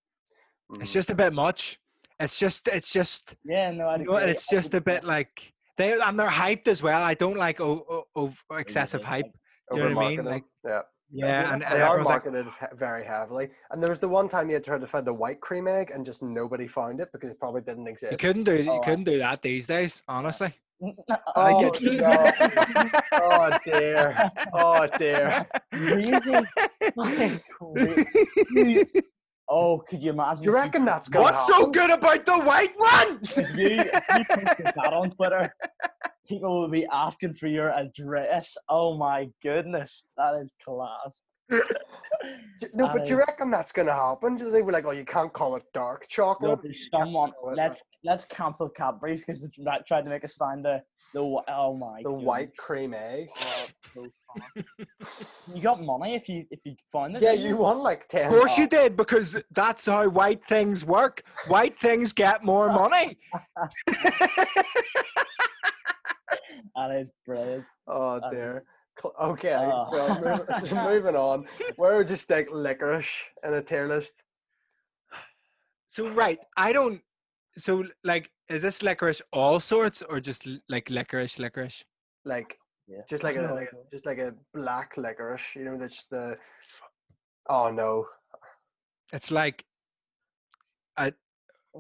It's 0.82 0.92
Mm. 0.92 0.94
just 0.94 1.10
a 1.12 1.16
bit 1.16 1.34
much. 1.34 1.80
It's 2.20 2.38
just, 2.40 2.68
it's 2.68 2.90
just, 2.90 3.36
yeah, 3.44 3.72
no, 3.72 3.90
I'd 3.90 4.00
you 4.02 4.06
know, 4.08 4.16
it's 4.16 4.48
just 4.50 4.74
a 4.74 4.82
bit 4.82 5.04
like 5.04 5.54
they 5.78 6.00
and 6.00 6.20
they're 6.20 6.30
hyped 6.30 6.68
as 6.68 6.82
well. 6.82 7.04
I 7.04 7.14
don't 7.14 7.38
like 7.38 7.60
o- 7.62 7.86
o- 8.16 8.34
o- 8.50 8.56
excessive 8.56 9.02
like- 9.02 9.10
hype. 9.10 9.32
Do 9.72 9.78
you 9.78 9.90
know 9.90 9.96
what 9.96 10.06
I 10.06 10.10
mean? 10.10 10.20
Over-marketed. 10.20 10.26
Like, 10.32 10.44
yeah 10.64 10.82
yeah, 11.12 11.54
and, 11.54 11.64
and 11.64 11.72
they 11.74 11.82
are 11.82 11.90
everyone's 12.00 12.08
like, 12.08 12.26
marketed 12.26 12.54
very 12.74 13.06
heavily 13.06 13.50
and 13.70 13.82
there 13.82 13.90
was 13.90 14.00
the 14.00 14.08
one 14.10 14.28
time 14.28 14.50
you 14.50 14.56
had 14.56 14.64
tried 14.64 14.82
to 14.82 14.88
find 14.88 15.06
the 15.06 15.14
white 15.14 15.40
cream 15.40 15.68
egg 15.68 15.92
and 15.94 16.04
just 16.04 16.24
nobody 16.24 16.68
found 16.68 17.00
it 17.00 17.10
because 17.14 17.30
it 17.30 17.40
probably 17.40 17.62
didn't 17.62 17.88
exist 17.88 18.12
you 18.14 18.18
couldn't 18.18 18.44
do, 18.44 18.56
you 18.62 18.72
Oh, 18.72 18.82
I- 18.82 18.86
couldn't 18.86 19.04
do 19.04 19.20
that 19.20 19.42
these 19.44 19.68
days. 19.68 20.02
Honestly, 20.08 20.52
Uh, 20.84 20.92
oh, 21.36 21.36
Oh, 21.36 21.72
get- 21.72 22.02
no. 22.02 22.32
oh 23.14 23.50
dear 23.64 24.16
oh 24.54 24.88
dear 24.98 25.48
really? 25.74 26.46
Oh, 29.48 29.78
could 29.88 30.02
you 30.04 30.10
imagine? 30.10 30.44
do 30.44 30.50
you 30.50 30.58
if 30.58 30.64
reckon 30.64 30.86
that's 30.86 31.08
gonna 31.08 31.24
What's 31.24 31.48
so 31.48 31.68
good 31.68 31.92
about 31.92 32.26
the 32.26 32.40
white 32.40 32.74
one? 32.78 33.20
If 33.38 33.56
you, 33.56 33.68
if 33.80 34.18
you 34.18 34.26
posted 34.30 34.66
that 34.76 34.92
on 34.94 35.12
Twitter, 35.12 35.54
people 36.28 36.62
will 36.62 36.70
be 36.70 36.86
asking 36.92 37.36
for 37.36 37.46
your 37.48 37.70
address. 37.70 38.58
Oh 38.68 38.98
my 38.98 39.30
goodness, 39.44 40.04
that 40.18 40.34
is 40.42 40.52
class. 40.64 41.22
Do- 41.50 41.62
No, 42.74 42.88
but 42.88 43.06
do 43.06 43.12
you 43.12 43.18
reckon 43.18 43.52
that's 43.52 43.72
gonna 43.72 43.94
happen? 43.94 44.36
Do 44.36 44.50
they 44.50 44.62
be 44.62 44.72
like, 44.72 44.86
oh, 44.86 44.92
you 44.92 45.06
can't 45.06 45.32
call 45.32 45.56
it 45.56 45.64
dark 45.74 46.08
chocolate? 46.08 46.62
be 46.64 46.74
someone. 46.74 47.32
Let's 47.54 47.84
let's 48.04 48.26
cancel 48.26 48.70
Cadbury's 48.70 49.24
because 49.24 49.42
they 49.42 49.48
tried 49.88 50.04
to 50.04 50.10
make 50.10 50.24
us 50.24 50.34
find 50.34 50.64
the 50.64 50.82
the 51.14 51.20
oh 51.20 51.76
my 51.78 52.02
the 52.02 52.10
goodness. 52.10 52.26
white 52.26 52.58
cream 52.58 52.94
egg. 52.94 53.28
Oh, 53.40 53.68
so 53.94 54.08
fun. 54.56 54.66
you 55.54 55.62
got 55.62 55.82
money 55.84 56.16
if 56.16 56.28
you 56.30 56.46
if 56.50 56.62
you 56.66 56.76
find 56.92 57.16
it. 57.16 57.22
Yeah, 57.22 57.34
you 57.34 57.58
won 57.58 57.80
like 57.80 58.08
ten. 58.08 58.28
Of 58.28 58.40
course 58.40 58.58
you 58.58 58.68
did, 58.68 58.96
because 58.98 59.38
that's 59.52 59.86
how 59.86 60.08
white 60.08 60.46
things 60.48 60.86
work. 60.86 61.24
White 61.48 61.80
things 61.80 62.14
get 62.14 62.44
more 62.44 62.72
money. 62.72 63.18
That 66.76 66.92
is 66.92 67.10
brilliant. 67.26 67.66
Oh 67.88 68.20
dear. 68.30 68.66
Cl- 69.00 69.16
Okay, 69.20 69.54
Oh. 69.56 69.90
well, 69.92 70.22
move, 70.22 70.48
so 70.68 70.76
moving 70.84 71.16
on. 71.16 71.48
Where 71.76 71.98
would 71.98 72.10
you 72.10 72.16
stick 72.16 72.48
licorice 72.52 73.10
in 73.44 73.54
a 73.54 73.62
tier 73.62 73.88
list? 73.88 74.24
So 75.92 76.10
right, 76.10 76.40
I 76.58 76.74
don't. 76.74 77.02
So 77.58 77.86
like, 78.04 78.30
is 78.50 78.62
this 78.62 78.84
licorice 78.84 79.22
all 79.32 79.60
sorts 79.60 80.02
or 80.02 80.20
just 80.20 80.48
like 80.70 80.90
licorice, 80.90 81.40
licorice? 81.40 81.84
Like, 82.26 82.58
Yeah. 82.88 83.02
just 83.10 83.24
like 83.24 83.38
a, 83.38 83.42
like 83.42 83.72
a 83.72 83.90
just 83.90 84.06
like 84.06 84.18
a 84.20 84.34
black 84.54 84.98
licorice. 84.98 85.56
You 85.56 85.64
know, 85.66 85.78
that's 85.78 86.06
the. 86.12 86.38
Oh 87.48 87.70
no! 87.72 88.06
It's 89.14 89.32
like 89.32 89.64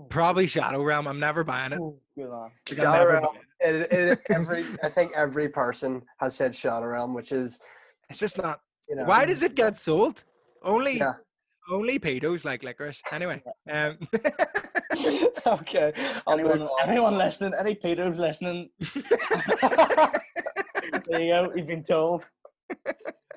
probably 0.09 0.47
Shadow 0.47 0.83
Realm. 0.83 1.07
I'm 1.07 1.19
never 1.19 1.43
buying 1.43 1.71
it. 1.73 1.79
oh, 1.81 1.97
good 2.15 2.29
man. 2.29 2.39
Like, 2.41 2.51
I'm 2.71 2.75
Shadow 2.77 2.91
never 2.91 3.11
Realm. 3.13 3.23
buying 3.25 3.75
it. 3.75 3.91
It, 3.91 3.91
it, 4.11 4.19
every 4.29 4.65
I 4.83 4.89
think 4.89 5.11
every 5.15 5.49
person 5.49 6.01
has 6.19 6.35
said 6.35 6.53
Shadow 6.55 6.85
Realm, 6.87 7.13
which 7.13 7.31
is 7.31 7.59
It's 8.09 8.19
just 8.19 8.37
not. 8.37 8.59
you 8.89 8.95
know. 8.95 9.05
Why 9.05 9.25
does 9.25 9.43
it 9.43 9.55
get 9.55 9.77
sold? 9.77 10.23
Only, 10.63 10.97
Yeah. 10.97 11.13
only 11.71 11.99
pedos 11.99 12.43
like 12.45 12.63
licorice. 12.63 13.01
Anyway, 13.11 13.41
um, 13.71 13.97
okay. 15.47 15.93
I'll 16.27 16.33
Anyone, 16.39 16.67
anyone 16.83 17.17
listening, 17.17 17.53
any 17.59 17.75
pedos 17.75 18.17
listening, 18.17 18.69
there 21.05 21.21
you 21.21 21.33
go. 21.33 21.51
You've 21.55 21.67
been 21.67 21.83
told. 21.83 22.25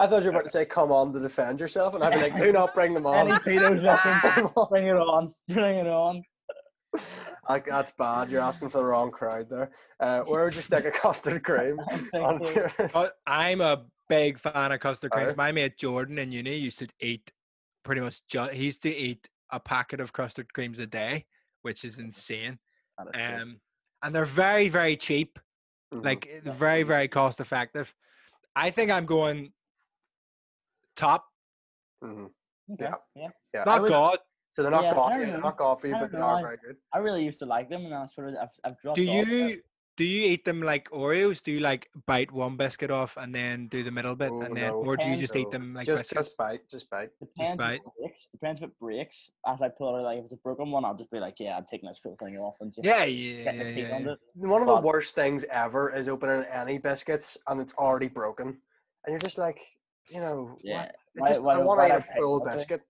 I 0.01 0.07
thought 0.07 0.23
you 0.23 0.31
were 0.31 0.37
about 0.37 0.45
to 0.45 0.49
say, 0.51 0.65
"Come 0.65 0.93
on 0.93 1.13
to 1.13 1.21
defend 1.21 1.61
yourself," 1.61 1.95
and 1.95 2.05
I'd 2.05 2.15
be 2.15 2.21
like, 2.21 2.37
"Do 2.37 2.53
not 2.53 2.73
bring 2.75 2.95
them 2.95 3.07
on." 3.07 3.27
Any 3.29 3.37
pedos 3.41 3.83
listening, 3.83 4.51
bring 4.71 4.87
it 4.87 4.97
on. 4.97 5.35
Bring 5.49 5.77
it 5.79 5.87
on. 5.87 6.23
Like, 7.49 7.67
that's 7.67 7.91
bad. 7.93 8.31
You're 8.31 8.41
asking 8.43 8.69
for 8.71 8.79
the 8.79 8.85
wrong 8.85 9.11
crowd 9.11 9.49
there. 9.49 9.71
Uh, 10.01 10.21
where 10.21 10.45
would 10.45 10.55
you 10.55 10.63
stick 10.63 10.85
a 10.85 10.91
custard 10.91 11.43
cream 11.49 11.79
on 11.81 12.09
Thank 12.13 12.47
you. 12.47 12.53
tier 12.53 12.73
list? 12.79 12.97
I'm 13.27 13.61
a 13.61 13.85
big 14.09 14.39
fan 14.39 14.73
of 14.73 14.81
custard 14.81 15.11
creams. 15.13 15.29
Are 15.29 15.31
you? 15.33 15.37
My 15.37 15.53
mate 15.53 15.79
Jordan 15.79 16.19
in 16.19 16.31
uni 16.33 16.57
used 16.57 16.79
to 16.81 16.89
eat 17.01 17.31
pretty 17.85 18.01
much. 18.01 18.21
Ju- 18.29 18.49
he 18.53 18.65
used 18.65 18.83
to 18.83 18.95
eat 18.95 19.29
a 19.51 19.59
packet 19.61 20.01
of 20.01 20.13
custard 20.13 20.53
creams 20.53 20.79
a 20.79 20.87
day, 20.87 21.25
which 21.63 21.85
is 21.85 21.99
insane. 21.99 22.59
That 22.99 23.07
is 23.07 23.13
good. 23.15 23.41
Um, 23.43 23.61
and 24.03 24.15
they're 24.15 24.25
very, 24.27 24.69
very 24.69 24.97
cheap. 24.97 25.39
Mhm. 25.95 26.05
Like 26.05 26.29
uh, 26.47 26.53
very, 26.53 26.83
very 26.83 27.09
cost 27.09 27.41
effective. 27.41 27.95
I 28.55 28.71
think 28.71 28.91
I'm 28.91 29.07
going 29.07 29.53
top, 30.97 31.25
Mhm. 32.05 32.27
Okay, 32.73 32.85
yeah. 32.85 32.95
yeah. 33.15 33.29
yeah. 33.55 33.65
not 33.65 33.83
would- 33.83 33.89
God. 33.89 34.19
So 34.51 34.63
they're 34.63 34.71
not 34.71 34.83
Yeah, 34.85 34.93
I 34.99 35.19
yeah, 35.21 35.27
they're 35.33 35.41
not 35.41 35.57
God 35.59 35.81
for 35.81 35.89
you, 35.89 35.95
but 36.01 36.11
they're 36.11 36.23
I- 36.25 36.41
very 36.43 36.57
good. 36.57 36.77
I 36.93 36.99
really 36.99 37.25
used 37.25 37.39
to 37.41 37.47
like 37.47 37.69
them, 37.69 37.85
and 37.85 37.95
I 37.95 38.07
sort 38.07 38.29
of 38.31 38.37
I've, 38.37 38.49
I've 38.65 38.81
dropped 38.81 38.97
Do 38.97 39.09
off 39.09 39.09
a 39.09 39.25
bit. 39.25 39.51
you 39.51 39.63
do 39.99 40.05
you 40.05 40.31
eat 40.31 40.45
them 40.45 40.63
like 40.63 40.89
Oreos? 40.91 41.43
Do 41.43 41.51
you 41.51 41.59
like 41.59 41.89
bite 42.07 42.31
one 42.31 42.57
biscuit 42.57 42.89
off 42.89 43.17
and 43.17 43.35
then 43.35 43.67
do 43.67 43.83
the 43.83 43.91
middle 43.91 44.15
bit, 44.15 44.31
Oh, 44.33 44.43
and 44.43 44.57
then, 44.57 44.71
no. 44.71 44.75
or 44.77 44.97
do 44.97 45.07
you 45.07 45.17
Depends, 45.17 45.21
just 45.21 45.35
eat 45.37 45.51
them 45.51 45.75
like 45.75 45.87
just 45.87 46.03
biscuits? 46.05 46.29
just 46.29 46.37
bite, 46.39 46.61
just 46.71 46.89
bite. 46.89 47.11
Depends 47.19 47.57
bite. 47.59 47.73
if 47.75 47.81
it 47.81 47.93
breaks. 48.01 48.29
Depends 48.31 48.61
if 48.63 48.69
it 48.69 48.79
breaks. 48.79 49.31
As 49.45 49.61
I 49.61 49.69
pull 49.71 49.97
it, 49.97 49.99
out, 49.99 50.05
like 50.05 50.19
if 50.21 50.25
it's 50.27 50.35
a 50.35 50.37
broken 50.37 50.71
one, 50.71 50.85
I'll 50.85 50.95
just 50.95 51.11
be 51.11 51.19
like, 51.19 51.41
yeah, 51.41 51.57
I'm 51.57 51.65
taking 51.65 51.89
this 51.89 51.99
full 51.99 52.17
thing 52.17 52.39
off 52.39 52.57
and 52.61 52.73
just 52.73 52.85
Yeah, 52.87 53.03
yeah, 53.05 53.51
yeah, 53.51 53.63
yeah, 53.71 53.99
yeah. 53.99 54.15
One 54.37 54.63
of 54.63 54.69
the 54.69 54.77
worst 54.81 55.17
things 55.17 55.45
ever 55.51 55.93
is 55.93 56.07
opening 56.07 56.45
any 56.45 56.79
biscuits 56.79 57.37
and 57.49 57.61
it's 57.61 57.75
already 57.75 58.07
broken, 58.09 58.47
and 58.49 58.57
you're 59.09 59.19
just 59.19 59.37
like, 59.37 59.61
you 60.11 60.21
know, 60.21 60.57
Yeah. 60.63 60.83
what? 60.83 60.89
It's 60.91 61.01
Why- 61.17 61.29
just, 61.29 61.43
why- 61.43 61.55
I 61.55 61.59
want 61.59 61.81
to 61.81 61.87
eat 61.87 61.99
a 61.99 62.01
pick 62.07 62.17
full 62.19 62.37
up 62.41 62.49
it? 62.49 62.53
biscuit. 62.57 62.83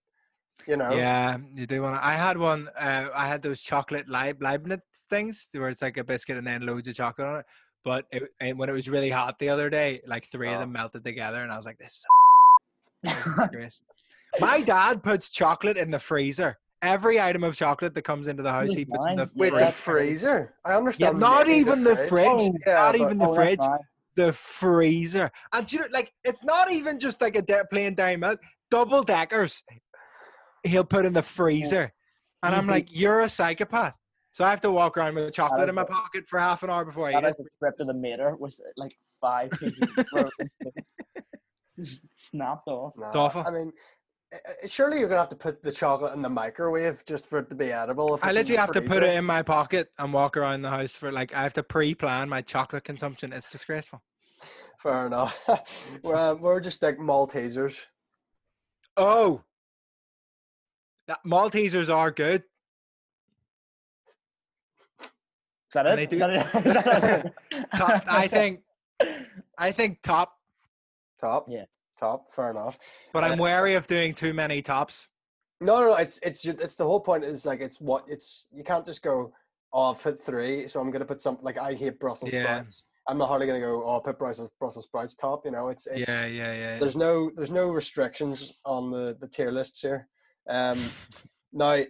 You 0.66 0.76
know. 0.76 0.92
Yeah, 0.92 1.38
you 1.54 1.66
do 1.66 1.82
want 1.82 1.96
to. 2.00 2.04
I 2.06 2.12
had 2.12 2.36
one. 2.36 2.68
Uh, 2.78 3.08
I 3.14 3.26
had 3.26 3.42
those 3.42 3.60
chocolate 3.60 4.08
Leib- 4.08 4.42
Leibniz 4.42 4.80
things 5.08 5.48
where 5.52 5.68
it's 5.70 5.80
like 5.82 5.96
a 5.96 6.04
biscuit 6.04 6.36
and 6.36 6.46
then 6.46 6.66
loads 6.66 6.88
of 6.88 6.94
chocolate 6.94 7.26
on 7.26 7.38
it. 7.40 7.46
But 7.84 8.04
it, 8.10 8.24
and 8.40 8.58
when 8.58 8.68
it 8.68 8.72
was 8.72 8.88
really 8.88 9.08
hot 9.10 9.38
the 9.38 9.48
other 9.48 9.70
day, 9.70 10.02
like 10.06 10.26
three 10.26 10.48
of 10.48 10.56
Oh. 10.56 10.60
them 10.60 10.72
melted 10.72 11.04
together, 11.04 11.42
and 11.42 11.50
I 11.50 11.56
was 11.56 11.64
like, 11.64 11.78
"This 11.78 11.92
is 11.94 12.04
this 13.02 13.26
is 13.26 13.34
disgrace." 13.38 13.80
My 14.40 14.60
dad 14.60 15.02
puts 15.02 15.30
chocolate 15.30 15.78
in 15.78 15.90
the 15.90 15.98
freezer. 15.98 16.58
Every 16.82 17.20
item 17.20 17.42
of 17.44 17.56
chocolate 17.56 17.94
that 17.94 18.02
comes 18.02 18.28
into 18.28 18.42
the 18.42 18.52
house, 18.52 18.74
he 18.74 18.84
puts 18.84 19.06
in 19.06 19.16
the 19.16 19.24
Mine? 19.26 19.30
Wait, 19.34 19.48
fridge. 19.50 19.58
the 19.60 19.64
that's 19.64 19.80
freezer? 19.80 20.54
I 20.64 20.70
Yeah, 20.72 20.76
understand. 20.76 21.18
not 21.18 21.48
even 21.48 21.82
the 21.82 21.96
fridge. 21.96 22.26
Oh, 22.28 22.54
Yeah, 22.66 22.74
not 22.74 22.92
but- 22.92 23.00
even 23.00 23.18
the 23.18 23.24
Oh, 23.26 23.34
fridge. 23.34 23.60
The 24.16 24.32
freezer. 24.32 25.30
And 25.52 25.66
do 25.66 25.76
you 25.76 25.82
know, 25.82 25.88
like, 25.92 26.12
it's 26.24 26.44
not 26.44 26.70
even 26.70 26.98
just 27.00 27.20
like 27.20 27.36
a 27.36 27.42
da- 27.42 27.64
plain 27.70 27.94
dairy 27.94 28.16
milk. 28.16 28.40
Double 28.70 29.02
deckers. 29.02 29.62
He'll 30.64 30.84
put 30.84 31.06
in 31.06 31.12
the 31.12 31.22
freezer, 31.22 31.92
and 32.42 32.54
I'm 32.54 32.66
like, 32.66 32.88
"You're 32.90 33.20
a 33.20 33.28
psychopath." 33.28 33.94
So 34.32 34.44
I 34.44 34.50
have 34.50 34.60
to 34.60 34.70
walk 34.70 34.96
around 34.96 35.16
with 35.16 35.32
chocolate 35.32 35.68
in 35.68 35.74
my 35.74 35.82
is 35.82 35.88
pocket 35.88 36.28
for 36.28 36.38
half 36.38 36.62
an 36.62 36.70
hour 36.70 36.84
before 36.84 37.08
I 37.08 37.12
That 37.12 37.24
eat 37.24 37.26
is 37.26 37.34
it. 37.40 37.46
a 37.46 37.50
script 37.50 37.80
of 37.80 37.88
the 37.88 37.94
meter 37.94 38.36
with 38.36 38.58
like 38.76 38.94
five 39.20 39.50
pieces 39.50 39.80
of 39.80 40.06
broken 40.12 40.50
food. 40.62 40.72
Just 41.80 42.06
snapped 42.16 42.68
off. 42.68 42.92
Nah, 42.96 43.10
awful. 43.14 43.44
I 43.46 43.50
mean, 43.50 43.72
uh, 44.32 44.36
uh, 44.36 44.66
surely 44.66 44.98
you're 44.98 45.08
gonna 45.08 45.20
have 45.20 45.28
to 45.30 45.36
put 45.36 45.62
the 45.62 45.72
chocolate 45.72 46.12
in 46.14 46.22
the 46.22 46.28
microwave 46.28 47.04
just 47.06 47.26
for 47.26 47.38
it 47.38 47.48
to 47.50 47.56
be 47.56 47.72
edible. 47.72 48.14
If 48.14 48.24
I 48.24 48.32
literally 48.32 48.56
have 48.56 48.72
to 48.72 48.82
put 48.82 49.02
it 49.02 49.14
in 49.14 49.24
my 49.24 49.42
pocket 49.42 49.88
and 49.98 50.12
walk 50.12 50.36
around 50.36 50.62
the 50.62 50.70
house 50.70 50.92
for 50.92 51.10
like 51.12 51.32
I 51.34 51.42
have 51.42 51.54
to 51.54 51.62
pre-plan 51.62 52.28
my 52.28 52.42
chocolate 52.42 52.84
consumption. 52.84 53.32
It's 53.32 53.50
disgraceful. 53.50 54.02
Fair 54.80 55.06
enough. 55.06 55.36
we're, 56.02 56.14
uh, 56.14 56.34
we're 56.34 56.60
just 56.60 56.82
like 56.82 56.98
Maltesers. 56.98 57.86
Oh, 58.96 59.42
that 61.08 61.18
Maltesers 61.26 61.92
are 61.92 62.10
good. 62.12 62.44
Is 65.00 65.74
that 65.74 65.86
And 65.86 66.00
it? 66.00 66.08
they 66.10 66.16
do- 66.16 66.18
that 66.20 66.30
it? 66.30 66.66
Is 66.66 66.74
that 66.74 67.24
it? 67.26 67.32
Top, 67.76 68.04
I 68.08 68.26
think, 68.26 68.60
I 69.58 69.72
think 69.72 70.00
top, 70.02 70.34
Top. 71.20 71.46
Yeah. 71.48 71.64
Top. 71.98 72.32
Fair 72.32 72.50
enough. 72.52 72.78
but 73.12 73.24
I'm 73.24 73.32
Uh, 73.40 73.42
wary 73.42 73.74
of 73.74 73.86
doing 73.88 74.14
too 74.14 74.32
many 74.32 74.62
tops. 74.62 75.08
No, 75.60 75.80
no, 75.80 75.88
no. 75.88 75.94
It's 75.96 76.20
it's 76.20 76.44
it's 76.44 76.76
the 76.76 76.84
whole 76.84 77.00
point. 77.00 77.24
Is 77.24 77.44
like 77.44 77.60
it's 77.60 77.80
what 77.80 78.04
it's. 78.06 78.46
You 78.52 78.62
can't 78.62 78.86
just 78.86 79.02
go. 79.02 79.32
Oh, 79.72 79.90
I've 79.90 80.00
put 80.00 80.22
three, 80.22 80.68
so 80.68 80.80
I'm 80.80 80.92
gonna 80.92 81.04
put 81.04 81.20
some. 81.20 81.38
Like 81.42 81.58
I 81.58 81.74
hate 81.74 81.98
Brussels 81.98 82.32
Yeah. 82.32 82.44
sprouts. 82.44 82.84
I'm 83.08 83.18
not 83.18 83.26
hardly 83.28 83.48
gonna 83.48 83.58
go. 83.60 83.82
Oh, 83.84 83.94
I'll 83.94 84.00
put 84.00 84.16
Brussels 84.16 84.50
Brussels 84.60 84.84
sprouts 84.84 85.16
top. 85.16 85.44
You 85.44 85.50
know, 85.50 85.68
it's 85.70 85.88
it's. 85.88 86.08
yeah, 86.08 86.26
yeah, 86.26 86.52
yeah. 86.52 86.78
There's 86.78 86.96
no 86.96 87.32
there's 87.34 87.50
no 87.50 87.66
restrictions 87.70 88.54
on 88.64 88.92
the 88.92 89.16
the 89.20 89.26
tier 89.26 89.50
lists 89.50 89.82
here. 89.82 90.06
Um, 90.48 90.90
now, 91.52 91.82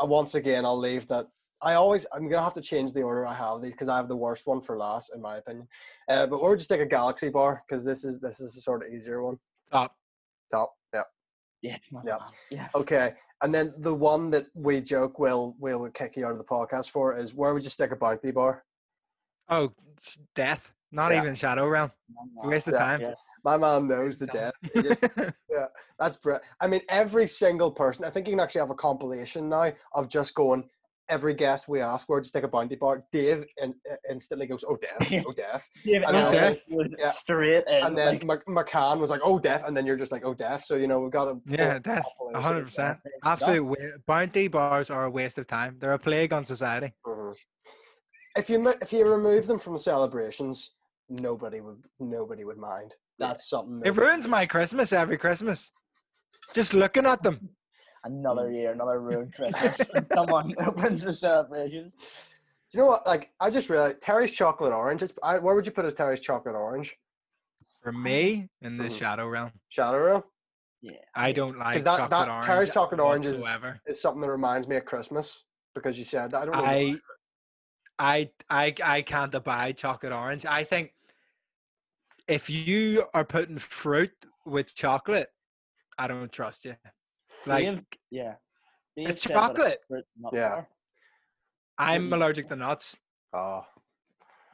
once 0.00 0.34
again, 0.34 0.64
I'll 0.64 0.78
leave 0.78 1.06
that. 1.08 1.26
I 1.62 1.74
always 1.74 2.06
I'm 2.12 2.28
gonna 2.28 2.42
have 2.42 2.52
to 2.54 2.60
change 2.60 2.92
the 2.92 3.02
order 3.02 3.26
I 3.26 3.32
have 3.34 3.62
these 3.62 3.72
because 3.72 3.88
I 3.88 3.96
have 3.96 4.08
the 4.08 4.16
worst 4.16 4.46
one 4.46 4.60
for 4.60 4.76
last, 4.76 5.10
in 5.14 5.22
my 5.22 5.36
opinion. 5.38 5.66
Uh, 6.08 6.26
but 6.26 6.42
we'll 6.42 6.54
just 6.56 6.68
take 6.68 6.80
a 6.82 6.86
Galaxy 6.86 7.30
bar 7.30 7.62
because 7.66 7.84
this 7.84 8.04
is 8.04 8.20
this 8.20 8.40
is 8.40 8.56
a 8.56 8.60
sort 8.60 8.84
of 8.86 8.92
easier 8.92 9.22
one. 9.22 9.38
top. 9.72 9.94
Top, 10.50 10.74
yeah. 10.94 11.02
Yeah. 11.62 11.76
my 11.90 12.02
Yeah. 12.04 12.18
Yes. 12.50 12.70
Okay, 12.74 13.14
and 13.42 13.54
then 13.54 13.72
the 13.78 13.94
one 13.94 14.30
that 14.30 14.46
we 14.54 14.80
joke 14.82 15.18
will 15.18 15.56
will 15.58 15.90
kick 15.90 16.16
you 16.16 16.26
out 16.26 16.32
of 16.32 16.38
the 16.38 16.44
podcast 16.44 16.90
for 16.90 17.16
is 17.16 17.34
where 17.34 17.54
would 17.54 17.64
you 17.64 17.70
stick 17.70 17.90
a 17.90 17.96
bounty 17.96 18.32
bar? 18.32 18.62
Oh, 19.48 19.72
death. 20.34 20.70
Not 20.92 21.12
Yeah. 21.12 21.22
even 21.22 21.34
Shadow 21.34 21.66
Realm. 21.68 21.90
Waste 22.44 22.68
of 22.68 22.74
Yeah, 22.74 22.78
time. 22.78 23.00
yeah. 23.00 23.14
My 23.46 23.56
man 23.56 23.86
knows 23.86 24.18
the 24.18 24.26
death. 24.26 24.54
He 24.74 24.82
just- 24.82 25.00
That's 26.00 26.16
br- 26.16 26.34
I 26.60 26.66
mean, 26.66 26.80
every 26.88 27.28
single 27.28 27.70
person. 27.70 28.04
I 28.04 28.10
think 28.10 28.26
you 28.26 28.32
can 28.32 28.40
actually 28.40 28.60
have 28.62 28.70
a 28.70 28.74
compilation 28.74 29.48
now 29.48 29.72
of 29.92 30.08
just 30.08 30.34
going. 30.34 30.68
Every 31.08 31.34
guest 31.34 31.68
we 31.68 31.80
ask, 31.80 32.08
where 32.08 32.20
to 32.20 32.26
stick 32.26 32.42
a 32.42 32.48
bounty 32.48 32.74
bar. 32.74 33.04
Dave 33.12 33.44
in, 33.62 33.72
instantly 34.10 34.48
goes, 34.48 34.64
"Oh, 34.68 34.76
death! 34.76 35.24
Oh, 35.28 35.32
death!" 35.32 35.68
Yeah, 35.84 35.98
I 35.98 36.10
but 36.10 36.12
know. 36.12 36.56
no, 36.68 36.84
Yeah. 36.98 37.10
straight 37.12 37.64
in. 37.68 37.84
And 37.86 37.96
then 37.96 38.18
like, 38.18 38.24
Mc 38.24 38.44
McCann 38.46 38.98
was 38.98 39.08
like, 39.10 39.20
"Oh, 39.22 39.38
death!" 39.38 39.62
And 39.64 39.76
then 39.76 39.86
you're 39.86 39.94
just 39.94 40.10
like, 40.10 40.24
"Oh, 40.24 40.34
death!" 40.34 40.64
So 40.64 40.74
you 40.74 40.88
know 40.88 40.98
we've 40.98 41.12
got 41.12 41.28
a 41.28 41.38
Yeah, 41.46 41.78
death. 41.78 42.02
compilation 42.18 42.42
hundred 42.42 42.64
percent. 42.64 42.98
death. 43.04 43.12
Absolute 43.24 43.64
wa- 43.64 43.76
bounty 44.08 44.48
bars 44.48 44.90
are 44.90 45.04
a 45.04 45.10
waste 45.10 45.38
of 45.38 45.46
time. 45.46 45.76
They're 45.78 45.92
a 45.92 45.98
plague 45.98 46.32
on 46.32 46.44
society. 46.44 46.92
Mhm. 47.06 47.32
If 48.36 48.50
you 48.50 48.68
if 48.82 48.92
you 48.92 49.06
remove 49.08 49.46
them 49.46 49.60
from 49.60 49.78
celebrations, 49.78 50.72
nobody 51.08 51.60
would 51.60 51.82
nobody 52.00 52.44
would 52.44 52.58
mind. 52.58 52.94
That's 53.18 53.48
something. 53.48 53.80
It 53.84 53.94
that- 53.94 54.00
ruins 54.00 54.28
my 54.28 54.46
Christmas 54.46 54.92
every 54.92 55.18
Christmas. 55.18 55.70
Just 56.54 56.74
looking 56.74 57.06
at 57.06 57.22
them. 57.22 57.48
another 58.04 58.50
year, 58.52 58.72
another 58.72 59.00
ruined 59.00 59.34
Christmas. 59.34 59.80
Someone 60.14 60.54
opens 60.64 61.02
the 61.02 61.12
celebrations. 61.12 61.92
Do 62.70 62.78
you 62.78 62.80
know 62.80 62.86
what? 62.88 63.06
Like, 63.06 63.30
I 63.40 63.50
just 63.50 63.68
realized 63.70 64.00
Terry's 64.00 64.32
chocolate 64.32 64.72
orange. 64.72 65.02
It's, 65.02 65.12
I, 65.22 65.38
where 65.38 65.54
would 65.54 65.66
you 65.66 65.72
put 65.72 65.84
a 65.84 65.92
Terry's 65.92 66.20
chocolate 66.20 66.54
orange? 66.54 66.94
For 67.82 67.90
me, 67.92 68.48
in 68.62 68.76
the 68.76 68.84
Mhm. 68.84 68.98
Shadow 68.98 69.28
Realm, 69.28 69.50
Shadow 69.70 69.98
Realm 69.98 70.22
Yeah. 70.82 70.92
I 71.14 71.32
don't 71.32 71.58
like 71.58 71.82
that- 71.82 71.96
chocolate 71.96 72.10
that 72.10 72.28
orange. 72.28 72.44
Terry's 72.46 72.70
chocolate 72.70 73.00
orange 73.00 73.26
is- 73.26 73.44
is 73.86 74.00
something 74.00 74.20
that 74.20 74.30
reminds 74.30 74.68
me 74.68 74.76
of 74.76 74.84
Christmas 74.84 75.42
because 75.74 75.98
you 75.98 76.04
said 76.04 76.30
that. 76.30 76.42
I 76.42 76.44
don't 76.44 76.54
know. 76.54 76.64
I. 76.64 77.00
I, 77.98 78.30
I, 78.50 78.74
I 78.84 79.02
can't 79.02 79.34
abide 79.34 79.78
chocolate 79.78 80.12
orange. 80.12 80.44
I 80.44 80.64
think 80.64 80.92
if 82.28 82.50
you 82.50 83.04
are 83.14 83.24
putting 83.24 83.58
fruit 83.58 84.12
with 84.44 84.74
chocolate, 84.74 85.28
I 85.98 86.06
don't 86.06 86.30
trust 86.32 86.64
you. 86.64 86.76
Like 87.46 87.64
Dave, 87.64 87.84
yeah. 88.10 88.34
Dave 88.96 89.10
it's 89.10 89.22
chocolate. 89.22 89.80
fruit 89.88 90.04
Yeah. 90.32 90.48
bar. 90.48 90.68
I'm 91.78 92.12
allergic 92.12 92.48
to 92.48 92.56
nuts. 92.56 92.96
Oh, 93.34 93.62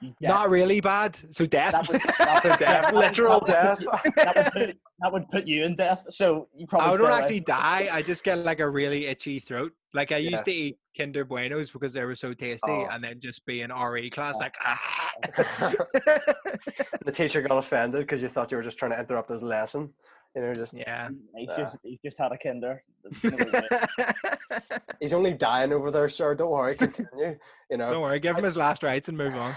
You 0.02 0.14
Not 0.28 0.50
really 0.50 0.80
bad. 0.80 1.16
So 1.30 1.46
death. 1.46 1.72
That 1.72 1.88
would, 1.88 2.00
that, 2.18 2.42
would, 2.44 2.58
death, 2.58 2.82
that 2.82 2.92
would- 2.92 3.00
literal 3.00 3.40
death. 3.40 3.78
That 4.16 4.34
would, 4.36 4.52
put, 4.66 4.76
that 5.00 5.12
would 5.12 5.28
put 5.30 5.46
you 5.46 5.64
in 5.64 5.76
death. 5.76 6.04
So 6.10 6.48
you 6.54 6.66
probably. 6.66 6.94
I 6.94 6.96
don't 6.98 7.20
actually 7.20 7.40
die. 7.40 7.88
I 7.92 8.02
just 8.02 8.24
get 8.24 8.38
like 8.38 8.60
a 8.60 8.68
really 8.68 9.06
itchy 9.06 9.38
throat. 9.38 9.72
Like 9.94 10.10
I 10.10 10.16
Yeah. 10.16 10.30
used 10.30 10.44
to 10.46 10.52
eat 10.52 10.78
Kinder 10.98 11.24
Buenos 11.24 11.70
because 11.70 11.92
they 11.92 12.04
were 12.04 12.14
so 12.14 12.32
tasty, 12.34 12.70
Oh. 12.70 12.88
and 12.90 13.04
then 13.04 13.20
just 13.20 13.44
be 13.46 13.60
in 13.60 13.70
RE 13.70 14.10
class 14.10 14.34
Oh. 14.36 14.40
like. 14.40 14.54
Ah. 14.64 15.72
the 17.04 17.12
teacher 17.12 17.42
got 17.42 17.58
offended 17.58 18.00
because 18.02 18.22
you 18.22 18.28
thought 18.28 18.50
you 18.50 18.56
were 18.56 18.62
just 18.62 18.78
trying 18.78 18.92
to 18.92 18.98
interrupt 18.98 19.30
his 19.30 19.42
lesson. 19.42 19.90
You 20.34 20.42
know, 20.42 20.54
just 20.54 20.74
yeah. 20.74 21.10
He's 21.36 21.48
Yeah. 21.50 21.56
just 21.58 21.76
he's 21.82 21.98
just 22.04 22.18
had 22.18 22.32
a 22.32 22.38
kinder. 22.38 22.82
There's 23.22 23.52
no 23.52 23.60
way. 23.60 24.58
he's 25.00 25.12
only 25.12 25.34
dying 25.34 25.72
over 25.72 25.90
there, 25.90 26.08
sir. 26.08 26.34
Don't 26.34 26.50
worry, 26.50 26.74
continue. 26.76 27.36
You 27.70 27.76
know, 27.76 27.92
Don't 27.92 28.00
worry, 28.02 28.18
give 28.18 28.36
him 28.36 28.44
his 28.44 28.56
last 28.56 28.82
rites 28.82 29.08
and 29.10 29.18
move 29.18 29.34
on. 29.34 29.54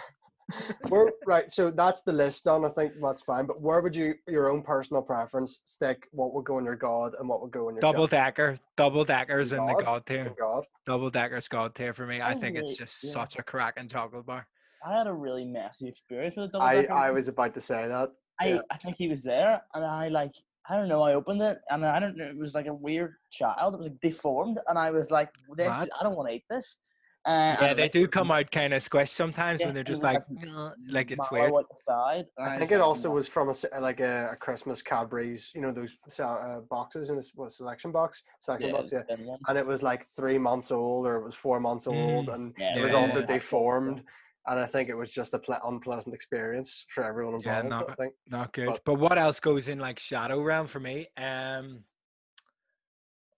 Where, 0.89 1.11
right, 1.25 1.49
so 1.49 1.71
that's 1.71 2.03
the 2.03 2.11
list 2.11 2.43
done. 2.45 2.65
I 2.65 2.69
think 2.69 2.93
that's 3.01 3.21
fine. 3.21 3.45
But 3.45 3.61
where 3.61 3.81
would 3.81 3.95
you, 3.95 4.15
your 4.27 4.49
own 4.49 4.61
personal 4.61 5.01
preference, 5.01 5.61
stick 5.65 6.07
what 6.11 6.33
would 6.33 6.45
go 6.45 6.59
in 6.59 6.65
your 6.65 6.75
god 6.75 7.13
and 7.19 7.27
what 7.27 7.41
would 7.41 7.51
go 7.51 7.69
in 7.69 7.75
your 7.75 7.81
Double 7.81 8.03
shop? 8.05 8.11
decker, 8.11 8.57
double 8.77 9.05
deckers 9.05 9.51
in 9.53 9.65
the 9.65 9.73
God. 9.73 9.85
god 9.85 10.05
tier. 10.05 10.33
God. 10.39 10.63
Double 10.85 11.09
deckers 11.09 11.47
god 11.47 11.73
tier 11.75 11.93
for 11.93 12.05
me. 12.05 12.21
I 12.21 12.33
Oh, 12.33 12.39
think 12.39 12.57
it's 12.57 12.75
just 12.75 13.03
Yeah. 13.03 13.11
such 13.11 13.37
a 13.37 13.43
cracking 13.43 13.89
chocolate 13.89 14.25
bar. 14.25 14.47
I 14.85 14.97
had 14.97 15.07
a 15.07 15.13
really 15.13 15.45
messy 15.45 15.87
experience 15.87 16.35
with 16.37 16.49
a 16.49 16.51
double 16.51 16.65
I, 16.65 16.75
decker. 16.81 16.93
I 16.93 17.09
was 17.11 17.27
about 17.27 17.53
to 17.55 17.61
say 17.61 17.87
that. 17.87 18.09
I, 18.39 18.47
yeah. 18.49 18.61
I 18.69 18.77
think 18.77 18.97
he 18.97 19.07
was 19.07 19.23
there, 19.23 19.61
and 19.73 19.83
I 19.85 20.09
like 20.09 20.33
I 20.67 20.75
don't 20.77 20.87
know. 20.87 21.03
I 21.03 21.13
opened 21.13 21.41
it, 21.43 21.59
and 21.69 21.85
I 21.85 21.99
don't 21.99 22.17
know. 22.17 22.25
It 22.25 22.37
was 22.37 22.55
like 22.55 22.65
a 22.65 22.73
weird 22.73 23.13
child. 23.31 23.75
It 23.75 23.77
was 23.77 23.87
like 23.87 23.99
deformed, 24.01 24.59
and 24.67 24.79
I 24.79 24.89
was 24.89 25.11
like, 25.11 25.29
"This, 25.55 25.67
Mad. 25.67 25.89
I 25.99 26.03
don't 26.03 26.15
want 26.15 26.29
to 26.29 26.35
eat 26.35 26.43
this." 26.49 26.77
Uh, 27.25 27.57
Yeah, 27.59 27.73
they 27.73 27.81
like, 27.83 27.91
do 27.91 28.07
come 28.07 28.29
out 28.29 28.51
kind 28.51 28.71
of 28.73 28.83
squished 28.83 29.09
sometimes 29.09 29.59
yeah, 29.59 29.67
when 29.67 29.73
they're 29.75 29.83
just 29.83 30.03
it 30.03 30.05
was, 30.05 30.13
like, 30.13 30.47
"Uh," 30.55 30.71
like 30.89 31.09
it's 31.11 31.31
mallow 31.31 31.51
weird. 31.53 31.65
side. 31.75 32.25
and 32.37 32.47
I 32.49 32.59
think 32.59 32.71
it 32.71 32.81
also 32.81 33.09
was 33.09 33.27
from 33.27 33.49
a, 33.49 33.53
se- 33.53 33.69
like 33.81 33.99
a, 33.99 34.29
a 34.33 34.35
Christmas 34.35 34.83
Cadbury's, 34.83 35.51
you 35.55 35.61
know, 35.61 35.71
those 35.71 35.97
uh, 36.19 36.59
boxes 36.69 37.09
in 37.09 37.15
this 37.15 37.31
what, 37.33 37.51
selection 37.51 37.91
box, 37.91 38.21
selection 38.41 38.69
Yeah, 38.69 38.75
box, 38.77 38.91
yeah. 38.93 39.15
And 39.47 39.57
it 39.57 39.65
was 39.65 39.81
like 39.81 40.05
three 40.15 40.37
months 40.37 40.69
old 40.71 41.07
or 41.07 41.15
it 41.15 41.25
was 41.25 41.33
four 41.35 41.59
months 41.59 41.87
old, 41.87 42.27
Mm. 42.27 42.33
and 42.35 42.53
Yeah, 42.59 42.77
it 42.77 42.83
was 42.83 42.91
Yeah, 42.91 42.97
also 42.99 43.19
yeah. 43.21 43.25
deformed. 43.25 44.03
And 44.47 44.59
I 44.59 44.67
think 44.67 44.89
it 44.89 44.93
was 44.95 45.11
just 45.11 45.33
a 45.33 45.39
ple- 45.39 45.57
unpleasant 45.65 46.13
experience 46.13 46.85
for 46.93 47.03
everyone 47.03 47.41
Yeah, 47.43 47.61
involved. 47.61 47.87
no, 47.87 47.91
I 47.91 47.95
think. 47.95 48.13
Not 48.27 48.53
good. 48.53 48.67
But- 48.67 48.81
But, 48.85 48.95
what 48.99 49.17
else 49.17 49.39
goes 49.39 49.67
in 49.67 49.79
like 49.79 49.97
Shadow 49.97 50.39
Realm 50.43 50.67
for 50.67 50.79
me? 50.79 51.07
Um, 51.17 51.83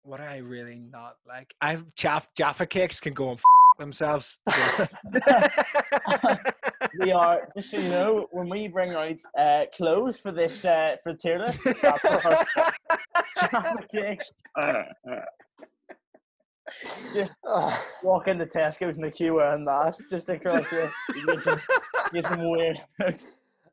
what 0.02 0.20
I 0.20 0.38
really 0.38 0.76
not 0.80 1.16
like, 1.26 1.54
I've 1.62 1.86
chaff 1.96 2.28
Jaffa 2.36 2.66
cakes 2.66 3.00
can 3.00 3.14
go 3.14 3.30
and 3.30 3.40
f- 3.40 3.44
themselves. 3.78 4.40
we 7.00 7.12
are 7.12 7.48
just 7.56 7.72
so 7.72 7.78
you 7.78 7.90
know 7.90 8.28
when 8.32 8.50
we 8.50 8.68
bring 8.68 8.94
out 8.94 9.16
uh, 9.38 9.66
clothes 9.76 10.20
for 10.20 10.32
this 10.32 10.66
uh, 10.66 10.96
for 11.04 11.14
the 11.14 11.18
tier 11.18 11.40
list. 11.40 11.64
that's 11.82 12.02
the 12.02 12.20
first. 12.22 12.46
Just 17.14 17.32
walk 18.04 18.28
into 18.28 18.46
Tesco's 18.46 18.98
in 18.98 19.04
the 19.04 19.10
queue 19.10 19.36
wearing 19.36 19.64
that 19.64 19.96
just 20.10 20.28
across 20.28 20.70
here. 20.70 20.92
You 21.16 21.26
get 21.26 21.42
some, 21.42 21.62
get 22.14 22.26
some 22.26 22.50
weird. 22.50 22.78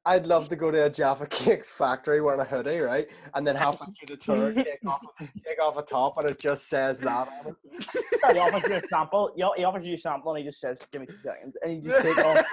I'd 0.06 0.26
love 0.26 0.48
to 0.50 0.56
go 0.56 0.70
to 0.70 0.84
a 0.84 0.90
Jaffa 0.90 1.26
Cakes 1.30 1.70
factory 1.70 2.20
wearing 2.20 2.40
a 2.40 2.44
hoodie, 2.44 2.78
right? 2.78 3.08
And 3.34 3.46
then 3.46 3.56
halfway 3.56 3.86
through 3.86 4.14
the 4.14 4.16
tour, 4.16 4.52
take 4.64 4.84
off, 4.86 5.02
take 5.18 5.62
off 5.62 5.78
a 5.78 5.82
top, 5.82 6.18
and 6.18 6.30
it 6.30 6.38
just 6.38 6.68
says 6.68 7.00
that 7.00 7.28
on 7.28 7.56
it. 7.72 8.34
he 8.34 8.38
offers 8.38 8.68
you 8.68 8.76
a 8.76 8.82
sample. 8.88 9.32
He, 9.34 9.44
he 9.56 9.64
offers 9.64 9.86
you 9.86 9.94
a 9.94 9.98
sample, 9.98 10.34
and 10.34 10.40
he 10.40 10.44
just 10.44 10.60
says, 10.60 10.86
"Give 10.92 11.00
me 11.00 11.06
two 11.06 11.18
seconds," 11.18 11.56
and 11.62 11.72
he 11.72 11.80
just 11.80 12.04
takes 12.04 12.18
off, 12.18 12.44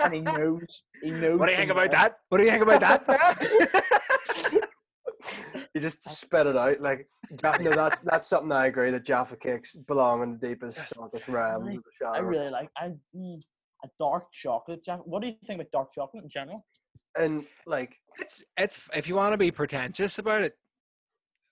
and 0.00 0.14
he 0.14 0.20
knows. 0.20 0.82
He 1.02 1.10
knows. 1.10 1.38
what 1.38 1.46
do 1.46 1.52
you 1.52 1.58
think 1.58 1.70
about 1.70 1.90
that? 1.92 2.18
What 2.28 2.38
do 2.38 2.44
you 2.44 2.50
think 2.50 2.62
about 2.62 2.80
that? 3.06 4.68
You 5.74 5.80
just 5.80 6.08
spit 6.08 6.46
it 6.46 6.56
out 6.56 6.80
like 6.80 7.08
Ja- 7.42 7.56
no. 7.60 7.70
That's 7.72 8.00
that's 8.02 8.28
something 8.28 8.52
I 8.52 8.66
agree 8.66 8.92
that 8.92 9.04
Jaffa 9.04 9.34
Cakes 9.36 9.74
belong 9.74 10.22
in 10.22 10.38
the 10.38 10.48
deepest, 10.48 10.88
darkest 10.90 11.26
realms 11.26 11.64
really- 11.64 11.76
of 11.78 11.82
the 11.82 11.90
shadow. 11.98 12.14
I 12.14 12.18
really 12.20 12.50
like. 12.50 12.68
I 12.76 12.92
mm, 13.16 13.42
a 13.84 13.88
dark 13.98 14.24
chocolate. 14.32 14.80
What 15.04 15.22
do 15.22 15.28
you 15.28 15.34
think 15.46 15.60
about 15.60 15.70
dark 15.70 15.92
chocolate 15.92 16.24
in 16.24 16.30
general? 16.30 16.64
and 17.16 17.44
like 17.66 17.96
it's 18.18 18.42
it's 18.56 18.88
if 18.94 19.08
you 19.08 19.14
want 19.14 19.32
to 19.32 19.36
be 19.38 19.50
pretentious 19.50 20.18
about 20.18 20.42
it, 20.42 20.56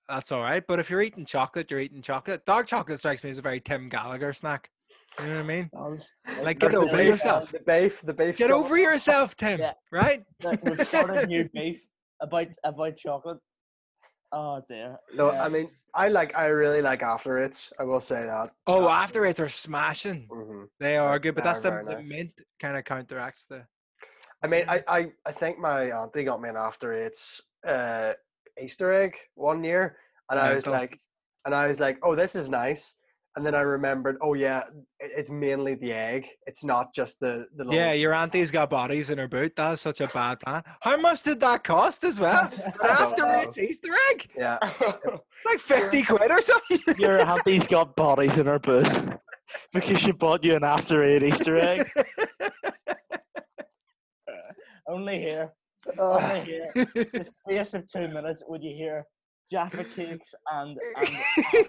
that's 0.08 0.32
all 0.32 0.40
right. 0.42 0.64
But 0.66 0.78
if 0.80 0.90
you're 0.90 1.02
eating 1.02 1.24
chocolate, 1.24 1.70
you're 1.70 1.80
eating 1.80 2.02
chocolate. 2.02 2.44
Dark 2.46 2.66
chocolate 2.66 2.98
strikes 2.98 3.22
me 3.24 3.30
as 3.30 3.38
a 3.38 3.42
very 3.42 3.60
Tim 3.60 3.88
Gallagher 3.88 4.32
snack. 4.32 4.70
You 5.20 5.26
know 5.26 5.32
what 5.34 5.38
I 5.40 5.42
mean? 5.42 5.70
Does 5.74 6.10
Like, 6.42 6.58
get 6.58 6.74
over 6.74 6.86
beef- 6.86 6.94
uh, 6.94 7.02
yourself. 7.02 7.52
The 7.52 7.58
beef, 7.60 8.00
the 8.02 8.14
beef. 8.14 8.38
Get 8.38 8.50
over 8.50 8.78
yourself, 8.78 9.36
Tim. 9.36 9.60
Yeah. 9.60 9.72
Right? 9.90 10.24
Like, 10.42 10.64
We've 10.64 10.86
started 10.88 11.28
new 11.28 11.48
beef 11.54 11.84
about 12.20 12.48
about 12.64 12.96
chocolate. 12.96 13.38
Oh 14.32 14.62
dear. 14.68 14.98
No, 15.14 15.32
Yeah. 15.32 15.44
I 15.44 15.48
mean, 15.48 15.70
I 15.94 16.08
like, 16.08 16.34
I 16.36 16.46
really 16.46 16.80
like 16.80 17.02
After 17.02 17.44
Eights. 17.44 17.72
I 17.78 17.84
will 17.84 18.00
say 18.00 18.22
that. 18.22 18.50
Oh, 18.66 18.88
After 18.88 19.02
after 19.02 19.26
eights 19.26 19.40
are 19.40 19.48
smashing. 19.48 20.26
hmm 20.30 20.64
They 20.80 20.96
are 20.96 21.18
good, 21.18 21.34
but 21.34 21.44
they 21.44 21.48
that's 21.48 21.60
the, 21.60 21.70
very 21.70 21.84
the 21.84 22.02
mint 22.08 22.32
kind 22.58 22.76
of 22.76 22.84
counteracts 22.84 23.44
the. 23.46 23.66
I 24.42 24.48
mean, 24.48 24.64
I, 24.68 24.82
I, 24.88 25.12
I 25.24 25.32
think 25.32 25.58
my 25.58 25.92
auntie 25.92 26.24
got 26.24 26.40
me 26.40 26.48
an 26.48 26.56
After 26.56 26.92
Eights 26.94 27.42
uh, 27.66 28.14
Easter 28.60 28.92
egg 28.92 29.16
one 29.34 29.62
year, 29.62 29.96
and 30.30 30.40
I 30.40 30.54
was 30.54 30.66
like, 30.66 30.98
and 31.44 31.54
I 31.54 31.66
was 31.68 31.78
like, 31.78 31.98
oh, 32.02 32.14
this 32.16 32.34
is 32.34 32.48
nice. 32.48 32.96
And 33.34 33.46
then 33.46 33.54
I 33.54 33.60
remembered, 33.62 34.18
oh 34.20 34.34
yeah, 34.34 34.64
it's 35.00 35.30
mainly 35.30 35.74
the 35.74 35.90
egg. 35.92 36.26
It's 36.46 36.62
not 36.62 36.94
just 36.94 37.18
the 37.18 37.46
the. 37.56 37.64
Little, 37.64 37.74
Yeah, 37.74 37.92
your 37.92 38.12
auntie's 38.12 38.50
got 38.50 38.68
bodies 38.68 39.08
in 39.08 39.16
her 39.16 39.26
boot. 39.28 39.54
That's 39.56 39.80
such 39.80 40.02
a 40.02 40.06
bad 40.08 40.40
plan. 40.40 40.62
How 40.80 40.98
much 40.98 41.22
did 41.22 41.40
that 41.40 41.64
cost 41.64 42.04
as 42.04 42.20
well? 42.20 42.50
After 42.82 43.22
know. 43.22 43.40
eights 43.40 43.56
Easter 43.58 43.92
egg? 44.10 44.28
Yeah. 44.36 44.58
It's 45.14 45.46
like 45.46 45.58
50 45.60 46.02
quid 46.04 46.30
or 46.30 46.42
something. 46.42 46.80
Your 46.98 47.20
auntie's 47.26 47.66
got 47.66 47.96
bodies 47.96 48.36
in 48.38 48.46
her 48.46 48.58
boot 48.58 48.86
because 49.72 49.98
she 49.98 50.12
bought 50.12 50.44
you 50.44 50.54
an 50.54 50.62
after 50.64 51.02
eight 51.02 51.22
Easter 51.22 51.56
egg. 51.56 51.90
Only 54.88 55.18
here, 55.20 55.52
only 55.98 56.22
Uh, 56.22 56.44
here. 56.44 56.72
The 56.74 57.24
space 57.24 57.74
of 57.74 57.86
two 57.90 58.08
minutes 58.08 58.42
would 58.46 58.62
you 58.62 58.74
hear 58.76 59.06
Jaffa 59.52 59.84
cakes 59.84 60.34
and, 60.50 60.78
and 60.96 61.08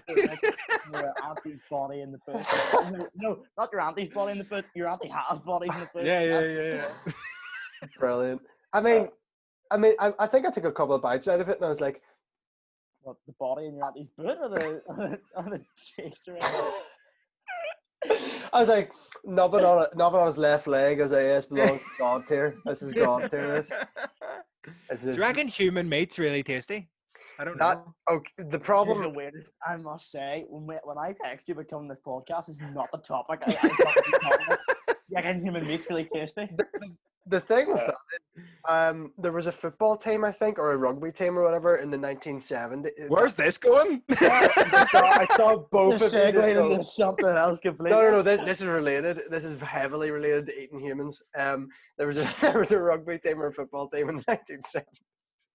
your 0.90 1.12
auntie's 1.22 1.60
body 1.70 2.00
in 2.00 2.12
the 2.12 2.18
boot. 2.26 2.42
Oh, 2.72 2.90
no, 2.90 3.08
No, 3.14 3.42
not 3.58 3.68
your 3.70 3.82
auntie's 3.82 4.08
body 4.08 4.32
in 4.32 4.38
the 4.38 4.44
boot. 4.44 4.64
Your 4.74 4.88
auntie 4.88 5.08
has 5.08 5.38
bodies 5.40 5.74
in 5.74 5.80
the 5.80 5.90
boot. 5.92 6.06
Yeah, 6.06 6.22
yeah, 6.22 6.40
yeah, 6.40 6.86
yeah. 7.82 7.88
brilliant. 7.98 8.40
I 8.72 8.80
mean, 8.80 9.08
I 9.70 9.76
mean, 9.76 9.92
I, 10.00 10.14
I 10.18 10.26
think 10.26 10.46
I 10.46 10.50
took 10.50 10.64
a 10.64 10.72
couple 10.72 10.94
of 10.94 11.02
bites 11.02 11.28
out 11.28 11.40
of 11.40 11.50
it, 11.50 11.56
and 11.56 11.66
I 11.66 11.68
was 11.68 11.82
like, 11.82 12.00
What 13.02 13.16
the 13.26 13.34
body 13.38 13.66
in 13.66 13.76
your 13.76 13.84
auntie's 13.84 14.08
boot 14.16 14.38
or 14.40 14.48
the 14.48 14.82
or 14.86 14.96
the, 14.96 15.20
or 15.36 15.42
the 15.42 15.60
Easter 16.02 16.36
egg? 16.36 16.72
I 18.52 18.60
was 18.60 18.68
like, 18.70 18.92
nubbing 19.24 19.64
on 19.64 19.84
it, 19.84 19.96
nubbing 19.96 20.20
on 20.20 20.26
his 20.26 20.38
left 20.38 20.66
leg. 20.66 21.00
I 21.00 21.02
was 21.02 21.12
like, 21.12 21.22
yes, 21.22 21.46
belongs 21.46 21.80
to 21.80 21.86
God 21.98 22.26
tier. 22.26 22.56
This 22.64 22.82
is 22.82 22.92
God 22.92 23.30
tier. 23.30 23.48
This. 23.48 23.72
this 24.90 25.02
Do 25.02 25.10
is 25.10 25.16
you 25.16 25.22
reckon 25.22 25.48
human 25.48 25.88
meat's 25.88 26.18
really 26.18 26.42
tasty? 26.42 26.88
I 27.38 27.44
don't 27.44 27.56
Not- 27.58 27.84
know. 27.86 28.16
okay, 28.16 28.30
the 28.38 28.44
This 28.44 28.60
is 28.60 28.64
problem. 28.66 29.02
the 29.02 29.08
weirdest. 29.08 29.54
I 29.66 29.76
must 29.76 30.10
say, 30.10 30.44
when 30.48 30.66
we, 30.66 30.76
when 30.84 30.98
I 30.98 31.14
text 31.24 31.48
you 31.48 31.54
about 31.54 31.68
coming 31.68 31.88
to 31.88 31.94
this 31.94 32.02
podcast, 32.06 32.48
is 32.48 32.60
not 32.72 32.88
the 32.92 32.98
topic. 32.98 33.40
I, 33.46 33.50
I 33.50 33.54
thought 33.68 33.96
we'd 33.96 34.04
be 34.04 34.18
talking 34.18 34.46
about. 34.46 34.58
Yeah, 35.08 35.22
getting 35.22 35.42
human 35.42 35.66
meat's 35.66 35.86
really 35.90 36.08
tasty. 36.12 36.48
The 37.26 37.40
thing 37.40 37.72
with 37.72 37.80
that, 37.86 37.94
um, 38.68 39.12
there 39.16 39.32
was 39.32 39.46
a 39.46 39.52
football 39.52 39.96
team, 39.96 40.24
I 40.26 40.30
think, 40.32 40.58
or 40.58 40.72
a 40.72 40.76
rugby 40.76 41.10
team 41.10 41.38
or 41.38 41.42
whatever 41.42 41.76
in 41.76 41.90
the 41.90 41.96
1970s. 41.96 42.90
Where's 43.08 43.32
this 43.34 43.56
going? 43.56 44.02
I 44.10 44.86
saw, 44.90 45.00
I 45.00 45.24
saw 45.24 45.56
both 45.72 46.00
Just 46.00 46.14
of 46.14 46.20
you. 46.26 46.32
just 46.32 46.44
segueing 46.46 46.54
go- 46.54 46.70
into 46.70 46.84
something 46.84 47.26
else 47.26 47.58
completely. 47.60 47.96
No, 47.96 48.02
no, 48.02 48.10
no. 48.10 48.22
This 48.22 48.40
this 48.42 48.60
is 48.60 48.66
related. 48.66 49.20
This 49.30 49.44
is 49.44 49.58
heavily 49.62 50.10
related 50.10 50.46
to 50.46 50.58
eating 50.62 50.80
humans. 50.80 51.22
Um, 51.36 51.68
there 51.96 52.06
was 52.06 52.18
a 52.18 52.28
there 52.42 52.58
was 52.58 52.72
a 52.72 52.78
rugby 52.78 53.18
team 53.18 53.40
or 53.40 53.46
a 53.46 53.52
football 53.54 53.88
team 53.88 54.10
in 54.10 54.16
the 54.16 54.22
1970s, 54.24 54.82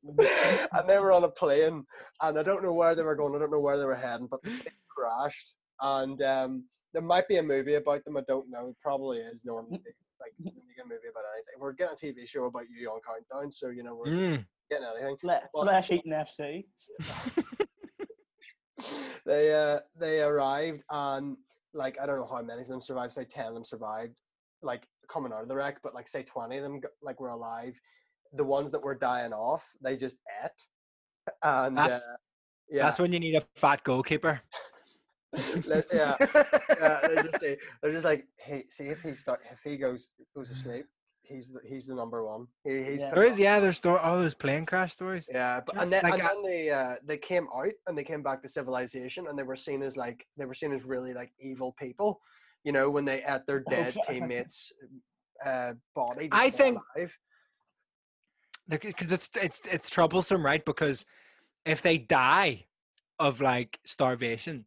and 0.74 0.88
they 0.90 0.98
were 1.00 1.12
on 1.12 1.24
a 1.24 1.30
plane, 1.30 1.84
and 2.22 2.40
I 2.40 2.44
don't 2.44 2.64
know 2.64 2.74
where 2.74 2.96
they 2.96 3.04
were 3.04 3.16
going. 3.16 3.36
I 3.36 3.40
don't 3.40 3.52
know 3.52 3.60
where 3.60 3.78
they 3.78 3.86
were 3.86 3.96
heading, 3.96 4.28
but 4.30 4.42
the 4.44 4.50
plane 4.50 4.62
crashed, 4.96 5.54
and 5.82 6.22
um, 6.22 6.64
there 6.94 7.02
might 7.02 7.28
be 7.28 7.38
a 7.38 7.44
movie 7.44 7.76
about 7.76 8.04
them. 8.06 8.18
I 8.18 8.22
don't 8.28 8.50
know. 8.50 8.68
It 8.70 8.76
probably 8.82 9.18
is. 9.18 9.46
Normally, 9.46 9.82
like 10.20 10.34
when 10.38 10.54
you 10.56 10.76
get 10.76 10.86
a 10.86 10.90
movie 10.90 11.08
about 11.12 11.24
anything, 11.36 11.60
we're 11.60 11.74
getting 11.74 11.96
a 12.02 12.22
TV 12.22 12.28
show 12.28 12.46
about 12.46 12.64
you 12.70 12.90
on 12.90 13.00
Countdown, 13.06 13.52
so 13.52 13.70
you 13.70 13.84
know 13.84 13.96
we're 13.96 14.12
Mm. 14.12 14.46
getting 14.70 14.88
anything. 15.00 15.18
Well- 15.54 15.64
Flesh 15.64 15.92
eating 15.92 16.14
FC. 16.14 16.66
they 19.26 19.54
uh 19.54 19.80
they 20.00 20.22
arrived 20.22 20.82
and 20.90 21.36
like 21.74 21.98
I 22.02 22.06
don't 22.06 22.18
know 22.20 22.26
how 22.26 22.42
many 22.42 22.62
of 22.62 22.68
them 22.68 22.82
survived. 22.82 23.14
Say 23.14 23.26
ten 23.26 23.48
of 23.48 23.54
them 23.54 23.66
survived, 23.66 24.14
like 24.62 24.88
coming 25.10 25.34
out 25.34 25.42
of 25.44 25.50
the 25.50 25.56
wreck, 25.56 25.80
but 25.84 25.94
like 25.94 26.08
say 26.08 26.24
twenty 26.24 26.58
of 26.58 26.64
them 26.64 26.80
like 27.02 27.20
were 27.20 27.30
alive. 27.30 27.78
The 28.34 28.44
ones 28.44 28.72
that 28.72 28.82
were 28.84 28.96
dying 28.96 29.34
off, 29.34 29.68
they 29.82 29.98
just 29.98 30.18
ate, 30.44 30.52
and 31.44 31.80
uh, 31.80 32.00
yeah, 32.70 32.84
That's 32.84 33.00
when 33.00 33.12
you 33.12 33.20
need 33.20 33.36
a 33.36 33.44
fat 33.56 33.84
goalkeeper. 33.84 34.42
Yeah, 35.34 35.82
yeah. 35.94 36.16
They're 37.04 37.24
just, 37.24 37.40
say- 37.40 37.58
they're 37.82 37.92
just 37.92 38.06
like, 38.06 38.26
hey, 38.38 38.66
see 38.70 38.86
if 38.86 39.02
he 39.04 39.14
start 39.16 39.42
if 39.52 39.60
he 39.64 39.78
goes 39.78 40.12
goes 40.36 40.50
to 40.50 40.56
sleep, 40.56 40.86
he's 41.22 41.54
the, 41.54 41.60
he's 41.68 41.86
the 41.88 41.96
number 41.96 42.24
one. 42.26 42.48
He, 42.64 42.84
he's 42.84 43.02
Yeah. 43.02 43.14
There 43.14 43.24
is, 43.24 43.38
yeah, 43.40 43.60
there's 43.60 43.78
sto- 43.78 43.98
all 43.98 44.18
those 44.18 44.34
plane 44.34 44.66
crash 44.66 44.94
stories. 44.94 45.26
Yeah, 45.30 45.62
but 45.66 45.78
and 45.78 45.92
then, 45.92 46.04
like 46.04 46.14
and 46.14 46.22
then 46.22 46.44
they 46.44 46.70
uh, 46.72 46.96
they 47.06 47.18
came 47.18 47.48
out 47.56 47.72
and 47.88 47.98
they 47.98 48.04
came 48.04 48.24
back 48.24 48.42
to 48.44 48.48
civilization 48.48 49.28
and 49.28 49.38
they 49.38 49.44
were 49.44 49.56
seen 49.56 49.82
as 49.84 49.98
like 49.98 50.26
they 50.38 50.46
were 50.46 50.56
seen 50.56 50.72
as 50.74 50.84
really 50.86 51.14
like 51.14 51.32
evil 51.40 51.76
people, 51.80 52.22
you 52.64 52.72
know, 52.72 52.90
when 52.90 53.06
they 53.06 53.24
ate 53.24 53.46
their 53.48 53.60
dead 53.70 53.96
teammates' 54.08 54.72
uh, 55.46 55.74
body. 55.96 56.30
I 56.32 56.50
think- 56.50 56.80
alive. 56.96 57.18
Because 58.70 59.12
it's 59.12 59.30
it's 59.36 59.62
it's 59.70 59.90
troublesome, 59.90 60.46
right? 60.46 60.64
Because 60.64 61.06
if 61.66 61.82
they 61.82 61.98
die 61.98 62.66
of 63.20 63.42
like 63.42 63.80
starvation, 63.86 64.66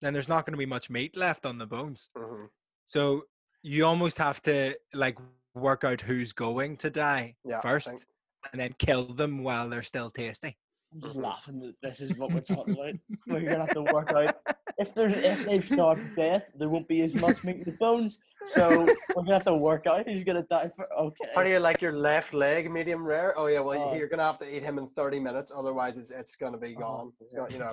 then 0.00 0.12
there's 0.12 0.28
not 0.28 0.44
going 0.44 0.52
to 0.52 0.58
be 0.58 0.66
much 0.66 0.90
meat 0.90 1.16
left 1.16 1.46
on 1.46 1.58
the 1.58 1.66
bones. 1.66 2.10
Mhm. 2.16 2.48
So 2.86 3.24
you 3.62 3.86
almost 3.86 4.18
have 4.18 4.42
to 4.42 4.74
like 4.92 5.18
work 5.54 5.84
out 5.84 6.00
who's 6.00 6.32
going 6.32 6.76
to 6.78 6.90
die 6.90 7.36
Yeah, 7.44 7.60
first, 7.60 7.88
and 7.88 8.60
then 8.60 8.74
kill 8.78 9.14
them 9.14 9.42
while 9.42 9.68
they're 9.68 9.82
still 9.82 10.10
tasty. 10.10 10.58
I'm 10.94 11.00
just 11.00 11.16
Mhm. 11.16 11.22
laughing 11.24 11.58
that 11.60 11.74
this 11.82 12.00
is 12.00 12.16
what 12.16 12.30
we're 12.32 12.40
talking 12.40 12.74
about. 12.74 12.94
We're 13.26 13.40
gonna 13.40 13.66
have 13.66 13.74
to 13.74 13.82
work 13.82 14.12
out 14.12 14.36
if 14.78 14.94
there's 14.94 15.14
if 15.14 15.44
they've 15.44 15.64
starved 15.64 16.02
to 16.10 16.14
death, 16.14 16.44
there 16.54 16.68
won't 16.68 16.86
be 16.86 17.00
as 17.02 17.14
much 17.16 17.42
meat 17.42 17.56
in 17.56 17.64
the 17.64 17.72
bones. 17.72 18.18
So 18.46 18.68
we're 19.16 19.22
gonna 19.24 19.32
have 19.34 19.44
to 19.44 19.54
work 19.56 19.86
out 19.88 20.06
who's 20.06 20.22
gonna 20.22 20.44
die 20.44 20.68
for. 20.76 20.86
Okay. 20.96 21.28
How 21.34 21.42
do 21.42 21.50
you 21.50 21.58
like 21.58 21.82
your 21.82 21.92
left 21.92 22.32
leg, 22.32 22.70
medium 22.70 23.04
rare? 23.04 23.36
Oh 23.36 23.46
yeah, 23.46 23.58
well 23.60 23.90
Oh. 23.90 23.94
you're 23.94 24.08
gonna 24.08 24.22
have 24.22 24.38
to 24.38 24.56
eat 24.56 24.62
him 24.62 24.78
in 24.78 24.88
30 24.90 25.18
minutes, 25.18 25.50
otherwise 25.54 25.96
it's 25.98 26.10
it's 26.12 26.36
gonna 26.36 26.58
be 26.58 26.76
Oh, 26.76 26.80
gone. 26.80 27.12
It's 27.20 27.32
yeah. 27.32 27.40
gonna, 27.40 27.52
you 27.52 27.58
know, 27.58 27.72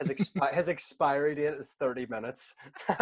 his 0.00 0.08
expi- 0.10 0.54
his 0.54 0.68
expiry 0.70 1.34
date 1.34 1.54
is 1.54 1.74
30 1.78 2.06
minutes. 2.06 2.54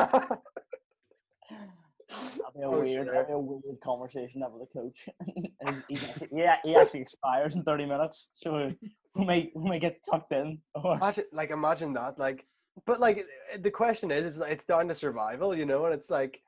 That'd 2.10 2.54
be 2.54 2.62
a 2.62 2.66
Oh, 2.68 2.80
weird, 2.80 3.04
dear. 3.06 3.12
that'd 3.12 3.26
be 3.28 3.32
a 3.32 3.38
weird 3.38 3.80
conversation 3.82 4.40
to 4.40 4.46
have 4.46 4.52
with 4.52 4.68
the 4.68 4.78
coach. 4.80 5.08
And 5.66 5.82
he's- 5.88 6.00
he's 6.00 6.04
actually- 6.10 6.28
yeah, 6.42 6.56
he 6.62 6.76
actually 6.76 7.00
expires 7.00 7.54
in 7.56 7.62
thirty 7.62 7.86
minutes, 7.86 8.28
so 8.34 8.70
we 9.14 9.24
may 9.24 9.50
we 9.54 9.70
may 9.70 9.78
get 9.78 10.00
tucked 10.08 10.32
in. 10.32 10.60
Or 10.74 10.94
imagine 10.96 11.24
like 11.32 11.50
imagine 11.50 11.92
that 11.94 12.18
like 12.18 12.46
but 12.86 13.00
like 13.00 13.18
uh, 13.52 13.58
the 13.60 13.70
question 13.70 14.10
is 14.10 14.26
it's 14.26 14.40
it's 14.46 14.64
down 14.64 14.88
to 14.88 14.94
survival 14.94 15.54
you 15.56 15.64
know 15.64 15.84
and 15.86 15.94
it's 15.94 16.10
like 16.10 16.42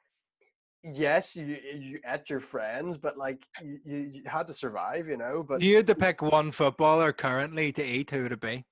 yes 0.83 1.37
you 1.37 1.47
you 1.75 2.01
ate 2.07 2.29
your 2.29 2.41
friends 2.41 2.97
but 2.99 3.17
like 3.17 3.45
you, 3.63 3.79
you, 3.85 3.97
you 4.13 4.23
had 4.27 4.47
to 4.49 4.53
survive 4.53 5.07
you 5.09 5.17
know 5.17 5.43
but 5.49 5.57
If 5.57 5.63
you 5.63 5.77
had 5.77 5.87
to 5.87 5.95
pick 5.95 6.21
one 6.23 6.51
footballer 6.53 7.13
currently 7.13 7.73
to 7.73 7.83
eat, 7.85 8.11
who 8.11 8.23
would 8.25 8.33
it 8.33 8.41
be? 8.41 8.65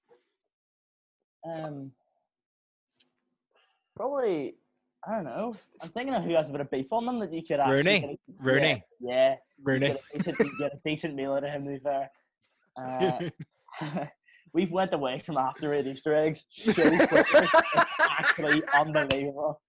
um, 1.47 1.93
probably 3.97 4.57
I 5.07 5.14
don't 5.16 5.24
know. 5.24 5.57
I'm 5.82 5.90
thinking 5.90 6.14
of 6.14 6.24
who 6.24 6.34
has 6.34 6.48
a 6.48 6.52
bit 6.52 6.61
of 6.62 6.70
beef 6.70 6.92
on 6.92 7.05
them 7.07 7.18
that 7.18 7.32
you 7.32 7.42
could 7.42 7.61
actually 7.61 7.76
Rooney? 7.76 8.00
get 8.00 8.11
a- 8.11 8.18
Rooney. 8.42 8.84
Yeah, 9.00 9.11
yeah. 9.12 9.30
you 9.59 9.64
Rooney. 9.64 9.86
Get 9.88 10.00
a 10.14 10.18
decent, 10.18 10.38
you 10.40 10.59
get 10.59 10.72
a 10.72 10.78
decent 10.84 11.14
meal 11.14 11.32
out 11.34 11.44
of 11.44 11.50
him. 11.50 11.64
To 11.64 11.70
be 11.72 11.78
fair. 11.78 12.11
Uh, 12.76 14.07
we've 14.55 14.70
went 14.72 14.92
away 14.94 15.18
from 15.18 15.36
after 15.36 15.74
eight 15.74 15.86
Easter 15.86 16.14
eggs 16.14 16.44
so 16.48 16.72
quickly. 16.72 17.09
it's 17.22 18.00
actually 18.00 18.62
unbelievable. 18.74 19.61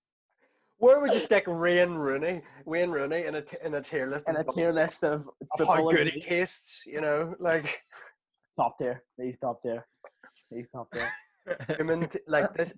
where 0.77 0.99
would 1.01 1.13
you 1.13 1.19
stick 1.19 1.45
Wayne 1.47 1.93
Rooney 1.95 2.41
Wayne 2.65 2.89
Rooney 2.91 3.25
in 3.25 3.36
a 3.36 3.41
t- 3.41 3.57
in 3.63 3.73
a 3.75 3.81
tier 3.81 4.07
list 4.09 4.27
And 4.27 4.38
a 4.38 4.41
of, 4.41 4.55
tier 4.55 4.71
list 4.73 5.03
of, 5.03 5.29
of 5.59 5.67
how 5.67 5.89
good 5.89 6.07
who- 6.07 6.13
he 6.13 6.19
tastes 6.21 6.81
you 6.86 7.01
know 7.01 7.36
like 7.39 7.81
top 8.57 8.77
tier. 8.77 9.03
He's 9.21 9.38
top 9.39 9.61
tier. 9.61 9.86
He's 10.49 10.67
top 10.69 10.91
tier. 10.91 11.09
human 11.77 12.07
t- 12.07 12.19
like 12.27 12.53
this 12.55 12.73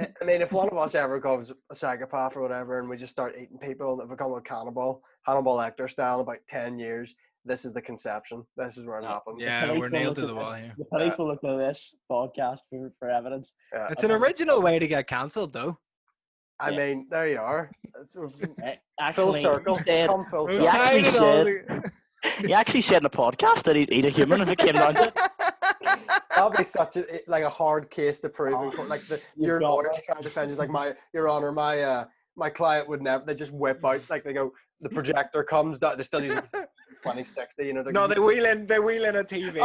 I 0.00 0.08
I 0.20 0.24
mean, 0.24 0.42
if 0.42 0.52
one 0.60 0.68
of 0.68 0.76
us 0.76 0.94
ever 0.94 1.18
goes 1.20 1.52
a 1.70 1.74
psychopath 1.74 2.36
or 2.36 2.42
whatever, 2.42 2.78
and 2.78 2.88
we 2.88 2.96
just 2.96 3.12
start 3.12 3.34
eating 3.40 3.58
people 3.58 4.00
and 4.00 4.08
become 4.08 4.32
a 4.32 4.40
cannibal, 4.40 5.02
Hannibal 5.26 5.56
Lecter 5.56 5.90
style, 5.90 6.16
in 6.16 6.20
about 6.22 6.38
ten 6.48 6.78
years, 6.78 7.14
this 7.44 7.64
is 7.64 7.72
the 7.72 7.82
conception. 7.82 8.44
This 8.56 8.76
is 8.76 8.86
where 8.86 8.98
it 8.98 9.02
Yeah. 9.04 9.08
happened. 9.12 9.40
Yeah, 9.40 9.66
police 9.66 9.80
we're 9.80 9.88
nailed 9.88 10.16
to 10.16 10.26
the 10.26 10.34
wall 10.34 10.50
this- 10.50 10.60
here. 10.60 10.74
The 10.78 10.84
police 10.86 11.12
Yeah. 11.12 11.16
will 11.18 11.26
look 11.28 11.44
at 11.44 11.56
this 11.56 11.94
podcast 12.10 12.60
for, 12.68 12.92
for 12.98 13.10
evidence. 13.10 13.54
Yeah. 13.72 13.88
It's 13.90 14.02
an 14.04 14.10
original 14.10 14.60
way 14.62 14.78
to 14.78 14.86
get 14.86 15.06
cancelled, 15.06 15.52
though. 15.52 15.78
I 16.58 16.70
Yeah. 16.70 16.78
mean, 16.78 17.06
there 17.10 17.28
you 17.28 17.38
are. 17.40 17.70
It's 18.00 18.16
a 18.16 18.28
Eh, 19.00 19.12
full 19.12 19.32
circle. 19.34 19.76
He, 19.78 19.84
said, 19.84 20.08
Come 20.10 20.24
full 20.26 20.44
We're 20.44 20.60
Yeah, 20.62 20.74
actually 20.74 21.02
tired 21.02 21.06
of 21.06 21.22
all 21.22 21.80
said- 21.82 21.92
he 22.46 22.52
actually 22.52 22.82
said 22.82 22.98
in 22.98 23.02
the 23.04 23.08
podcast 23.10 23.62
that 23.62 23.76
he'd 23.76 23.90
eat 23.90 24.04
a 24.04 24.10
human 24.10 24.42
if 24.42 24.50
it 24.50 24.58
came 24.58 24.74
down 24.74 24.94
to 24.94 25.04
it. 25.04 25.18
That'll 26.40 26.56
be 26.56 26.64
such 26.64 26.96
a 26.96 27.20
like 27.26 27.44
a 27.44 27.50
hard 27.50 27.90
case 27.90 28.18
to 28.20 28.28
prove. 28.28 28.54
Oh. 28.54 28.82
Like 28.82 29.06
the 29.06 29.20
your 29.36 29.60
lawyer 29.60 29.92
trying 30.04 30.18
to 30.18 30.22
defend 30.22 30.50
you, 30.50 30.56
like 30.56 30.70
my 30.70 30.94
your 31.12 31.28
honor, 31.28 31.52
my 31.52 31.82
uh 31.82 32.04
my 32.36 32.48
client 32.48 32.88
would 32.88 33.02
never. 33.02 33.24
They 33.24 33.34
just 33.34 33.52
whip 33.52 33.84
out 33.84 34.00
like 34.08 34.24
they 34.24 34.32
go. 34.32 34.52
The 34.80 34.88
projector 34.98 35.44
comes. 35.44 35.78
They 35.80 36.02
still 36.02 36.24
use 36.24 36.40
2060. 37.02 37.66
You 37.66 37.74
know, 37.74 37.82
they're 37.82 37.92
No, 37.92 38.06
they 38.06 38.18
wheel 38.18 38.46
in. 38.46 38.66
They 38.66 38.78
wheel 38.78 39.04
in 39.04 39.16
a 39.16 39.24
TV. 39.24 39.56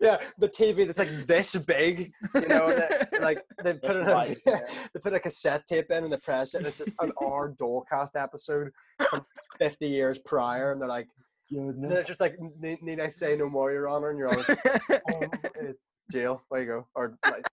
yeah, 0.00 0.18
the 0.38 0.48
TV 0.48 0.86
that's 0.86 1.00
like 1.00 1.26
this 1.26 1.56
big, 1.56 2.12
you 2.34 2.46
know, 2.46 2.68
they, 2.68 3.18
like 3.18 3.42
they 3.64 3.74
put 3.74 3.96
it. 3.96 4.06
right, 4.06 4.36
yeah. 4.46 4.60
they 4.92 5.00
put 5.00 5.14
a 5.14 5.20
cassette 5.20 5.66
tape 5.66 5.90
in 5.90 6.04
and 6.04 6.12
they 6.12 6.16
press 6.18 6.54
it, 6.54 6.58
and 6.58 6.66
it's 6.68 6.78
just 6.78 6.94
an 7.00 7.10
hour 7.20 7.52
Dolecast 7.60 8.10
episode 8.14 8.70
from 9.10 9.24
50 9.58 9.88
years 9.88 10.18
prior, 10.18 10.70
and 10.70 10.80
they're 10.80 10.88
like, 10.88 11.08
and 11.56 11.74
Goodness. 11.82 12.00
it's 12.00 12.08
just 12.08 12.20
like, 12.20 12.36
need, 12.60 12.82
need 12.82 13.00
I 13.00 13.08
say 13.08 13.36
no 13.36 13.48
more, 13.48 13.72
Your 13.72 13.88
Honor? 13.88 14.10
And 14.10 14.18
you're 14.18 14.28
always 14.28 14.46
oh, 14.48 15.28
it's 15.60 15.78
jail. 16.10 16.42
There 16.50 16.62
you 16.62 16.66
go. 16.66 16.86
Or 16.94 17.18
like, 17.24 17.46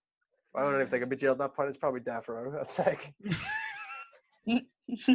I 0.54 0.60
don't 0.60 0.74
even 0.74 0.88
think 0.88 1.02
I'd 1.02 1.08
be 1.08 1.16
jailed 1.16 1.40
at 1.40 1.50
that 1.50 1.56
point. 1.56 1.68
It's 1.68 1.78
probably 1.78 2.00
death 2.00 2.28
row. 2.28 2.52
That's 2.56 2.78
like, 2.78 3.12
so, 4.96 5.14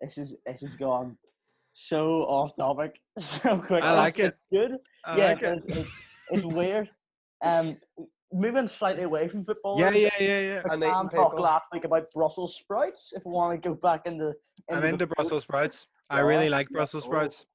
This 0.00 0.18
is 0.18 0.36
this 0.46 0.62
is 0.62 0.76
gone 0.76 1.16
so 1.72 2.22
off 2.22 2.54
topic 2.56 3.00
so 3.18 3.58
quick. 3.58 3.82
I 3.82 3.92
like 3.92 4.18
It's 4.18 4.36
Good. 4.52 4.76
I 5.04 5.16
yeah, 5.16 5.26
like 5.26 5.42
it. 5.42 5.62
It's, 5.66 5.78
it's, 5.78 5.88
it's 6.30 6.44
weird. 6.44 6.90
Um, 7.42 7.76
moving 8.32 8.68
slightly 8.68 9.04
away 9.04 9.28
from 9.28 9.44
football. 9.44 9.78
Yeah, 9.78 9.90
yeah, 9.90 10.10
yeah, 10.18 10.40
yeah. 10.40 10.62
And 10.70 10.82
can 10.82 11.08
talk 11.08 11.38
last 11.38 11.68
week 11.72 11.84
about 11.84 12.10
Brussels 12.12 12.56
sprouts. 12.56 13.12
If 13.14 13.24
we 13.24 13.32
want 13.32 13.60
to 13.60 13.68
go 13.68 13.74
back 13.74 14.02
into, 14.06 14.34
I'm 14.70 14.84
into. 14.84 15.06
Brussels 15.06 15.42
sprouts. 15.42 15.86
I 16.10 16.20
really 16.20 16.48
like 16.48 16.68
Brussels 16.68 17.04
sprouts. 17.04 17.46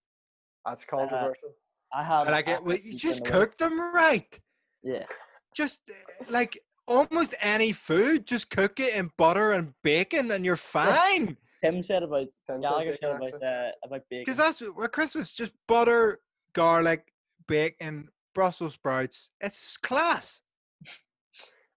that's 0.66 0.86
controversial. 0.86 1.50
I 1.94 2.04
had. 2.04 2.28
I 2.28 2.32
like 2.32 2.48
it. 2.48 2.64
Well, 2.64 2.78
you 2.78 2.94
just 2.94 3.26
cook 3.26 3.58
them 3.58 3.80
right. 3.80 4.40
Yeah. 4.84 5.06
Just 5.56 5.82
uh, 5.90 6.26
like 6.32 6.60
almost 6.88 7.36
any 7.42 7.72
food, 7.72 8.26
just 8.26 8.50
cook 8.50 8.80
it 8.80 8.96
in 8.96 9.12
butter 9.18 9.52
and 9.52 9.74
bacon, 9.84 10.32
and 10.32 10.46
you're 10.46 10.56
fine. 10.56 11.38
Tim 11.64 11.84
said 11.84 12.04
about 12.04 12.28
Tim 12.48 12.62
said 12.62 12.64
Gallagher 12.64 12.92
bacon, 12.92 12.98
said 13.02 13.30
about 13.30 13.44
uh, 13.44 13.72
about 13.86 14.02
bacon. 14.10 14.24
Because 14.26 14.38
that's 14.38 14.60
what 14.60 14.92
Christmas 14.92 15.34
just 15.34 15.52
butter, 15.68 16.20
garlic, 16.54 17.12
bacon, 17.48 18.10
Brussels 18.34 18.74
sprouts. 18.74 19.30
It's 19.42 19.78
class. 19.78 20.42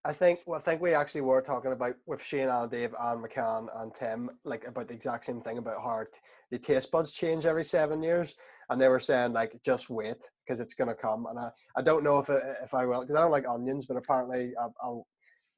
I 0.04 0.12
think 0.12 0.40
well, 0.46 0.58
I 0.58 0.62
think 0.62 0.80
we 0.80 0.94
actually 0.94 1.20
were 1.20 1.40
talking 1.40 1.72
about 1.72 1.94
with 2.06 2.22
Shane 2.22 2.48
and 2.48 2.70
Dave 2.70 2.92
and 2.98 3.24
McCann 3.24 3.68
and 3.80 3.94
Tim, 3.94 4.30
like 4.44 4.66
about 4.66 4.88
the 4.88 4.94
exact 4.94 5.24
same 5.24 5.40
thing 5.40 5.58
about 5.58 5.82
how 5.82 6.02
the 6.50 6.58
taste 6.58 6.90
buds 6.90 7.12
change 7.12 7.46
every 7.46 7.62
seven 7.62 8.02
years, 8.02 8.34
and 8.68 8.80
they 8.80 8.88
were 8.88 8.98
saying 8.98 9.32
like 9.32 9.60
just 9.64 9.90
wait 9.90 10.28
because 10.44 10.58
it's 10.58 10.74
gonna 10.74 10.94
come, 10.94 11.26
and 11.26 11.38
I, 11.38 11.50
I 11.76 11.82
don't 11.82 12.02
know 12.02 12.18
if 12.18 12.28
it, 12.30 12.42
if 12.64 12.74
I 12.74 12.84
will 12.84 13.02
because 13.02 13.14
I 13.14 13.20
don't 13.20 13.30
like 13.30 13.46
onions, 13.46 13.86
but 13.86 13.96
apparently 13.96 14.52
I'll, 14.60 14.74
I'll 14.82 15.06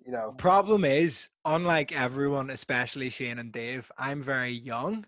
you 0.05 0.12
know. 0.12 0.34
Problem 0.36 0.84
is, 0.84 1.28
unlike 1.47 1.92
everyone, 1.92 2.51
especially 2.51 3.09
Shane 3.09 3.38
and 3.38 3.51
Dave, 3.51 3.90
I'm 3.97 4.22
very 4.22 4.53
young, 4.53 5.07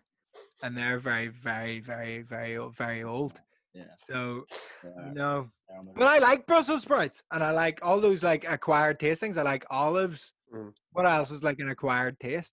and 0.62 0.74
they're 0.74 0.98
very, 0.98 1.28
very, 1.28 1.80
very, 1.80 2.22
very, 2.22 2.58
very 2.70 3.04
old. 3.04 3.38
Yeah. 3.74 3.84
So 3.98 4.46
Yeah, 4.82 4.90
no, 4.90 4.92
they're 4.94 5.04
on 5.04 5.14
the- 5.14 5.50
but 5.94 6.04
I 6.06 6.18
like 6.18 6.46
Brussels 6.46 6.82
sprouts, 6.82 7.22
and 7.32 7.42
I 7.42 7.50
like 7.50 7.78
all 7.82 8.00
those 8.00 8.22
like 8.22 8.44
acquired 8.48 8.98
tastings. 8.98 9.36
I 9.36 9.42
like 9.42 9.64
olives. 9.70 10.32
Mm. 10.54 10.72
What 10.92 11.06
else 11.06 11.30
is 11.30 11.42
like 11.42 11.58
an 11.58 11.68
acquired 11.70 12.18
taste? 12.20 12.52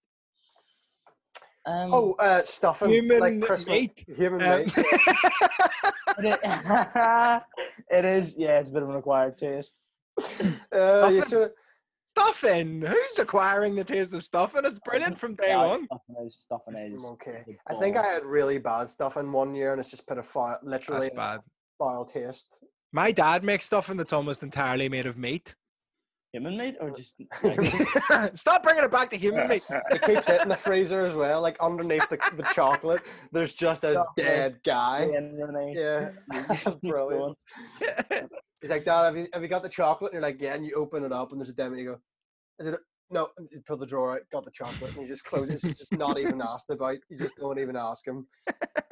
Um, 1.66 1.94
oh 1.94 2.14
uh, 2.20 2.44
stuffing 2.44 2.90
Human 2.90 3.20
like 3.20 3.42
Christmas 3.42 3.74
meat. 3.74 4.04
human 4.18 4.42
Um, 4.42 4.60
meat. 4.64 4.74
it, 6.18 6.40
it 7.90 8.06
is. 8.06 8.36
Yeah, 8.38 8.60
it's 8.60 8.70
a 8.70 8.74
bit 8.74 8.84
of 8.84 8.90
an 8.90 8.96
acquired 8.98 9.38
taste. 9.38 9.80
Uh, 10.76 11.10
you 11.12 11.22
Stuffing. 11.22 11.22
sort 11.24 11.44
of, 11.44 11.52
stuffing. 12.10 12.82
Who's 12.82 13.18
acquiring 13.20 13.76
the 13.76 13.84
taste 13.84 14.12
of 14.14 14.24
stuffing? 14.24 14.62
It's 14.66 14.80
brilliant 14.80 15.18
from 15.20 15.36
day 15.36 15.50
Yeah, 15.50 15.66
one. 15.68 15.86
Stuffing 15.86 16.16
is. 16.26 16.36
Stuffing 16.40 16.76
is. 16.76 17.04
Okay. 17.06 17.58
I 17.68 17.74
think 17.76 17.96
I 17.98 18.04
had 18.04 18.26
really 18.26 18.58
bad 18.58 18.90
stuffing 18.90 19.32
one 19.32 19.56
year, 19.56 19.72
and 19.72 19.80
it's 19.80 19.90
just 19.92 20.06
put 20.08 20.18
a 20.18 20.24
foul, 20.24 20.58
literally 20.64 21.08
That's 21.08 21.16
bad. 21.16 21.40
foul 21.80 22.06
taste. 22.06 22.64
My 22.94 23.12
dad 23.12 23.44
makes 23.44 23.66
stuffing 23.66 23.98
that's 23.98 24.14
almost 24.14 24.44
entirely 24.44 24.88
made 24.88 25.08
of 25.08 25.18
meat. 25.18 25.56
human 26.32 26.56
meat 26.58 26.76
or 26.80 26.92
just. 26.92 27.16
Stop 28.40 28.64
bringing 28.64 28.84
it 28.84 28.92
back 28.92 29.10
to 29.12 29.18
human 29.18 29.48
meat. 29.48 29.64
It 29.92 30.02
keeps 30.04 30.30
it 30.30 30.42
in 30.44 30.50
the 30.50 30.56
freezer 30.56 31.04
as 31.04 31.16
well. 31.16 31.42
Like 31.42 31.58
underneath 31.60 32.08
the, 32.10 32.18
the 32.38 32.44
chocolate, 32.54 33.02
there's 33.32 33.54
just 33.54 33.84
a 33.84 33.94
Chocolate. 33.94 34.16
dead 34.16 34.58
guy. 34.64 35.10
Yeah, 35.76 36.10
Keep 36.56 36.82
brilliant. 36.82 37.36
He's 38.62 38.70
like, 38.72 38.86
Dad, 38.86 39.04
have 39.06 39.18
you, 39.18 39.28
have 39.34 39.42
you 39.42 39.48
got 39.50 39.64
the 39.64 39.70
chocolate? 39.70 40.14
And 40.14 40.22
you're 40.22 40.30
like, 40.30 40.40
Yeah. 40.42 40.54
And 40.54 40.66
you 40.66 40.74
open 40.76 41.04
it 41.04 41.12
up, 41.12 41.32
and 41.32 41.42
there's 41.42 41.50
a 41.50 41.54
demo. 41.54 41.76
You 41.76 41.86
go, 41.86 41.98
Is 42.60 42.68
it? 42.68 42.76
A, 42.76 42.80
no. 43.12 43.30
And 43.38 43.48
you 43.52 43.62
pull 43.68 43.78
the 43.78 43.86
drawer 43.86 44.14
out, 44.16 44.22
got 44.32 44.46
the 44.46 44.52
chocolate, 44.52 44.94
and 44.94 45.02
you 45.02 45.08
just 45.08 45.26
close 45.26 45.50
it. 45.50 45.56
It's 45.64 45.80
just 45.80 45.94
not 45.98 46.18
even 46.20 46.42
asked 46.42 46.70
about. 46.70 46.98
You 47.10 47.18
just 47.18 47.36
don't 47.38 47.60
even 47.60 47.76
ask 47.76 48.08
him. 48.08 48.28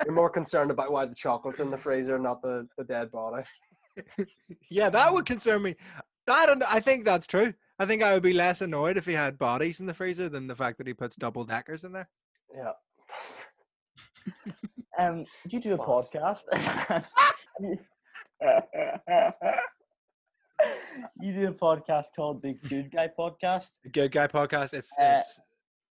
You're 0.06 0.14
more 0.16 0.30
concerned 0.30 0.72
about 0.72 0.92
why 0.92 1.06
the 1.06 1.16
chocolate's 1.16 1.60
in 1.60 1.70
the 1.72 1.78
freezer, 1.78 2.18
not 2.20 2.42
the, 2.42 2.68
the 2.78 2.84
dead 2.84 3.12
body. 3.12 3.44
yeah, 4.70 4.90
that 4.90 5.14
would 5.14 5.26
concern 5.26 5.62
me. 5.64 5.76
I 6.28 6.46
don't. 6.46 6.64
I 6.64 6.80
think 6.80 7.04
that's 7.06 7.28
true. 7.28 7.54
I 7.80 7.86
think 7.86 8.04
I 8.04 8.14
would 8.14 8.24
be 8.24 8.34
less 8.34 8.62
annoyed 8.62 8.98
if 8.98 9.06
he 9.06 9.14
had 9.14 9.38
bodies 9.40 9.80
in 9.80 9.86
the 9.88 9.94
freezer 9.94 10.30
than 10.30 10.48
the 10.48 10.56
fact 10.56 10.78
that 10.78 10.88
he 10.88 10.94
puts 10.94 11.16
double 11.16 11.44
deckers 11.44 11.84
in 11.84 11.92
there. 11.92 12.10
Yeah. 12.56 12.72
Um, 15.00 15.24
you 15.50 15.60
do 15.62 15.74
a 15.74 15.78
Boss. 15.78 16.10
podcast. 16.12 16.42
you 21.20 21.34
do 21.34 21.48
a 21.48 21.54
podcast 21.54 22.08
called 22.16 22.42
the 22.42 22.54
Good 22.70 22.92
Guy 22.92 23.10
Podcast. 23.18 23.78
The 23.84 23.90
Good 23.90 24.12
Guy 24.12 24.28
podcast. 24.28 24.74
It's, 24.74 24.90
Uh, 25.00 25.20
it's 25.20 25.40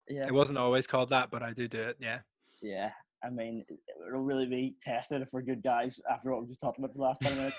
Yeah. 0.08 0.26
it 0.26 0.34
wasn't 0.34 0.58
always 0.58 0.86
called 0.86 1.10
that, 1.10 1.30
but 1.30 1.42
I 1.42 1.52
do 1.52 1.68
do 1.68 1.80
it. 1.80 1.96
Yeah. 2.00 2.18
Yeah. 2.60 2.90
I 3.24 3.30
mean, 3.30 3.64
it'll 4.06 4.20
really 4.20 4.46
be 4.46 4.76
tested 4.80 5.22
if 5.22 5.32
we're 5.32 5.42
good 5.42 5.62
guys 5.62 6.00
after 6.10 6.30
what 6.32 6.40
we 6.42 6.46
just 6.48 6.60
talked 6.60 6.78
about 6.78 6.90
for 6.92 6.98
the 6.98 7.04
last 7.04 7.20
20 7.20 7.36
minutes. 7.36 7.56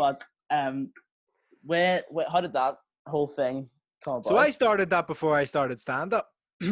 But 0.00 0.24
um, 0.50 0.92
where, 1.62 2.02
where, 2.08 2.24
how 2.32 2.40
did 2.40 2.54
that 2.54 2.76
whole 3.06 3.26
thing 3.26 3.68
come 4.02 4.14
about? 4.14 4.28
So 4.28 4.38
I 4.38 4.50
started 4.50 4.88
that 4.88 5.06
before 5.06 5.36
I 5.36 5.44
started 5.44 5.78
stand 5.78 6.14
up. 6.14 6.30
oh, 6.62 6.64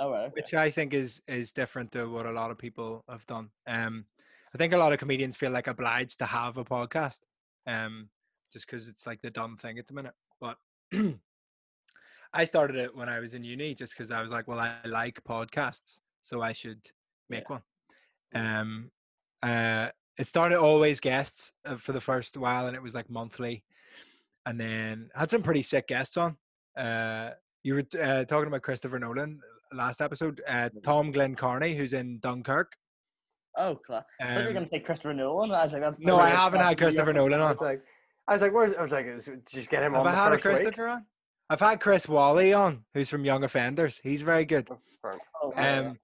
right, 0.00 0.24
okay. 0.24 0.32
which 0.32 0.52
I 0.52 0.68
think 0.72 0.92
is 0.92 1.22
is 1.28 1.52
different 1.52 1.92
to 1.92 2.06
what 2.06 2.26
a 2.26 2.32
lot 2.32 2.50
of 2.50 2.58
people 2.58 3.04
have 3.08 3.24
done. 3.26 3.50
Um, 3.68 4.06
I 4.52 4.58
think 4.58 4.72
a 4.72 4.78
lot 4.78 4.92
of 4.92 4.98
comedians 4.98 5.36
feel 5.36 5.52
like 5.52 5.68
obliged 5.68 6.18
to 6.18 6.26
have 6.26 6.56
a 6.56 6.64
podcast, 6.64 7.20
um, 7.68 8.08
just 8.52 8.66
because 8.66 8.88
it's 8.88 9.06
like 9.06 9.22
the 9.22 9.30
dumb 9.30 9.56
thing 9.56 9.78
at 9.78 9.86
the 9.86 9.94
minute. 9.94 10.14
But 10.40 10.56
I 12.34 12.44
started 12.46 12.78
it 12.78 12.96
when 12.96 13.08
I 13.08 13.20
was 13.20 13.34
in 13.34 13.44
uni, 13.44 13.76
just 13.76 13.92
because 13.92 14.10
I 14.10 14.22
was 14.22 14.32
like, 14.32 14.48
well, 14.48 14.58
I 14.58 14.74
like 14.84 15.22
podcasts, 15.22 16.00
so 16.24 16.42
I 16.42 16.52
should 16.52 16.84
make 17.30 17.48
one. 17.48 17.62
Um, 18.34 18.90
uh, 19.40 19.90
it 20.18 20.26
started 20.26 20.58
always 20.58 21.00
guests 21.00 21.52
uh, 21.64 21.76
for 21.76 21.92
the 21.92 22.00
first 22.00 22.36
while, 22.36 22.66
and 22.66 22.76
it 22.76 22.82
was 22.82 22.94
like 22.94 23.08
monthly, 23.10 23.64
and 24.46 24.58
then 24.60 25.10
I 25.14 25.20
had 25.20 25.30
some 25.30 25.42
pretty 25.42 25.62
sick 25.62 25.88
guests 25.88 26.16
on. 26.16 26.36
Uh, 26.76 27.30
you 27.62 27.74
were 27.74 27.84
uh, 28.02 28.24
talking 28.24 28.46
about 28.48 28.62
Christopher 28.62 28.98
Nolan 28.98 29.40
last 29.72 30.00
episode. 30.00 30.40
Uh, 30.46 30.68
Tom 30.82 31.10
Glynn-Carney, 31.10 31.74
who's 31.74 31.92
in 31.92 32.18
Dunkirk. 32.20 32.72
Oh, 33.58 33.74
class. 33.74 34.04
I 34.20 34.24
thought 34.26 34.30
you 34.34 34.40
were 34.42 34.48
Um, 34.48 34.52
going 34.54 34.64
to 34.66 34.70
say 34.70 34.80
Christopher 34.80 35.14
Nolan. 35.14 35.50
I 35.50 35.62
was 35.62 35.72
like, 35.72 35.82
that's 35.82 35.98
no, 35.98 36.16
I 36.18 36.28
haven't 36.30 36.60
had 36.60 36.76
Christopher. 36.78 37.12
Nolan 37.14 37.40
I 37.40 37.44
on. 37.44 37.48
was 37.50 37.60
like, 37.62 37.82
I 38.28 38.32
was 38.34 38.42
like, 38.42 38.52
where's? 38.52 38.74
I 38.74 38.82
was 38.82 38.92
like, 38.92 39.06
just 39.50 39.70
get 39.70 39.82
him 39.82 39.92
Have 39.94 40.02
on 40.02 40.06
I 40.08 40.10
the 40.12 40.16
had 40.16 40.32
a 40.32 40.38
first 40.38 40.44
week. 40.44 40.74
Christopher 40.74 40.88
on? 40.88 41.06
I've 41.48 41.60
had 41.60 41.80
Chris 41.80 42.08
Walley 42.08 42.52
on, 42.52 42.84
who's 42.92 43.08
from 43.08 43.24
Young 43.24 43.44
Offenders. 43.44 43.98
He's 44.02 44.22
very 44.22 44.44
good. 44.44 44.68
Oh, 44.72 45.52
Yeah, 45.56 45.78
Um, 45.78 45.86
a 45.86 45.96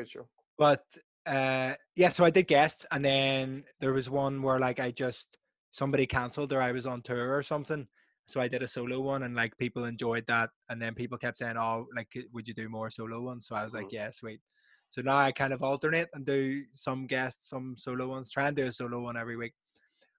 good 0.00 0.08
show. 0.08 0.26
But 0.56 0.82
uh, 1.26 1.74
yeah, 1.96 2.08
so 2.10 2.24
I 2.24 2.30
did 2.30 2.46
guests, 2.46 2.86
and 2.90 3.04
then 3.04 3.64
there 3.80 3.92
was 3.92 4.10
one 4.10 4.42
where 4.42 4.58
like 4.58 4.80
I 4.80 4.90
just 4.90 5.38
somebody 5.72 6.06
cancelled 6.06 6.52
or 6.52 6.60
I 6.60 6.72
was 6.72 6.86
on 6.86 7.02
tour 7.02 7.36
or 7.36 7.42
something. 7.42 7.88
So 8.26 8.40
I 8.40 8.48
did 8.48 8.62
a 8.62 8.68
solo 8.68 9.00
one, 9.00 9.22
and 9.24 9.34
like 9.34 9.56
people 9.58 9.84
enjoyed 9.84 10.24
that, 10.28 10.50
and 10.68 10.80
then 10.80 10.94
people 10.94 11.18
kept 11.18 11.38
saying, 11.38 11.56
"Oh, 11.56 11.86
like 11.96 12.08
would 12.32 12.48
you 12.48 12.54
do 12.54 12.68
more 12.68 12.90
solo 12.90 13.20
ones?" 13.20 13.46
So 13.46 13.54
I 13.54 13.64
was 13.64 13.74
like, 13.74 13.86
Mhm. 13.86 13.92
"Yeah, 13.92 14.10
sweet." 14.10 14.40
So 14.88 15.02
now 15.02 15.16
I 15.16 15.32
kind 15.32 15.52
of 15.52 15.62
alternate 15.62 16.08
and 16.14 16.24
do 16.24 16.64
some 16.74 17.06
guests, 17.06 17.48
some 17.50 17.76
solo 17.76 18.08
ones. 18.08 18.30
Try 18.30 18.46
and 18.48 18.56
do 18.56 18.66
a 18.66 18.72
solo 18.72 19.00
one 19.00 19.16
every 19.16 19.36
week. 19.36 19.54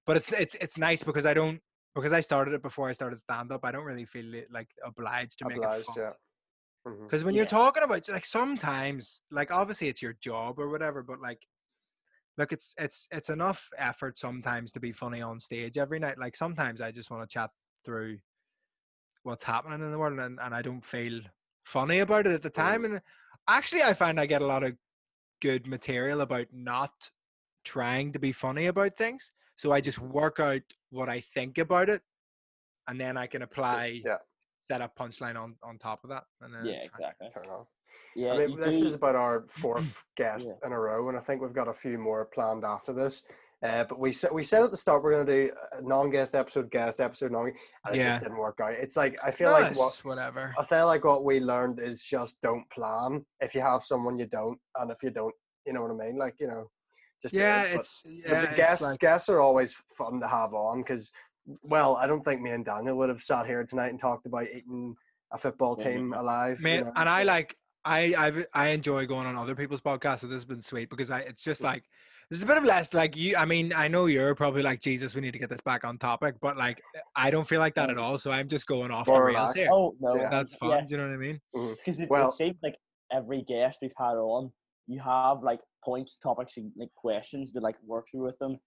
But 0.05 0.17
it's 0.17 0.31
it's 0.31 0.55
it's 0.55 0.77
nice 0.77 1.01
because 1.03 1.25
I 1.25 1.33
don't 1.33 1.61
because 1.95 2.13
I 2.13 2.19
started 2.19 2.53
it 2.53 2.61
before 2.61 2.89
I 2.89 2.91
started 2.91 3.19
stand 3.19 3.51
up. 3.51 3.61
I 3.63 3.71
don't 3.71 3.85
really 3.85 4.05
feel 4.05 4.43
like 4.51 4.69
obliged 4.85 5.39
to 5.39 5.45
make 5.47 5.57
Obliged, 5.57 5.89
it 5.89 5.97
yeah. 5.97 6.13
Mm-hmm. 6.87 7.03
Because 7.03 7.23
when 7.23 7.35
you're 7.35 7.45
talking 7.45 7.83
about 7.83 8.07
like 8.09 8.25
sometimes 8.25 9.23
like 9.31 9.51
obviously 9.51 9.87
it's 9.87 10.01
your 10.01 10.15
job 10.21 10.59
or 10.59 10.69
whatever 10.69 11.01
but 11.01 11.19
like 11.19 11.39
look 12.37 12.51
it's 12.51 12.73
it's 12.77 13.07
it's 13.11 13.29
enough 13.29 13.69
effort 13.77 14.17
sometimes 14.17 14.71
to 14.71 14.79
be 14.79 14.91
funny 14.91 15.21
on 15.21 15.39
stage 15.39 15.77
every 15.77 15.99
night. 15.99 16.19
Like 16.19 16.35
sometimes 16.35 16.81
i 16.81 16.91
just 16.91 17.09
want 17.09 17.27
to 17.27 17.33
chat 17.33 17.49
through 17.83 18.19
what's 19.23 19.43
happening 19.43 19.81
in 19.81 19.91
the 19.91 19.97
world 19.97 20.19
and, 20.19 20.39
and 20.41 20.53
i 20.53 20.61
don't 20.61 20.85
feel 20.85 21.21
funny 21.63 21.99
about 21.99 22.27
it 22.27 22.33
at 22.33 22.43
the 22.43 22.49
time. 22.49 22.83
Mm. 22.83 22.85
And 22.85 23.01
actually 23.47 23.81
i 23.81 23.93
find 23.93 24.19
i 24.19 24.25
get 24.25 24.43
a 24.43 24.47
lot 24.47 24.63
of 24.63 24.73
good 25.41 25.65
material 25.67 26.21
about 26.21 26.47
not 26.53 27.09
trying 27.63 28.13
to 28.13 28.19
be 28.19 28.31
funny 28.31 28.67
about 28.67 28.95
things. 28.95 29.31
So 29.57 29.71
i 29.71 29.81
just 29.81 29.99
work 29.99 30.39
out 30.39 30.61
what 30.91 31.09
i 31.09 31.21
think 31.21 31.57
about 31.57 31.89
it 31.89 32.01
and 32.87 32.99
then 32.99 33.17
i 33.17 33.25
can 33.25 33.41
apply 33.41 34.01
Yeah, 34.05 34.17
set 34.69 34.81
up 34.81 34.95
punchline 34.97 35.35
on 35.41 35.55
on 35.63 35.77
top 35.77 36.03
of 36.03 36.09
that 36.09 36.23
and 36.41 36.53
then 36.53 36.65
Yeah, 36.65 36.81
exactly. 36.83 37.27
Yeah, 38.15 38.33
I 38.33 38.47
mean, 38.47 38.59
this 38.59 38.79
do- 38.79 38.85
is 38.85 38.93
about 38.93 39.15
our 39.15 39.45
fourth 39.49 40.03
guest 40.15 40.47
Yeah. 40.47 40.67
in 40.67 40.71
a 40.73 40.79
row, 40.79 41.09
and 41.09 41.17
I 41.17 41.21
think 41.21 41.41
we've 41.41 41.53
got 41.53 41.67
a 41.67 41.73
few 41.73 41.97
more 41.97 42.25
planned 42.25 42.63
after 42.63 42.93
this. 42.93 43.23
Uh, 43.63 43.83
but 43.85 43.99
we 43.99 44.11
said 44.11 44.31
we 44.31 44.43
said 44.43 44.63
at 44.63 44.71
the 44.71 44.77
start 44.77 45.01
we're 45.03 45.11
going 45.11 45.25
to 45.25 45.47
do 45.47 45.51
a 45.77 45.81
non-guest 45.81 46.35
episode, 46.35 46.69
guest 46.71 46.99
episode, 47.01 47.31
non, 47.31 47.47
and 47.85 47.95
it 47.95 47.97
Yeah. 47.99 48.03
just 48.09 48.19
didn't 48.21 48.37
work 48.37 48.59
out. 48.61 48.73
It's 48.73 48.95
like 48.95 49.17
I 49.23 49.31
feel 49.31 49.47
No, 49.51 49.59
like 49.59 49.75
what 49.77 49.95
whatever. 50.03 50.53
I 50.57 50.63
feel 50.63 50.85
like 50.87 51.03
what 51.03 51.23
we 51.23 51.39
learned 51.39 51.79
is 51.79 52.03
just 52.03 52.41
don't 52.41 52.69
plan. 52.69 53.25
If 53.39 53.55
you 53.55 53.61
have 53.61 53.83
someone, 53.83 54.17
you 54.19 54.27
don't, 54.27 54.59
and 54.77 54.91
if 54.91 55.01
you 55.03 55.09
don't, 55.09 55.33
you 55.65 55.73
know 55.73 55.81
what 55.81 55.91
I 55.91 56.05
mean. 56.05 56.17
Like 56.17 56.35
you 56.39 56.47
know, 56.47 56.69
just 57.21 57.33
Yeah, 57.33 57.63
it's 57.63 58.01
yeah. 58.05 58.41
the 58.41 58.47
it's 58.49 58.55
guests 58.55 58.83
like- 58.83 58.99
guests 58.99 59.29
are 59.29 59.39
always 59.41 59.73
fun 59.97 60.19
to 60.19 60.27
have 60.27 60.53
on 60.53 60.81
because, 60.81 61.11
well, 61.63 61.95
I 61.95 62.07
don't 62.07 62.21
think 62.21 62.41
me 62.41 62.51
and 62.51 62.65
Daniel 62.65 62.95
would 62.97 63.09
have 63.09 63.21
sat 63.21 63.45
here 63.45 63.63
tonight 63.65 63.89
and 63.89 63.99
talked 63.99 64.25
about 64.25 64.45
eating 64.53 64.95
a 65.31 65.37
football 65.37 65.75
Yeah. 65.79 65.85
team 65.91 66.13
alive. 66.13 66.59
you 66.59 66.63
Man, 66.63 66.83
know, 66.85 66.91
and 66.95 67.09
I 67.09 67.23
like 67.23 67.55
I 67.83 68.15
I've, 68.17 68.45
I 68.53 68.69
enjoy 68.69 69.05
going 69.05 69.27
on 69.27 69.35
other 69.35 69.55
people's 69.55 69.81
podcasts, 69.81 70.19
so 70.19 70.27
this 70.27 70.35
has 70.37 70.45
been 70.45 70.61
sweet 70.61 70.89
because 70.89 71.11
I 71.11 71.19
it's 71.19 71.43
just 71.43 71.61
like 71.61 71.83
there's 72.29 72.41
a 72.41 72.45
bit 72.47 72.57
of 72.57 72.63
less 72.63 72.91
like 72.95 73.15
you. 73.15 73.35
I 73.37 73.45
mean, 73.45 73.71
I 73.73 73.87
know 73.87 74.07
you're 74.07 74.33
probably 74.33 74.63
like 74.63 74.81
Jesus. 74.81 75.13
We 75.13 75.21
need 75.21 75.33
to 75.33 75.39
get 75.39 75.49
this 75.49 75.61
back 75.61 75.83
on 75.83 75.99
topic, 75.99 76.35
but 76.41 76.57
like 76.57 76.81
I 77.15 77.29
don't 77.29 77.47
feel 77.47 77.59
like 77.59 77.75
that 77.75 77.91
at 77.91 77.99
all. 77.99 78.17
So 78.17 78.31
I'm 78.31 78.47
just 78.47 78.65
going 78.65 78.89
off 78.89 79.05
the 79.05 79.11
More 79.11 79.25
rails 79.27 79.35
relaxed. 79.35 79.57
here. 79.57 79.67
Oh 79.71 79.95
no, 79.99 80.15
Yeah. 80.15 80.29
That's 80.29 80.55
fun. 80.55 80.69
Yeah, 80.71 80.81
Do 80.81 80.85
you 80.89 80.97
know 80.97 81.07
what 81.07 81.13
I 81.13 81.17
mean? 81.17 81.39
because 81.53 81.99
it, 81.99 82.09
Well- 82.09 82.29
it 82.29 82.33
seems 82.33 82.57
like 82.63 82.75
every 83.11 83.43
guest 83.43 83.77
we've 83.83 83.93
had 83.97 84.13
on, 84.15 84.51
you 84.87 84.99
have 84.99 85.43
like 85.43 85.59
points, 85.83 86.17
topics, 86.17 86.57
and 86.57 86.71
like 86.75 86.89
questions 86.95 87.51
to 87.51 87.59
like 87.59 87.75
work 87.85 88.07
through 88.09 88.23
with 88.23 88.39
them. 88.39 88.57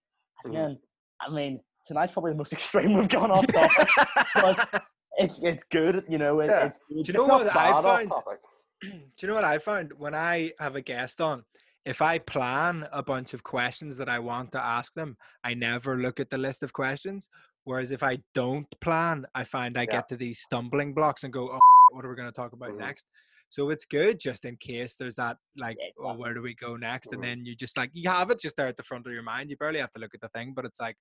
Mhm. 0.45 0.49
Again, 0.51 0.79
I 1.19 1.29
mean, 1.29 1.59
tonight's 1.87 2.13
probably 2.13 2.31
the 2.31 2.37
most 2.37 2.53
extreme 2.59 2.93
we've 2.93 3.09
gone 3.09 3.31
off 3.31 3.47
topic. 3.47 3.87
but 4.35 4.83
it's 5.17 5.41
it's 5.43 5.63
good, 5.63 6.03
you 6.09 6.17
know. 6.17 6.39
It, 6.41 6.47
Yeah. 6.47 6.65
It's 6.65 6.77
good. 6.89 7.03
Do 7.05 7.11
you 7.11 7.13
know 7.17 7.37
it's 7.37 7.45
what 7.45 7.57
I 7.57 7.81
find? 7.81 8.09
Do 8.81 8.89
you 9.21 9.27
know 9.27 9.35
what 9.35 9.43
I 9.43 9.57
found 9.57 9.91
when 9.97 10.15
I 10.15 10.51
have 10.59 10.75
a 10.75 10.81
guest 10.81 11.19
on? 11.21 11.43
If 11.85 12.01
I 12.01 12.19
plan 12.19 12.87
a 12.91 13.01
bunch 13.01 13.33
of 13.33 13.43
questions 13.43 13.97
that 13.97 14.09
I 14.09 14.19
want 14.19 14.51
to 14.51 14.63
ask 14.63 14.93
them, 14.93 15.17
I 15.43 15.53
never 15.53 15.97
look 15.97 16.19
at 16.19 16.29
the 16.29 16.37
list 16.37 16.61
of 16.61 16.71
questions. 16.71 17.29
Whereas 17.63 17.91
if 17.91 18.03
I 18.03 18.19
don't 18.35 18.67
plan, 18.81 19.25
I 19.35 19.43
find 19.43 19.77
I 19.77 19.81
Yeah. 19.83 19.91
get 19.97 20.09
to 20.09 20.17
these 20.17 20.39
stumbling 20.39 20.93
blocks 20.93 21.23
and 21.23 21.33
go, 21.33 21.49
"Oh, 21.51 21.59
what 21.91 22.05
are 22.05 22.09
we 22.09 22.15
going 22.15 22.27
to 22.31 22.35
talk 22.35 22.53
about 22.53 22.69
Mhm. 22.71 22.77
next?" 22.79 23.05
So 23.49 23.69
it's 23.71 23.85
good 23.85 24.19
just 24.19 24.45
in 24.45 24.55
case 24.57 24.95
there's 24.95 25.15
that 25.15 25.37
like, 25.57 25.77
Yeah, 25.79 25.89
"Oh, 25.99 26.13
where 26.15 26.33
do 26.33 26.41
we 26.41 26.53
go 26.53 26.75
next?" 26.75 27.09
Mhm. 27.09 27.13
And 27.15 27.23
then 27.23 27.45
you 27.45 27.55
just 27.55 27.75
like 27.77 27.89
you 27.93 28.09
have 28.09 28.29
it 28.29 28.39
just 28.39 28.55
there 28.55 28.67
at 28.67 28.77
the 28.77 28.83
front 28.83 29.07
of 29.07 29.13
your 29.13 29.23
mind. 29.23 29.49
You 29.49 29.57
barely 29.57 29.79
have 29.79 29.91
to 29.93 29.99
look 29.99 30.13
at 30.13 30.21
the 30.21 30.29
thing, 30.29 30.53
but 30.53 30.65
it's 30.65 30.79
like 30.79 30.95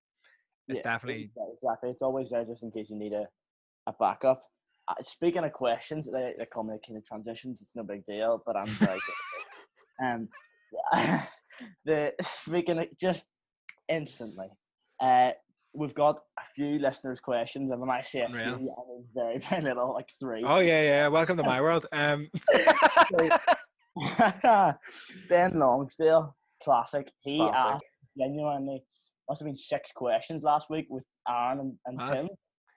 it's 0.69 0.79
Yeah, 0.79 0.93
definitely 0.93 1.31
exactly. 1.55 1.91
It's 1.91 2.03
always 2.03 2.31
there 2.31 2.45
just 2.45 2.63
in 2.63 2.71
case 2.71 2.91
you 2.91 2.97
need 2.97 3.13
a, 3.13 3.27
a 3.87 3.95
backup. 3.99 4.43
Uh, 4.87 4.95
speaking 5.03 5.45
of 5.45 5.53
questions, 5.53 6.09
they, 6.11 6.35
they 6.39 6.47
call 6.47 6.65
me 6.65 6.75
the 6.75 6.79
king 6.79 6.97
of 6.97 7.05
transitions. 7.05 7.61
It's 7.61 7.77
no 7.77 7.83
big 7.83 8.05
deal, 8.05 8.43
but 8.45 8.57
I'm 8.57 8.69
very 8.69 8.99
good. 8.99 9.15
Um, 10.01 10.29
the 11.85 12.13
speaking 12.21 12.79
of, 12.79 12.87
just 12.97 13.27
instantly, 13.89 14.47
uh, 15.01 15.33
we've 15.75 15.93
got 15.95 16.21
a 16.39 16.45
few 16.55 16.79
listeners' 16.79 17.19
questions, 17.19 17.73
and 17.73 17.81
when 17.81 17.91
I 17.91 18.01
say 18.03 18.21
a 18.21 18.29
few, 18.29 18.39
I 18.39 18.53
mean 18.53 19.05
very, 19.13 19.39
very 19.39 19.63
little, 19.63 19.93
like 19.95 20.09
three. 20.21 20.45
Oh 20.47 20.61
yeah, 20.61 20.83
yeah. 20.83 21.09
Welcome 21.09 21.37
to 21.39 21.43
my 21.55 21.61
world. 21.61 21.87
Um, 21.91 22.29
ben 25.29 25.53
Longsdale, 25.55 26.33
classic. 26.63 27.11
He 27.21 27.39
Classic. 27.39 27.73
asked 27.73 27.85
genuinely 28.17 28.85
must 29.29 29.41
have 29.41 29.47
been 29.47 29.57
six 29.57 29.93
questions 29.93 30.43
last 30.43 30.71
week 30.71 30.87
with 30.89 31.05
Aaron 31.29 31.61
and, 31.61 31.73
and 31.87 31.97
Mad. 31.99 32.13
Tim, 32.13 32.29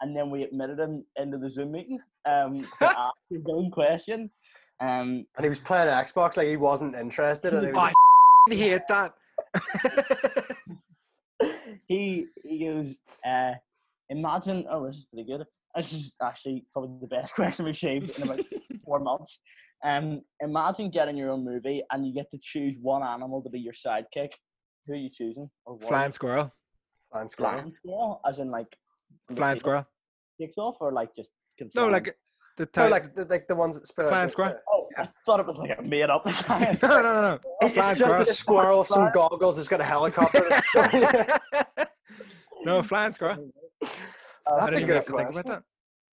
and 0.02 0.16
then 0.16 0.30
we 0.30 0.44
admitted 0.44 0.80
him 0.80 1.06
into 1.16 1.38
the 1.38 1.50
Zoom 1.50 1.72
meeting 1.72 2.00
um, 2.28 2.60
to 2.60 2.68
ask 3.00 3.16
his 3.30 3.44
own 3.48 3.72
question. 3.72 4.30
Um, 4.80 5.26
And 5.36 5.44
he 5.44 5.50
was 5.50 5.60
playing 5.60 5.88
Xbox 5.90 6.38
like 6.38 6.48
he 6.48 6.58
wasn't 6.58 6.96
interested, 6.96 7.54
and 7.54 7.68
he 7.68 7.72
was 7.72 7.94
I 8.50 8.54
hate 8.56 8.82
that. 8.90 9.14
he 11.88 12.28
he 12.44 12.66
goes, 12.66 13.00
uh, 13.26 13.54
imagine. 14.10 14.66
Oh, 14.70 14.88
this 14.88 14.98
is 14.98 15.06
pretty 15.06 15.28
good. 15.30 15.46
This 15.76 15.94
is 15.94 16.16
actually 16.22 16.66
probably 16.74 16.98
the 17.00 17.08
best 17.08 17.34
question 17.34 17.66
we've 17.66 17.78
shaved 17.78 18.18
in 18.18 18.24
about 18.24 18.42
four 18.84 19.00
months. 19.00 19.40
Um, 19.84 20.22
imagine 20.40 20.90
getting 20.90 21.18
your 21.18 21.32
own 21.32 21.44
movie 21.44 21.82
and 21.92 22.06
you 22.06 22.14
get 22.14 22.30
to 22.32 22.40
choose 22.42 22.76
one 22.80 23.02
animal 23.04 23.42
to 23.42 23.50
be 23.50 23.60
your 23.60 23.74
sidekick. 23.74 24.32
Who 24.88 24.94
are 24.94 24.96
you 24.98 25.10
choosing? 25.10 25.50
Or 25.66 25.76
what 25.76 25.88
Flying 25.88 26.14
squirrel. 26.14 26.52
flying 27.12 27.30
squirrel. 27.30 27.52
flying 27.60 27.74
squirrel, 27.76 28.22
as 28.28 28.40
in 28.40 28.50
like 28.52 28.76
Flying 29.36 29.60
squirrel. 29.60 29.86
Takes 30.40 30.58
off, 30.58 30.78
or 30.82 30.92
like 30.92 31.16
just 31.16 31.32
can 31.58 31.70
No, 31.76 31.88
like 31.88 32.16
the 32.58 32.68
No, 32.76 32.88
like 32.88 33.14
the, 33.16 33.26
like 33.26 33.48
the 33.48 33.56
ones 33.56 33.80
that 33.80 33.88
spit 33.88 34.06
out. 34.06 34.10
Flying 34.10 34.28
the- 34.28 34.32
squirrel. 34.32 34.56
Oh, 34.72 34.88
I 34.98 35.08
thought 35.26 35.40
it 35.40 35.46
was 35.48 35.60
like 35.60 35.78
a 35.78 35.82
made 35.84 36.10
up 36.10 36.28
science. 36.30 36.82
no, 36.84 36.90
no, 36.90 37.02
no, 37.02 37.22
no. 37.22 37.40
It's 37.62 37.74
Flying 37.76 37.96
just 37.96 38.00
squirrel. 38.10 38.22
a 38.22 38.26
squirrel 38.26 38.80
with 38.80 38.88
some 38.88 39.12
goggles. 39.14 39.58
It's 39.60 39.68
got 39.68 39.82
a 39.82 39.86
helicopter. 39.86 40.48
no, 42.66 42.82
flying 42.84 43.14
squirrel. 43.14 43.52
Uh, 43.84 43.88
I 44.48 44.60
That's 44.66 44.76
a 44.76 44.82
good 44.82 44.96
have 44.96 45.06
to 45.06 45.12
think 45.18 45.30
about 45.30 45.34
question. 45.34 45.52
that. 45.52 45.64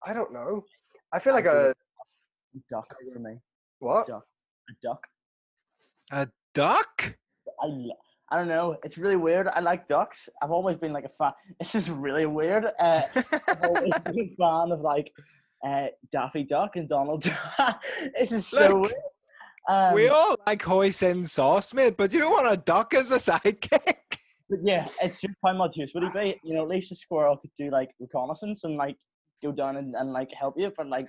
I 0.07 0.12
don't 0.12 0.33
know. 0.33 0.64
I 1.12 1.19
feel 1.19 1.33
like 1.35 1.47
I 1.47 1.69
a 1.71 1.75
duck 2.71 2.95
for 3.12 3.19
me. 3.19 3.39
what? 3.79 4.07
Duck. 4.07 4.25
A 4.71 4.73
duck. 4.87 5.07
A 6.12 6.29
duck? 6.55 7.16
I, 7.62 7.66
lo- 7.66 7.95
I 8.31 8.37
don't 8.37 8.49
know. 8.49 8.76
It's 8.85 8.99
really 8.99 9.16
weird. 9.16 9.49
I 9.49 9.61
like 9.61 9.87
ducks. 9.89 10.29
I've 10.43 10.51
always 10.51 10.76
been 10.76 10.93
like 10.93 11.05
a 11.05 11.09
fan. 11.09 11.33
This 11.59 11.74
is 11.74 11.91
really 11.91 12.26
weird. 12.26 12.66
Uh, 12.79 13.03
I've 13.14 13.62
always 13.64 13.93
been 14.05 14.20
a 14.20 14.37
fan 14.37 14.72
of 14.72 14.81
like 14.81 15.11
uh, 15.66 15.87
Daffy 16.12 16.45
Duck 16.45 16.76
and 16.76 16.89
Donald 16.89 17.22
Duck. 17.59 17.83
this 18.16 18.33
is 18.33 18.47
so 18.47 18.68
Look, 18.68 18.81
weird. 18.83 18.95
Um, 19.68 19.95
we 19.95 20.09
all 20.09 20.37
like 20.47 20.62
hoisin 20.62 21.29
sauce, 21.29 21.74
mate, 21.74 21.97
but 21.97 22.12
you 22.12 22.20
don't 22.20 22.33
want 22.33 22.51
a 22.53 22.57
duck 22.57 22.95
as 22.95 23.11
a 23.11 23.16
sidekick. 23.16 23.97
But 24.51 24.61
yeah, 24.62 24.87
it's 25.03 25.20
just 25.20 25.35
how 25.45 25.53
much 25.53 25.72
use 25.76 25.93
would 25.95 26.05
he 26.05 26.11
be? 26.18 26.41
You 26.43 26.55
know, 26.55 26.62
at 26.62 26.68
least 26.68 26.91
a 26.93 26.95
squirrel 26.95 27.37
could 27.37 27.51
do 27.57 27.70
like 27.70 27.91
reconnaissance 28.01 28.64
and 28.64 28.76
like 28.76 28.97
go 29.43 29.53
down 29.53 29.76
and, 29.76 29.95
and 29.95 30.12
like 30.12 30.33
help 30.33 30.55
you. 30.57 30.72
But 30.74 30.89
like, 30.89 31.07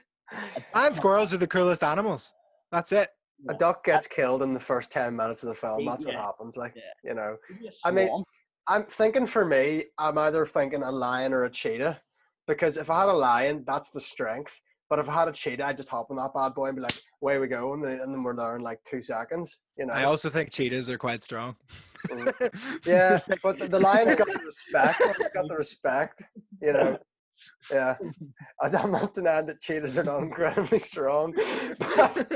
And 0.74 0.96
squirrels 0.96 1.34
are 1.34 1.38
the 1.38 1.48
coolest 1.48 1.84
animals. 1.84 2.34
That's 2.72 2.92
it. 2.92 3.10
A 3.48 3.54
duck 3.54 3.86
gets 3.86 4.08
killed 4.08 4.42
in 4.42 4.54
the 4.54 4.60
first 4.60 4.92
ten 4.92 5.16
minutes 5.16 5.44
of 5.44 5.50
the 5.50 5.56
film. 5.56 5.86
That's 5.86 6.04
what 6.04 6.16
happens. 6.16 6.58
Like 6.58 6.74
Yeah. 6.76 6.84
you 7.04 7.14
know. 7.16 7.38
Could 7.48 7.60
be 7.60 7.68
a 7.68 7.72
I 7.86 7.92
mean. 7.92 8.24
I'm 8.68 8.84
thinking 8.84 9.26
for 9.26 9.44
me, 9.46 9.86
I'm 9.98 10.18
either 10.20 10.46
thinking 10.46 10.84
a 10.84 10.92
lion 10.92 11.34
or 11.34 11.46
a 11.46 11.50
cheetah. 11.50 12.00
Because 12.48 12.78
if 12.78 12.90
I 12.90 13.02
had 13.02 13.10
a 13.10 13.14
lion, 13.14 13.64
that's 13.66 13.90
the 13.90 14.00
strength. 14.00 14.62
But 14.90 15.00
if 15.00 15.10
I 15.10 15.14
had 15.14 15.28
a 15.28 15.32
cheetah, 15.32 15.66
I'd 15.66 15.78
just 15.78 15.90
hop 15.90 16.10
on 16.10 16.18
that 16.18 16.34
bad 16.34 16.56
boy 16.56 16.68
and 16.68 16.76
be 16.76 16.82
like, 16.82 17.00
away 17.22 17.38
we 17.38 17.48
go. 17.48 17.74
And 17.74 17.84
then, 17.84 18.00
and 18.00 18.14
then 18.14 18.24
we're 18.24 18.36
there 18.36 18.56
in 18.56 18.62
like 18.62 18.80
two 18.86 19.02
seconds. 19.02 19.60
You 19.78 19.86
know? 19.86 19.94
I 19.94 20.04
also 20.04 20.30
think 20.30 20.52
cheetahs 20.52 20.90
are 20.90 20.98
quite 20.98 21.24
strong. 21.24 21.56
Mm. 22.08 22.86
yeah, 22.86 23.20
but 23.44 23.60
the, 23.60 23.68
the 23.68 23.80
lion's 23.80 24.16
got 24.16 24.28
the 24.28 24.40
respect. 24.46 25.02
It's 25.20 25.30
got 25.30 25.48
the 25.48 25.56
respect. 25.56 26.24
You 26.62 26.74
know? 26.74 26.98
Yeah. 27.72 27.96
I'm 28.62 28.92
not 28.92 29.14
denying 29.14 29.46
that 29.48 29.62
cheetahs 29.62 29.98
are 29.98 30.04
not 30.04 30.24
incredibly 30.24 30.80
strong. 30.80 31.34
But, 31.80 32.32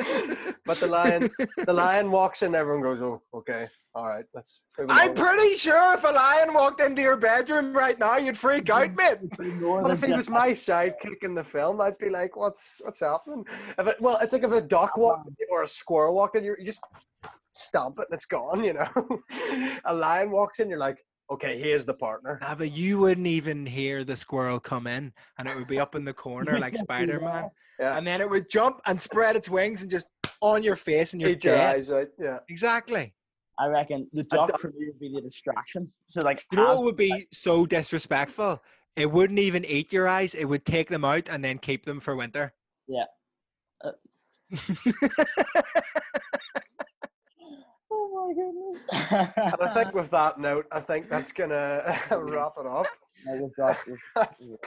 but 0.65 0.79
the 0.79 0.87
lion 0.87 1.29
the 1.65 1.73
lion 1.73 2.09
walks 2.11 2.43
in, 2.43 2.55
everyone 2.55 2.81
goes, 2.81 3.01
oh, 3.01 3.21
okay. 3.33 3.67
All 3.95 4.07
right, 4.07 4.25
let's 4.33 4.61
I'm 4.79 4.89
along." 4.89 5.15
pretty 5.15 5.57
sure 5.57 5.93
if 5.93 6.03
a 6.03 6.07
lion 6.07 6.53
walked 6.53 6.81
into 6.81 7.01
your 7.01 7.17
bedroom 7.17 7.73
right 7.73 7.97
now, 7.99 8.17
you'd 8.17 8.37
freak 8.37 8.69
out, 8.69 8.95
mate. 8.95 9.17
But 9.37 9.91
if 9.91 10.01
he 10.01 10.13
was 10.13 10.29
my 10.29 10.49
sidekick 10.49 11.23
in 11.23 11.35
the 11.35 11.43
film, 11.43 11.79
I'd 11.81 11.97
be 11.97 12.09
like, 12.09 12.35
"What's 12.35 12.77
what's 12.81 13.01
happening?" 13.01 13.45
If 13.77 13.87
it, 13.87 14.01
well, 14.01 14.17
it's 14.21 14.33
like 14.33 14.43
if 14.43 14.51
a 14.51 14.61
duck 14.61 14.97
walked 14.97 15.29
or 15.51 15.63
a 15.63 15.67
squirrel 15.67 16.15
walked 16.15 16.35
in, 16.37 16.43
you 16.43 16.55
just 16.63 16.81
stomp 17.53 17.99
it 17.99 18.07
and 18.09 18.15
it's 18.15 18.25
gone. 18.25 18.63
You 18.63 18.73
know, 18.73 19.21
a 19.85 19.93
lion 19.93 20.31
walks 20.31 20.59
in, 20.59 20.69
you're 20.69 20.79
like, 20.79 20.97
"Okay, 21.31 21.59
here's 21.59 21.85
the 21.85 21.93
partner." 21.93 22.39
Nah, 22.41 22.55
but 22.55 22.71
you 22.71 22.99
wouldn't 22.99 23.27
even 23.27 23.65
hear 23.65 24.03
the 24.03 24.15
squirrel 24.15 24.59
come 24.59 24.87
in, 24.87 25.13
and 25.37 25.47
it 25.47 25.55
would 25.55 25.67
be 25.67 25.79
up 25.79 25.95
in 25.95 26.05
the 26.05 26.13
corner 26.25 26.59
like 26.59 26.75
Spider 26.75 27.19
Man, 27.19 27.49
Yeah, 27.79 27.97
and 27.97 28.05
then 28.05 28.21
it 28.21 28.29
would 28.29 28.49
jump 28.49 28.81
and 28.85 29.01
spread 29.01 29.35
its 29.35 29.49
wings 29.49 29.81
and 29.81 29.89
just 29.91 30.07
on 30.41 30.63
your 30.63 30.75
face, 30.75 31.13
and 31.13 31.21
you're 31.21 31.31
eat 31.31 31.43
your 31.43 31.57
eyes 31.57 31.89
out. 31.91 32.07
Yeah, 32.19 32.39
Exactly. 32.49 33.13
I 33.59 33.67
reckon 33.67 34.09
the 34.13 34.23
duck 34.23 34.47
duck- 34.49 34.59
for 34.59 34.69
me 34.69 34.87
would 34.87 34.99
be 34.99 35.11
the 35.13 35.21
distraction. 35.21 35.91
So 36.09 36.21
like, 36.21 36.43
You 36.51 36.57
know 36.57 36.81
would 36.81 36.95
be 36.95 37.27
so 37.31 37.65
disrespectful? 37.67 38.61
It 38.95 39.11
wouldn't 39.11 39.39
even 39.39 39.63
eat 39.65 39.93
your 39.93 40.07
eyes. 40.07 40.33
It 40.33 40.45
would 40.45 40.65
take 40.65 40.89
them 40.89 41.05
out 41.05 41.29
and 41.29 41.43
then 41.43 41.59
keep 41.59 41.85
them 41.85 41.99
for 41.99 42.15
winter. 42.15 42.53
Yeah. 42.87 43.05
Uh, 43.83 43.91
oh 48.15 48.27
my 48.27 48.33
goodness. 48.33 49.33
and 49.41 49.61
I 49.61 49.73
think 49.73 49.93
with 49.99 50.09
that 50.11 50.39
note, 50.39 50.65
I 50.71 50.79
think 50.79 51.09
that's 51.09 51.31
gonna 51.31 51.97
wrap 52.11 52.53
it 52.59 52.65
up. 52.67 52.87
No, 53.25 53.35
we've 53.41 53.55
got- 53.55 53.77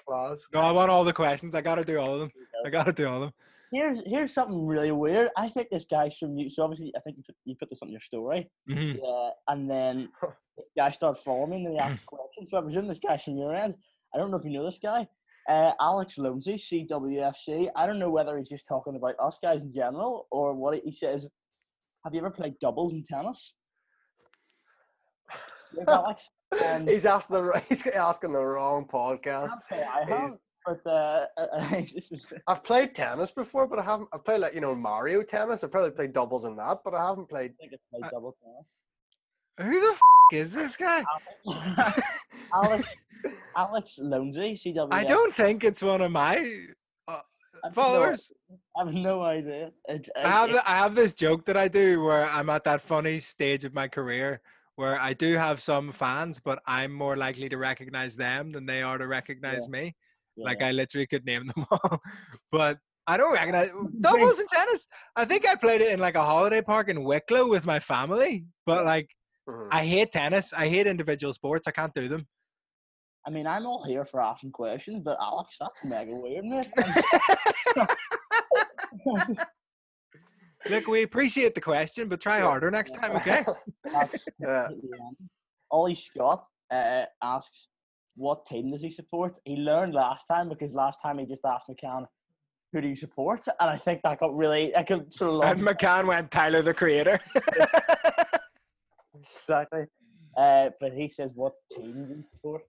Class. 0.06 0.48
no, 0.52 0.60
I 0.60 0.72
want 0.72 0.90
all 0.90 1.04
the 1.04 1.12
questions. 1.12 1.54
I 1.54 1.60
gotta 1.60 1.84
do 1.84 1.98
all 1.98 2.14
of 2.14 2.20
them. 2.20 2.30
I 2.64 2.70
gotta 2.70 2.92
do 2.92 3.06
all 3.08 3.16
of 3.16 3.20
them. 3.22 3.32
here's 3.72 4.00
here's 4.06 4.32
something 4.32 4.66
really 4.66 4.92
weird. 4.92 5.28
I 5.36 5.48
think 5.48 5.68
this 5.70 5.84
guy's 5.84 6.16
from 6.16 6.36
you. 6.38 6.48
So 6.48 6.62
obviously, 6.64 6.92
I 6.96 7.00
think 7.00 7.16
you 7.18 7.22
put, 7.26 7.36
you 7.44 7.54
put 7.58 7.68
this 7.68 7.82
on 7.82 7.90
your 7.90 8.00
story. 8.00 8.50
Mhm. 8.70 8.98
Yeah, 9.02 9.30
and 9.48 9.70
then 9.70 10.08
the 10.56 10.62
guy 10.76 10.90
started 10.90 11.20
following 11.20 11.50
me 11.50 11.56
and 11.58 11.66
then 11.66 11.72
he 11.74 11.78
asked 11.78 12.06
questions. 12.06 12.50
So 12.50 12.58
I 12.58 12.62
presume 12.62 12.88
this 12.88 12.98
guy's 12.98 13.24
from 13.24 13.36
your 13.36 13.54
end. 13.54 13.74
I 14.14 14.18
don't 14.18 14.30
know 14.30 14.38
if 14.38 14.44
you 14.44 14.52
know 14.52 14.64
this 14.64 14.78
guy. 14.78 15.06
Uh, 15.48 15.72
Alex 15.80 16.16
Lonesy, 16.18 16.54
CWFC. 16.54 17.68
I 17.76 17.86
don't 17.86 17.98
know 18.00 18.10
whether 18.10 18.36
he's 18.38 18.48
just 18.48 18.66
talking 18.66 18.96
about 18.96 19.14
us 19.22 19.38
guys 19.40 19.62
in 19.62 19.72
general 19.72 20.26
or 20.32 20.54
what 20.54 20.80
he 20.82 20.90
says. 20.90 21.28
Have 22.06 22.14
you 22.14 22.20
ever 22.20 22.30
played 22.30 22.56
doubles 22.60 22.92
in 22.92 23.02
tennis? 23.02 23.56
Alex. 25.88 26.30
Um, 26.64 26.86
he's 26.86 27.04
asking 27.04 27.34
the 27.34 27.62
he's 27.68 27.84
asking 27.88 28.32
the 28.32 28.40
wrong 28.40 28.86
I 28.88 28.92
podcast. 28.96 29.50
I 29.72 30.04
He's- 30.06 30.18
have, 30.20 30.30
but 30.84 30.86
uh, 30.88 31.26
I've 32.46 32.62
played 32.62 32.94
tennis 32.94 33.32
before, 33.32 33.66
but 33.66 33.80
I 33.80 33.82
haven't. 33.82 34.08
I've 34.12 34.24
played 34.24 34.38
like 34.40 34.54
you 34.54 34.60
know 34.60 34.72
Mario 34.76 35.24
tennis. 35.24 35.64
I've 35.64 35.72
probably 35.72 35.90
played 35.90 36.12
doubles 36.12 36.44
in 36.44 36.54
that, 36.58 36.78
but 36.84 36.94
I 36.94 37.04
haven't 37.04 37.28
played. 37.28 37.50
I 37.50 37.54
think 37.58 37.72
it's 37.72 37.82
played 37.90 38.04
Uh, 38.04 38.10
double 38.10 38.36
tennis. 38.40 39.68
Who 39.68 39.80
the 39.80 39.92
f- 39.94 40.00
is 40.32 40.52
this 40.52 40.76
guy? 40.76 41.02
Alex, 41.48 42.06
Alex, 42.54 42.96
Alex 43.56 43.98
Lonesy, 44.00 44.52
CWFC. 44.54 44.88
I 44.92 45.02
don't 45.02 45.34
think 45.34 45.64
it's 45.64 45.82
one 45.82 46.02
of 46.02 46.12
my 46.12 46.36
I 47.66 47.68
have 47.68 47.76
no- 47.76 47.82
followers. 47.82 48.30
I 48.76 48.84
have 48.84 48.94
no 48.94 49.22
idea. 49.22 49.70
It's, 49.88 50.08
I 50.16 50.30
have 50.30 50.50
it- 50.50 50.62
I 50.64 50.76
have 50.76 50.94
this 50.94 51.14
joke 51.14 51.44
that 51.46 51.56
I 51.56 51.68
do 51.68 52.02
where 52.02 52.26
I'm 52.28 52.48
at 52.50 52.64
that 52.64 52.80
funny 52.80 53.18
stage 53.18 53.64
of 53.64 53.74
my 53.74 53.88
career 53.88 54.40
where 54.76 55.00
I 55.00 55.14
do 55.14 55.34
have 55.36 55.60
some 55.60 55.90
fans, 55.92 56.38
but 56.44 56.60
I'm 56.66 56.92
more 56.92 57.16
likely 57.16 57.48
to 57.48 57.56
recognize 57.56 58.14
them 58.14 58.52
than 58.52 58.66
they 58.66 58.82
are 58.82 58.98
to 58.98 59.06
recognize 59.06 59.68
me. 59.68 59.96
Like. 60.36 60.60
I 60.62 60.70
literally 60.70 61.06
could 61.06 61.24
name 61.24 61.46
them 61.46 61.64
all, 61.70 62.00
but 62.52 62.78
I 63.06 63.16
don't 63.16 63.32
recognize 63.32 63.70
doubles 64.00 64.38
in 64.38 64.46
tennis. 64.48 64.86
I 65.16 65.24
think 65.24 65.48
I 65.48 65.54
played 65.54 65.80
it 65.80 65.92
in 65.92 65.98
like 65.98 66.14
a 66.14 66.22
holiday 66.22 66.60
park 66.60 66.90
in 66.90 67.04
Wicklow 67.04 67.48
with 67.48 67.64
my 67.64 67.80
family, 67.80 68.44
but 68.66 68.84
like 68.84 69.08
Mhm. 69.48 69.68
I 69.70 69.86
hate 69.86 70.10
tennis. 70.12 70.52
I 70.52 70.68
hate 70.68 70.86
individual 70.88 71.32
sports. 71.32 71.66
I 71.68 71.70
can't 71.70 71.94
do 71.94 72.08
them. 72.08 72.26
I 73.24 73.30
mean, 73.30 73.46
I'm 73.46 73.64
all 73.64 73.84
here 73.84 74.04
for 74.04 74.20
asking 74.20 74.50
questions, 74.52 75.00
but 75.04 75.16
Alex, 75.20 75.56
that's 75.58 75.82
mega 75.84 76.12
weird, 76.14 76.44
mate. 76.44 76.66
Look, 80.70 80.85
we 80.96 81.02
appreciate 81.02 81.54
the 81.54 81.60
question, 81.60 82.08
but 82.08 82.20
try 82.20 82.38
Yeah. 82.38 82.44
harder 82.44 82.70
next 82.70 82.92
time, 82.92 83.12
okay? 83.16 83.44
that's 83.84 84.28
yeah. 84.40 84.68
Ollie 85.70 85.94
Scott 85.94 86.40
uh, 86.70 87.04
asks, 87.22 87.68
what 88.14 88.46
team 88.46 88.70
does 88.70 88.82
he 88.82 88.90
support? 88.90 89.38
He 89.44 89.56
learned 89.56 89.94
last 89.94 90.26
time 90.26 90.48
because 90.48 90.72
last 90.74 91.00
time 91.02 91.18
he 91.18 91.26
just 91.26 91.44
asked 91.44 91.68
McCann, 91.68 92.06
who 92.72 92.80
do 92.80 92.88
you 92.88 92.94
support? 92.94 93.40
And 93.60 93.70
I 93.70 93.76
think 93.76 94.00
that 94.02 94.20
got 94.20 94.34
really, 94.34 94.74
I 94.74 94.82
could 94.82 95.12
sort 95.12 95.44
of 95.44 95.50
And 95.50 95.60
McCann 95.60 96.06
went 96.06 96.30
Tyler 96.30 96.62
the 96.62 96.74
Creator. 96.74 97.20
exactly. 99.14 99.84
Uh, 100.36 100.70
but 100.80 100.92
he 100.92 101.08
says, 101.08 101.32
what 101.34 101.54
team 101.74 101.92
do 101.92 102.14
you 102.14 102.24
support? 102.32 102.62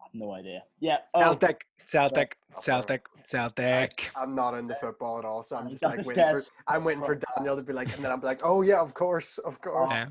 I 0.00 0.01
have 0.01 0.01
no 0.14 0.32
idea. 0.32 0.62
Yeah. 0.80 0.98
Oh, 1.14 1.20
Celtic, 1.20 1.66
Celtic, 1.86 2.36
That's 2.50 2.64
Celtic, 2.64 3.06
Celtic. 3.26 4.10
I'm 4.16 4.34
not 4.34 4.54
into 4.54 4.74
football 4.74 5.18
at 5.18 5.24
all, 5.24 5.42
so 5.42 5.56
I'm 5.56 5.68
just 5.70 5.82
like 5.84 6.04
waiting 6.06 6.28
for. 6.28 6.42
I'm 6.68 6.84
waiting 6.84 7.02
for 7.04 7.18
Daniel 7.36 7.56
to 7.56 7.62
be 7.62 7.72
like, 7.72 7.94
and 7.94 8.04
then 8.04 8.12
I'm 8.12 8.20
like, 8.20 8.40
oh 8.44 8.62
yeah, 8.62 8.80
of 8.80 8.94
course, 8.94 9.38
of 9.38 9.60
course. 9.60 9.92
Yeah. 9.92 10.06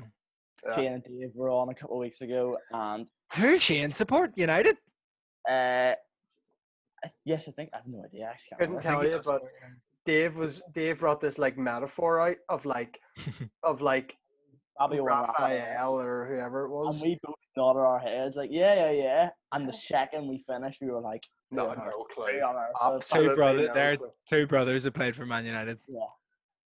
Yeah. 0.66 0.74
Shane 0.76 0.92
and 0.92 1.02
Dave 1.02 1.30
were 1.34 1.50
on 1.50 1.70
a 1.70 1.74
couple 1.74 1.96
of 1.96 2.00
weeks 2.00 2.20
ago, 2.20 2.56
and 2.70 3.06
Who 3.34 3.58
Shane 3.58 3.92
support? 3.92 4.32
United? 4.36 4.76
uh, 5.48 5.94
yes, 7.24 7.48
I 7.48 7.50
think 7.50 7.70
I 7.72 7.78
have 7.78 7.86
no 7.88 8.04
idea. 8.04 8.26
I 8.26 8.30
actually 8.30 8.48
can't 8.50 8.60
Couldn't 8.60 8.76
remember. 8.76 9.02
tell 9.02 9.10
you, 9.12 9.20
but 9.24 9.42
Dave 10.04 10.36
was 10.36 10.62
Dave 10.72 11.00
brought 11.00 11.20
this 11.20 11.38
like 11.38 11.58
metaphor 11.58 12.20
out 12.20 12.36
of 12.48 12.64
like 12.64 13.00
of 13.62 13.80
like 13.80 14.16
Fabio 14.82 14.98
and 14.98 15.06
Raphael. 15.06 15.48
Raphael 15.58 16.00
or 16.00 16.26
whoever 16.26 16.64
it 16.66 16.70
was. 16.70 17.02
And 17.02 17.02
was. 17.02 17.02
we 17.02 17.18
both 17.22 17.34
nodded 17.56 17.80
our 17.80 17.98
heads 17.98 18.36
like, 18.36 18.50
yeah, 18.52 18.74
yeah, 18.74 18.90
yeah. 18.90 19.28
And 19.52 19.68
the 19.68 19.72
second 19.72 20.28
we 20.28 20.38
finished, 20.38 20.80
we 20.80 20.88
were 20.90 21.00
like, 21.00 21.22
No, 21.50 21.68
yeah, 21.68 21.74
no 21.74 22.04
clue. 22.04 22.26
straight 22.26 22.42
on 22.42 22.56
our- 22.56 22.94
Absolutely 22.96 23.28
Two 23.30 23.34
brothers. 23.36 23.68
no 23.68 23.74
They're 23.74 23.96
clue. 23.96 24.10
two 24.28 24.46
brothers 24.46 24.84
who 24.84 24.90
played 24.90 25.14
for 25.16 25.26
Man 25.26 25.44
United. 25.44 25.78
Yeah. 25.88 26.00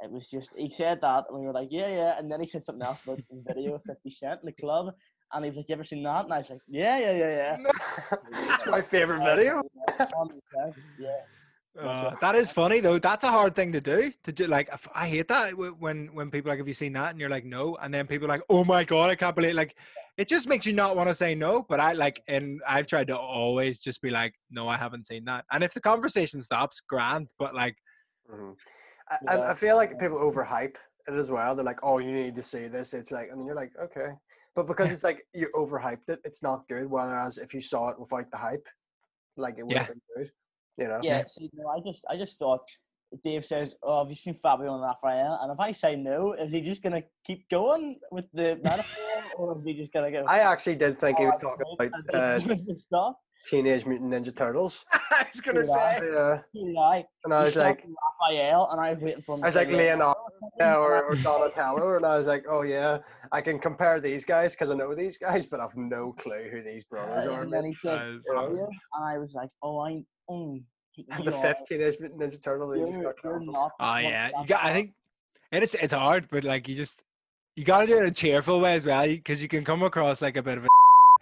It 0.04 0.12
was 0.12 0.30
just 0.30 0.52
he 0.56 0.70
said 0.70 1.00
that 1.02 1.24
and 1.30 1.40
we 1.40 1.46
were 1.48 1.54
like, 1.54 1.70
yeah, 1.72 1.88
yeah. 1.90 2.20
And 2.20 2.32
then 2.32 2.40
he 2.40 2.46
said 2.46 2.62
something 2.64 2.86
else 2.86 3.02
about 3.04 3.18
the 3.30 3.44
video 3.54 3.74
of 3.76 3.84
50 3.84 4.10
Cent 4.12 4.40
in 4.44 4.46
the 4.46 4.52
club. 4.52 4.94
And 5.34 5.44
he 5.44 5.50
was 5.50 5.58
like, 5.58 5.68
You 5.70 5.74
ever 5.74 5.84
seen 5.84 6.04
that? 6.04 6.26
And 6.26 6.34
I 6.34 6.38
was 6.38 6.50
like, 6.52 6.60
Yeah, 6.68 6.98
yeah, 7.00 7.12
yeah, 7.12 7.58
yeah. 7.60 8.16
It's 8.56 8.66
my 8.68 8.82
favorite 8.82 9.24
video. 9.36 9.62
yeah. 11.00 11.18
Uh, 11.80 12.16
that 12.22 12.36
is 12.36 12.52
funny 12.52 12.80
though. 12.80 12.98
That's 12.98 13.24
a 13.24 13.30
hard 13.30 13.56
thing 13.56 13.72
to 13.74 13.82
do. 13.82 14.12
To 14.24 14.32
do 14.32 14.48
like, 14.48 14.70
I 14.96 15.08
hate 15.08 15.28
that 15.28 15.56
when 15.56 16.08
when 16.14 16.32
people 16.32 16.50
are 16.50 16.54
like, 16.54 16.60
"Have 16.60 16.68
you 16.68 16.74
seen 16.74 16.94
that?" 16.94 17.12
and 17.12 17.20
you're 17.20 17.30
like, 17.30 17.46
"No," 17.46 17.76
and 17.78 17.94
then 17.94 18.08
people 18.08 18.26
are 18.26 18.30
like, 18.30 18.42
"Oh 18.50 18.64
my 18.64 18.84
god, 18.84 19.10
I 19.12 19.16
can't 19.16 19.36
believe!" 19.36 19.56
Like, 19.56 19.78
it 20.18 20.28
just 20.28 20.48
makes 20.48 20.66
you 20.66 20.74
not 20.74 20.96
want 20.96 21.10
to 21.10 21.14
say 21.14 21.36
no. 21.36 21.62
But 21.64 21.80
I 21.80 21.94
like, 21.94 22.24
and 22.28 22.62
I've 22.68 22.88
tried 22.88 23.08
to 23.08 23.18
always 23.18 23.80
just 23.80 24.02
be 24.02 24.10
like, 24.10 24.34
"No, 24.50 24.68
I 24.68 24.78
haven't 24.78 25.06
seen 25.08 25.26
that." 25.26 25.46
And 25.52 25.64
if 25.64 25.74
the 25.74 25.82
conversation 25.82 26.42
stops, 26.42 26.80
grand. 26.82 27.28
But 27.38 27.54
like, 27.54 27.76
Mhm. 28.30 28.58
I, 29.10 29.18
I- 29.28 29.52
I 29.52 29.54
feel 29.54 29.76
like 29.76 30.00
people 30.00 30.18
overhype 30.18 30.76
it 31.08 31.14
as 31.14 31.30
well. 31.30 31.56
They're 31.56 31.64
like, 31.64 31.80
"Oh, 31.84 32.00
you 32.00 32.12
need 32.12 32.36
to 32.36 32.42
see 32.44 32.68
this." 32.68 32.94
It's 32.96 33.12
like, 33.12 33.30
and 33.30 33.40
then 33.40 33.46
you're 33.46 33.56
like, 33.56 33.74
"Okay," 33.78 34.14
but 34.56 34.66
because 34.68 34.92
it's 34.92 35.04
like 35.04 35.28
you 35.34 35.50
overhyped 35.54 36.10
it, 36.10 36.20
it's 36.24 36.42
not 36.42 36.68
good. 36.68 36.88
Whereas 36.90 37.38
if 37.38 37.54
you 37.54 37.62
saw 37.62 37.90
it 37.90 38.00
without 38.00 38.32
the 38.32 38.38
hype, 38.38 38.68
like 39.38 39.60
it 39.60 39.64
would 39.68 39.74
Yeah. 39.74 39.84
have 39.84 39.90
been 39.90 40.02
good. 40.16 40.32
You 40.78 40.88
know? 40.88 41.00
Yeah, 41.02 41.24
see, 41.26 41.50
no, 41.54 41.68
I 41.70 41.80
just, 41.86 42.06
I 42.10 42.18
just 42.18 42.38
thought. 42.40 42.62
Dave 43.24 43.46
says, 43.46 43.74
"Oh, 43.82 44.00
have 44.04 44.10
you 44.10 44.18
seen 44.18 44.34
Fabio 44.34 44.74
and 44.74 44.84
Raphael?" 44.84 45.40
And 45.42 45.50
if 45.54 45.60
I 45.62 45.72
say 45.72 45.96
no, 45.96 46.34
is 46.34 46.52
he 46.52 46.60
just 46.60 46.84
gonna 46.84 47.04
keep 47.24 47.48
going 47.50 48.00
with 48.12 48.28
the 48.34 48.60
metaphor, 48.62 48.84
or 49.38 49.58
is 49.58 49.64
he 49.66 49.74
just 49.76 49.94
gonna 49.94 50.12
go? 50.12 50.26
I 50.28 50.40
actually 50.40 50.76
did 50.76 51.00
think 51.00 51.18
he 51.18 51.24
"Oh, 51.24 51.30
was 51.30 51.40
talking 51.42 51.76
about 51.80 52.14
uh, 52.14 52.40
just? 52.70 52.90
Teenage 53.50 53.86
Mutant 53.86 54.12
Ninja 54.12 54.36
Turtles. 54.36 54.84
I 54.92 55.26
was 55.34 55.40
gonna 55.40 55.66
Yeah. 55.66 55.98
say, 56.00 56.06
Yeah, 56.06 56.42
Yeah, 56.52 57.02
and 57.24 57.34
I 57.34 57.44
was 57.44 57.54
stopped 57.54 57.80
like, 57.80 57.86
Raphael, 58.22 58.68
and 58.72 58.82
I 58.82 58.90
was 58.92 59.00
waiting 59.00 59.22
for 59.22 59.36
him. 59.36 59.44
I 59.44 59.48
was 59.48 59.56
like 59.56 59.70
Leonardo 59.70 60.20
yeah, 60.60 60.76
or, 60.76 60.96
I- 60.98 61.00
or 61.02 61.16
Donatello, 61.16 61.96
and 61.96 62.06
I 62.06 62.18
was 62.18 62.28
like, 62.28 62.44
"Oh 62.50 62.64
yeah, 62.64 62.98
I 63.32 63.40
can 63.40 63.58
compare 63.58 64.02
these 64.02 64.26
guys 64.26 64.54
because 64.54 64.70
I 64.70 64.76
know 64.76 64.94
these 64.94 65.18
guys, 65.18 65.46
but 65.46 65.62
I've 65.62 65.78
no 65.78 66.12
clue 66.12 66.50
who 66.52 66.62
these 66.62 66.84
brothers 66.84 67.26
are." 67.26 67.42
and 67.44 67.54
then 67.54 67.64
he 67.64 67.74
said 67.74 68.00
That 68.00 68.10
is 68.20 68.28
Fabio, 68.28 68.68
and 68.96 69.06
I 69.06 69.18
was 69.18 69.34
like, 69.34 69.50
"Oh, 69.64 69.80
I, 69.80 70.04
mm, 70.30 70.64
the 70.98 71.24
you 71.24 71.32
fifth 71.32 71.62
are- 71.62 71.66
Teenage 71.68 71.98
Mutant 72.00 72.22
Ninja 72.22 72.42
Turtle, 72.42 72.72
he 72.74 72.80
You're, 72.80 72.88
just 72.90 73.02
got 73.02 73.22
cancelled. 73.22 73.56
oh 73.56 73.96
yeah, 73.98 74.30
you 74.42 74.48
got. 74.48 74.64
I 74.64 74.68
not- 74.68 74.74
think 74.74 74.92
it 75.52 75.64
is. 75.64 75.76
It's 75.76 75.94
hard, 75.94 76.28
but 76.30 76.44
like, 76.44 76.68
you 76.68 76.76
just 76.76 77.04
you 77.56 77.64
got 77.64 77.82
to 77.82 77.88
do 77.88 77.98
it 77.98 78.02
in 78.02 78.06
a 78.08 78.12
cheerful 78.12 78.60
way 78.60 78.76
as 78.76 78.86
well, 78.86 79.08
because 79.08 79.42
you 79.42 79.48
can 79.48 79.64
come 79.64 79.84
across 79.84 80.22
like 80.22 80.38
a 80.38 80.44
bit 80.44 80.58
of 80.58 80.66
a. 80.66 80.68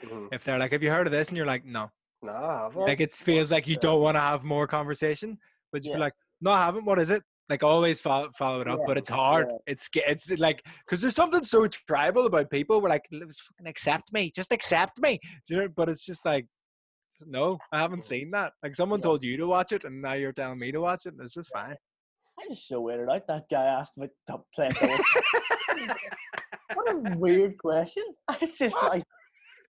Mhm. 0.06 0.28
If 0.32 0.43
they're 0.43 0.60
like, 0.60 0.72
"Have 0.74 0.84
you 0.84 0.91
heard 0.91 1.08
of 1.08 1.12
this?" 1.12 1.30
and 1.30 1.38
you're 1.38 1.45
like, 1.45 1.66
"No," 1.66 1.89
No, 2.22 2.34
I 2.34 2.64
haven't. 2.64 2.82
like 2.82 2.99
it 3.01 3.14
feels 3.14 3.51
like 3.51 3.68
you 3.68 3.78
don't 3.78 4.01
want 4.01 4.16
to 4.16 4.22
have 4.22 4.43
more 4.43 4.68
conversation, 4.68 5.38
but 5.72 5.84
you 5.84 5.91
Yeah. 5.91 5.97
be 5.97 6.01
like, 6.01 6.14
"No, 6.41 6.51
I 6.51 6.66
haven't. 6.66 6.86
What 6.86 6.99
is 6.99 7.12
it?" 7.12 7.24
Like 7.47 7.62
always 7.64 8.01
follow 8.01 8.32
follow 8.32 8.60
it 8.62 8.68
up, 8.68 8.80
Yeah, 8.80 8.86
but 8.88 8.97
it's 8.97 9.10
hard. 9.10 9.47
yeah. 9.49 9.58
It's 9.68 9.89
it's 9.93 10.30
like 10.39 10.66
because 10.84 11.01
there's 11.01 11.16
something 11.16 11.43
so 11.43 11.68
tribal 11.68 12.26
about 12.26 12.49
people. 12.49 12.82
We're 12.82 12.89
like, 12.89 13.06
fucking 13.12 13.68
accept 13.68 14.12
me, 14.12 14.32
just 14.36 14.51
accept 14.51 14.99
me. 14.99 15.20
Do 15.47 15.53
you 15.53 15.62
know? 15.62 15.68
But 15.70 15.88
it's 15.89 16.03
just 16.03 16.26
like, 16.26 16.45
no, 17.26 17.57
I 17.72 17.80
haven't 17.80 18.03
oh. 18.03 18.07
seen 18.07 18.32
that. 18.32 18.53
Like 18.63 18.76
someone 18.76 18.99
Yeah. 18.99 19.03
told 19.03 19.24
you 19.24 19.38
to 19.38 19.47
watch 19.47 19.72
it, 19.72 19.84
and 19.84 20.01
now 20.01 20.13
you're 20.13 20.34
telling 20.34 20.59
me 20.59 20.72
to 20.72 20.80
watch 20.80 21.05
it, 21.05 21.13
and 21.13 21.22
it's 21.22 21.34
just 21.34 21.51
fine. 21.53 21.76
I'm 22.39 22.49
just 22.49 22.68
so 22.68 22.84
weirded 22.84 23.13
out. 23.13 23.28
That 23.28 23.45
guy 23.49 23.63
asked 23.63 23.93
about 23.97 24.09
top 24.28 24.45
playing 24.53 24.72
doubles. 24.72 24.99
what 26.74 26.95
a 26.95 27.18
weird 27.18 27.57
question. 27.57 28.03
It's 28.41 28.57
just 28.57 28.76
like 28.84 29.03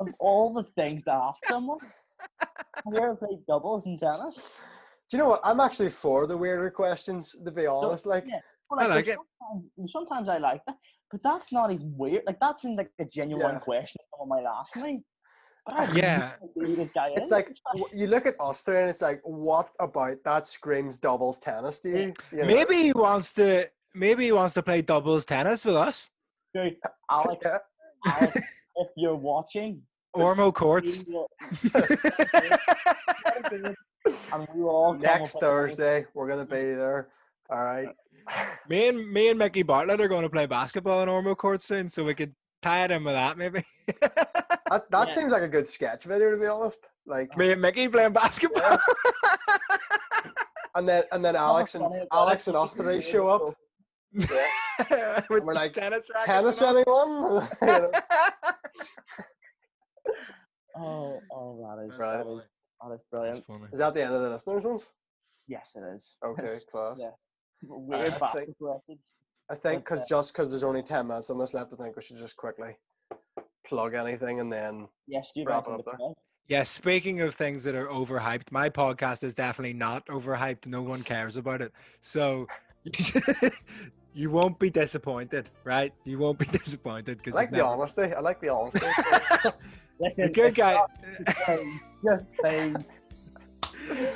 of 0.00 0.08
all 0.18 0.52
the 0.54 0.64
things 0.76 1.02
to 1.04 1.12
ask 1.12 1.44
someone. 1.46 1.78
Have 2.40 2.92
you 2.92 2.98
ever 2.98 3.16
played 3.16 3.44
doubles 3.46 3.86
in 3.86 3.98
tennis? 3.98 4.60
Do 5.10 5.16
you 5.16 5.22
know 5.22 5.28
what? 5.30 5.40
I'm 5.44 5.60
actually 5.60 5.90
for 5.90 6.26
the 6.26 6.36
weirder 6.36 6.70
questions, 6.70 7.34
to 7.44 7.50
be 7.52 7.66
honest. 7.66 8.06
Like, 8.06 8.24
yeah. 8.26 8.40
Well, 8.70 8.80
I 8.80 8.86
like, 8.86 9.06
like 9.06 9.08
it. 9.08 9.18
Sometimes, 9.38 9.92
sometimes 9.92 10.28
I 10.28 10.38
like 10.38 10.62
that, 10.66 10.76
but 11.10 11.22
that's 11.22 11.52
not 11.52 11.70
even 11.70 11.92
weird. 11.96 12.22
Like 12.26 12.40
that 12.40 12.58
seems 12.58 12.78
like 12.78 12.90
a 12.98 13.04
genuine 13.04 13.54
Yeah. 13.54 13.58
question 13.58 14.00
someone 14.10 14.42
might 14.42 14.50
ask 14.50 14.76
me. 14.76 15.04
But 15.66 15.74
I 15.78 15.84
have 15.86 15.96
Yeah. 15.96 16.18
no 16.18 16.24
idea 16.62 16.66
who 16.66 16.76
this 16.76 16.90
guy 16.90 17.08
it's 17.16 17.26
is. 17.26 17.32
like 17.32 17.48
you 17.92 18.06
look 18.06 18.26
at 18.26 18.34
us 18.40 18.62
three, 18.62 18.80
and 18.80 18.90
it's 18.90 19.00
like, 19.02 19.20
what 19.24 19.70
about 19.80 20.22
that 20.24 20.46
screams 20.46 20.98
doubles 20.98 21.38
tennis 21.38 21.80
to 21.80 21.88
you? 21.88 22.14
you 22.32 22.38
know? 22.38 22.44
Maybe 22.46 22.76
he 22.76 22.92
wants 22.92 23.32
to. 23.34 23.68
Maybe 23.94 24.24
he 24.24 24.32
wants 24.32 24.54
to 24.54 24.62
play 24.62 24.82
doubles 24.82 25.24
tennis 25.24 25.64
with 25.64 25.76
us. 25.76 26.10
Dude, 26.52 26.76
Alex, 27.10 27.46
Yeah. 27.46 27.58
Alex, 28.06 28.36
if 28.76 28.88
you're 28.96 29.14
watching, 29.16 29.82
Ormeau 30.16 30.52
courts. 30.52 31.04
we 31.06 31.24
and 34.32 34.48
we 34.54 34.62
all 34.62 34.94
Next 34.94 35.38
Thursday, 35.40 36.06
we're 36.14 36.28
gonna 36.28 36.44
be 36.44 36.74
there. 36.74 37.08
All 37.50 37.62
right. 37.62 37.88
me 38.68 38.88
and 38.88 39.10
me 39.12 39.28
and 39.28 39.38
Mickey 39.38 39.62
Bartlett 39.62 40.00
are 40.00 40.08
going 40.08 40.22
to 40.22 40.30
play 40.30 40.46
basketball 40.46 41.02
in 41.02 41.08
Ormeau 41.08 41.36
courts 41.36 41.66
soon, 41.66 41.88
so 41.90 42.02
we 42.04 42.14
could 42.14 42.34
tie 42.64 42.84
it 42.84 42.90
in 42.90 43.04
with 43.04 43.14
that 43.14 43.36
maybe. 43.38 43.64
That, 44.70 44.90
that 44.90 45.08
Yeah. 45.08 45.14
seems 45.14 45.30
like 45.30 45.42
a 45.42 45.48
good 45.48 45.66
sketch 45.66 46.04
video, 46.04 46.30
to 46.30 46.36
be 46.38 46.46
honest. 46.46 46.88
Like, 47.06 47.36
me 47.36 47.52
and 47.52 47.60
Mickey 47.60 47.86
playing 47.86 48.14
basketball. 48.14 48.78
and 50.74 50.88
then 50.88 51.04
and 51.12 51.22
then 51.24 51.36
Alex 51.36 51.74
and 51.74 51.84
funny 51.84 52.06
Alex 52.10 52.48
and 52.48 52.56
us 52.56 52.74
three 52.74 53.00
show 53.02 53.28
up. 53.28 53.54
With 55.30 55.44
We're 55.44 55.52
like, 55.54 55.74
tennis 55.74 56.08
rackets 56.12 56.58
Tennis, 56.58 56.60
and 56.62 56.78
anyone? 56.78 57.46
Oh, 60.76 61.20
oh, 61.32 61.76
that 61.76 61.86
is, 61.92 61.98
Right. 61.98 62.16
that 62.16 62.26
is, 62.94 63.00
that 63.12 63.24
is 63.28 63.40
brilliant. 63.40 63.72
Is 63.72 63.78
that 63.78 63.94
the 63.94 64.02
end 64.02 64.14
of 64.14 64.22
the 64.22 64.30
listeners' 64.30 64.64
ones? 64.64 64.88
Yes, 65.46 65.76
it 65.76 65.84
is. 65.94 66.16
Okay, 66.24 66.42
It's- 66.44 66.64
class. 66.64 66.96
yeah. 66.98 67.10
I 67.10 67.12
Way 67.68 68.10
back 68.18 68.32
think- 68.32 68.58
corrected. 68.58 68.98
I 69.50 69.54
think 69.54 69.84
because 69.84 70.00
uh, 70.00 70.06
just 70.08 70.32
because 70.32 70.50
there's 70.50 70.64
only 70.64 70.82
ten 70.82 71.06
minutes 71.06 71.30
on 71.30 71.38
this 71.38 71.52
left, 71.54 71.72
I 71.78 71.82
think 71.82 71.96
we 71.96 72.02
should 72.02 72.16
just 72.16 72.36
quickly 72.36 72.76
plug 73.66 73.94
anything 73.94 74.40
and 74.40 74.52
then 74.52 74.88
Yes, 75.06 75.32
do 75.34 75.40
you 75.40 75.46
Wrap 75.46 75.66
it 75.66 75.72
up 75.72 75.78
the 75.78 75.84
there. 75.84 75.96
play? 75.96 76.12
Yeah, 76.48 76.62
speaking 76.62 77.20
of 77.22 77.34
things 77.34 77.64
that 77.64 77.74
are 77.74 77.86
overhyped, 77.88 78.50
my 78.50 78.68
podcast 78.68 79.24
is 79.24 79.34
definitely 79.34 79.72
not 79.72 80.06
overhyped. 80.08 80.66
No 80.66 80.82
one 80.82 81.02
cares 81.02 81.36
about 81.36 81.62
it. 81.62 81.72
So 82.02 82.46
you 84.14 84.30
won't 84.30 84.58
be 84.58 84.68
disappointed, 84.70 85.50
right? 85.64 85.92
You 86.04 86.18
won't 86.18 86.38
be 86.38 86.44
disappointed 86.58 87.18
I 87.18 87.24
because 87.24 87.34
like 87.34 87.50
the 87.50 87.64
honesty. 87.64 88.02
I 88.14 88.20
like 88.20 88.40
the 88.40 88.50
honesty. 88.50 88.80
Listen, 90.00 90.24
the 90.26 90.32
good 90.32 90.54
guy. 90.54 90.74
not 90.74 90.90
fame, 91.46 91.80
just 92.04 92.24
fame. 92.42 92.76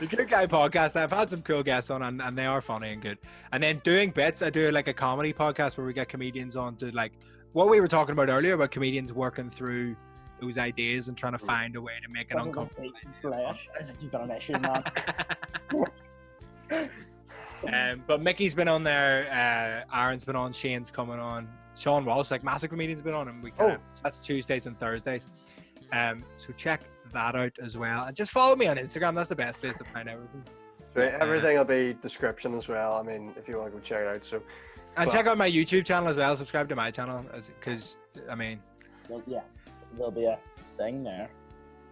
The 0.01 0.07
Good 0.07 0.29
Guy 0.29 0.47
podcast. 0.47 0.97
I've 0.97 1.11
had 1.11 1.31
some 1.31 1.43
cool 1.43 1.63
guests 1.63 1.91
on, 1.91 2.03
and, 2.03 2.21
and 2.23 2.37
they 2.37 2.47
are 2.47 2.61
funny 2.61 2.93
and 2.93 3.03
good. 3.03 3.19
And 3.53 3.63
then 3.63 3.81
doing 3.85 4.11
bits, 4.11 4.43
I 4.43 4.51
do 4.51 4.71
like 4.71 4.89
a 4.89 4.93
comedy 4.95 5.33
podcast 5.33 5.77
where 5.77 5.87
we 5.87 5.93
get 5.93 6.09
comedians 6.09 6.57
on 6.57 6.77
to 6.77 6.91
like 6.93 7.13
what 7.53 7.69
we 7.69 7.81
were 7.81 7.89
talking 7.89 8.13
about 8.13 8.29
earlier 8.29 8.55
about 8.55 8.71
comedians 8.71 9.13
working 9.13 9.51
through 9.51 9.97
those 10.41 10.59
ideas 10.59 11.09
and 11.09 11.17
trying 11.17 11.33
to 11.33 11.39
Mm. 11.39 11.47
find 11.47 11.77
a 11.77 11.81
way 11.81 11.95
to 12.03 12.09
make 12.13 12.31
it 12.31 12.35
Doesn't 12.35 12.49
uncomfortable. 12.49 12.91
flesh. 13.21 13.69
Like, 13.75 14.03
you've 14.03 14.13
got 14.13 14.23
an 14.23 14.31
issue, 14.31 14.59
man. 14.59 14.85
um, 17.73 18.05
but 18.07 18.23
Mickey's 18.23 18.55
been 18.55 18.69
on 18.69 18.83
there. 18.85 19.85
Uh, 19.91 19.97
Aaron's 19.97 20.25
been 20.25 20.37
on. 20.37 20.53
Shane's 20.53 20.91
coming 20.91 21.19
on. 21.19 21.49
Sean 21.77 22.05
Walsh, 22.05 22.31
like 22.31 22.43
massive 22.45 22.71
comedians, 22.71 23.03
been 23.03 23.15
on, 23.15 23.29
and 23.29 23.43
we 23.43 23.51
kind 23.53 23.73
of 23.73 23.81
that's 24.03 24.19
Tuesdays 24.19 24.67
and 24.67 24.79
Thursdays. 24.79 25.27
Um, 25.93 26.25
so 26.37 26.53
check 26.57 26.83
that 27.13 27.35
out 27.35 27.53
as 27.63 27.77
well, 27.77 28.05
and 28.05 28.17
just 28.17 28.31
follow 28.31 28.57
me 28.57 28.67
on 28.67 28.77
Instagram. 28.77 29.15
That's 29.15 29.29
the 29.29 29.37
best 29.37 29.61
place 29.61 29.75
to 29.77 29.85
find 29.85 30.09
everything. 30.09 30.43
Right, 30.95 31.13
everything 31.15 31.57
will 31.57 31.65
be 31.65 31.95
description 32.01 32.55
as 32.55 32.67
well. 32.69 32.95
I 32.95 33.03
mean, 33.03 33.33
if 33.37 33.47
you 33.49 33.59
want 33.59 33.71
to 33.73 33.79
go 33.79 33.83
check 33.83 34.01
it 34.01 34.09
out. 34.09 34.25
So 34.25 34.43
And 34.97 35.07
Well- 35.07 35.17
check 35.17 35.27
out 35.27 35.39
my 35.39 35.49
YouTube 35.49 35.85
channel 35.85 36.09
as 36.09 36.17
well. 36.19 36.35
Subscribe 36.37 36.69
to 36.71 36.75
my 36.77 36.91
channel, 36.91 37.25
as 37.33 37.51
because 37.51 37.97
I 38.29 38.35
mean, 38.35 38.61
Well, 39.09 39.23
yeah, 39.27 39.43
there'll 39.97 40.11
be 40.11 40.25
a 40.25 40.39
thing 40.77 41.05
there. 41.05 41.29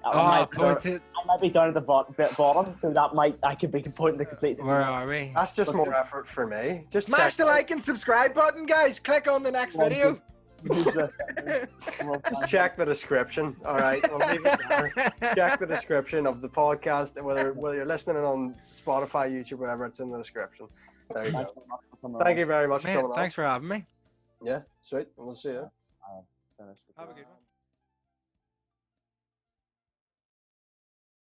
That 0.02 0.14
oh, 0.14 0.22
might, 0.24 0.50
be, 0.50 0.56
point 0.56 0.86
it. 0.86 1.02
that 1.14 1.26
might 1.26 1.40
be 1.40 1.48
down 1.48 1.68
at 1.68 1.74
the 1.74 1.80
bot, 1.80 2.16
bit 2.16 2.36
bottom, 2.36 2.76
so 2.76 2.90
that 2.92 3.14
might 3.14 3.38
I 3.42 3.54
could 3.54 3.70
be 3.72 3.80
pointing 3.82 4.18
the 4.18 4.24
complete. 4.24 4.62
Where 4.62 4.82
are 4.82 5.06
we? 5.06 5.32
that's 5.34 5.54
just 5.54 5.72
But 5.72 5.78
more 5.78 5.94
effort 5.94 6.26
for 6.28 6.46
me. 6.46 6.86
Just 6.90 7.08
Smash 7.08 7.36
the 7.36 7.44
out- 7.44 7.48
like 7.48 7.70
and 7.70 7.84
subscribe 7.84 8.34
button, 8.34 8.66
guys. 8.66 8.98
Click 8.98 9.28
on 9.28 9.42
the 9.42 9.50
next 9.52 9.76
One, 9.76 9.88
video. 9.88 10.20
Use 10.72 10.84
the- 10.84 11.68
uh, 12.00 12.18
Just 12.28 12.48
check 12.48 12.76
the 12.76 12.84
description. 12.84 13.56
All 13.64 13.76
right, 13.76 14.02
we'll 14.10 14.28
leave 14.28 14.44
it 14.44 14.60
there. 14.68 15.34
check 15.34 15.58
the 15.60 15.66
description 15.66 16.26
of 16.26 16.40
the 16.40 16.48
podcast, 16.48 17.20
whether 17.22 17.52
whether 17.52 17.76
you're 17.76 17.86
listening 17.86 18.22
on 18.24 18.54
Spotify, 18.72 19.30
YouTube, 19.30 19.58
whatever. 19.58 19.84
It's 19.86 20.00
in 20.00 20.10
the 20.10 20.18
description. 20.18 20.66
There 21.12 21.26
you 21.26 21.32
Thanks 21.32 21.52
go. 21.52 21.60
very 21.60 21.68
much 21.68 21.80
for 21.90 21.96
coming 22.02 22.20
Thank 22.24 22.38
you 22.38 22.46
very 22.46 22.68
much 22.68 22.82
for 22.82 22.88
coming 22.92 23.12
thanks 23.14 23.34
for 23.34 23.44
having 23.44 23.68
me. 23.68 23.84
Yeah, 24.42 24.60
sweet. 24.82 25.06
We'll 25.16 25.34
see 25.34 25.50
you. 25.50 25.70
Have 26.98 27.10
a 27.10 27.12
good 27.12 27.26
one. 27.26 27.45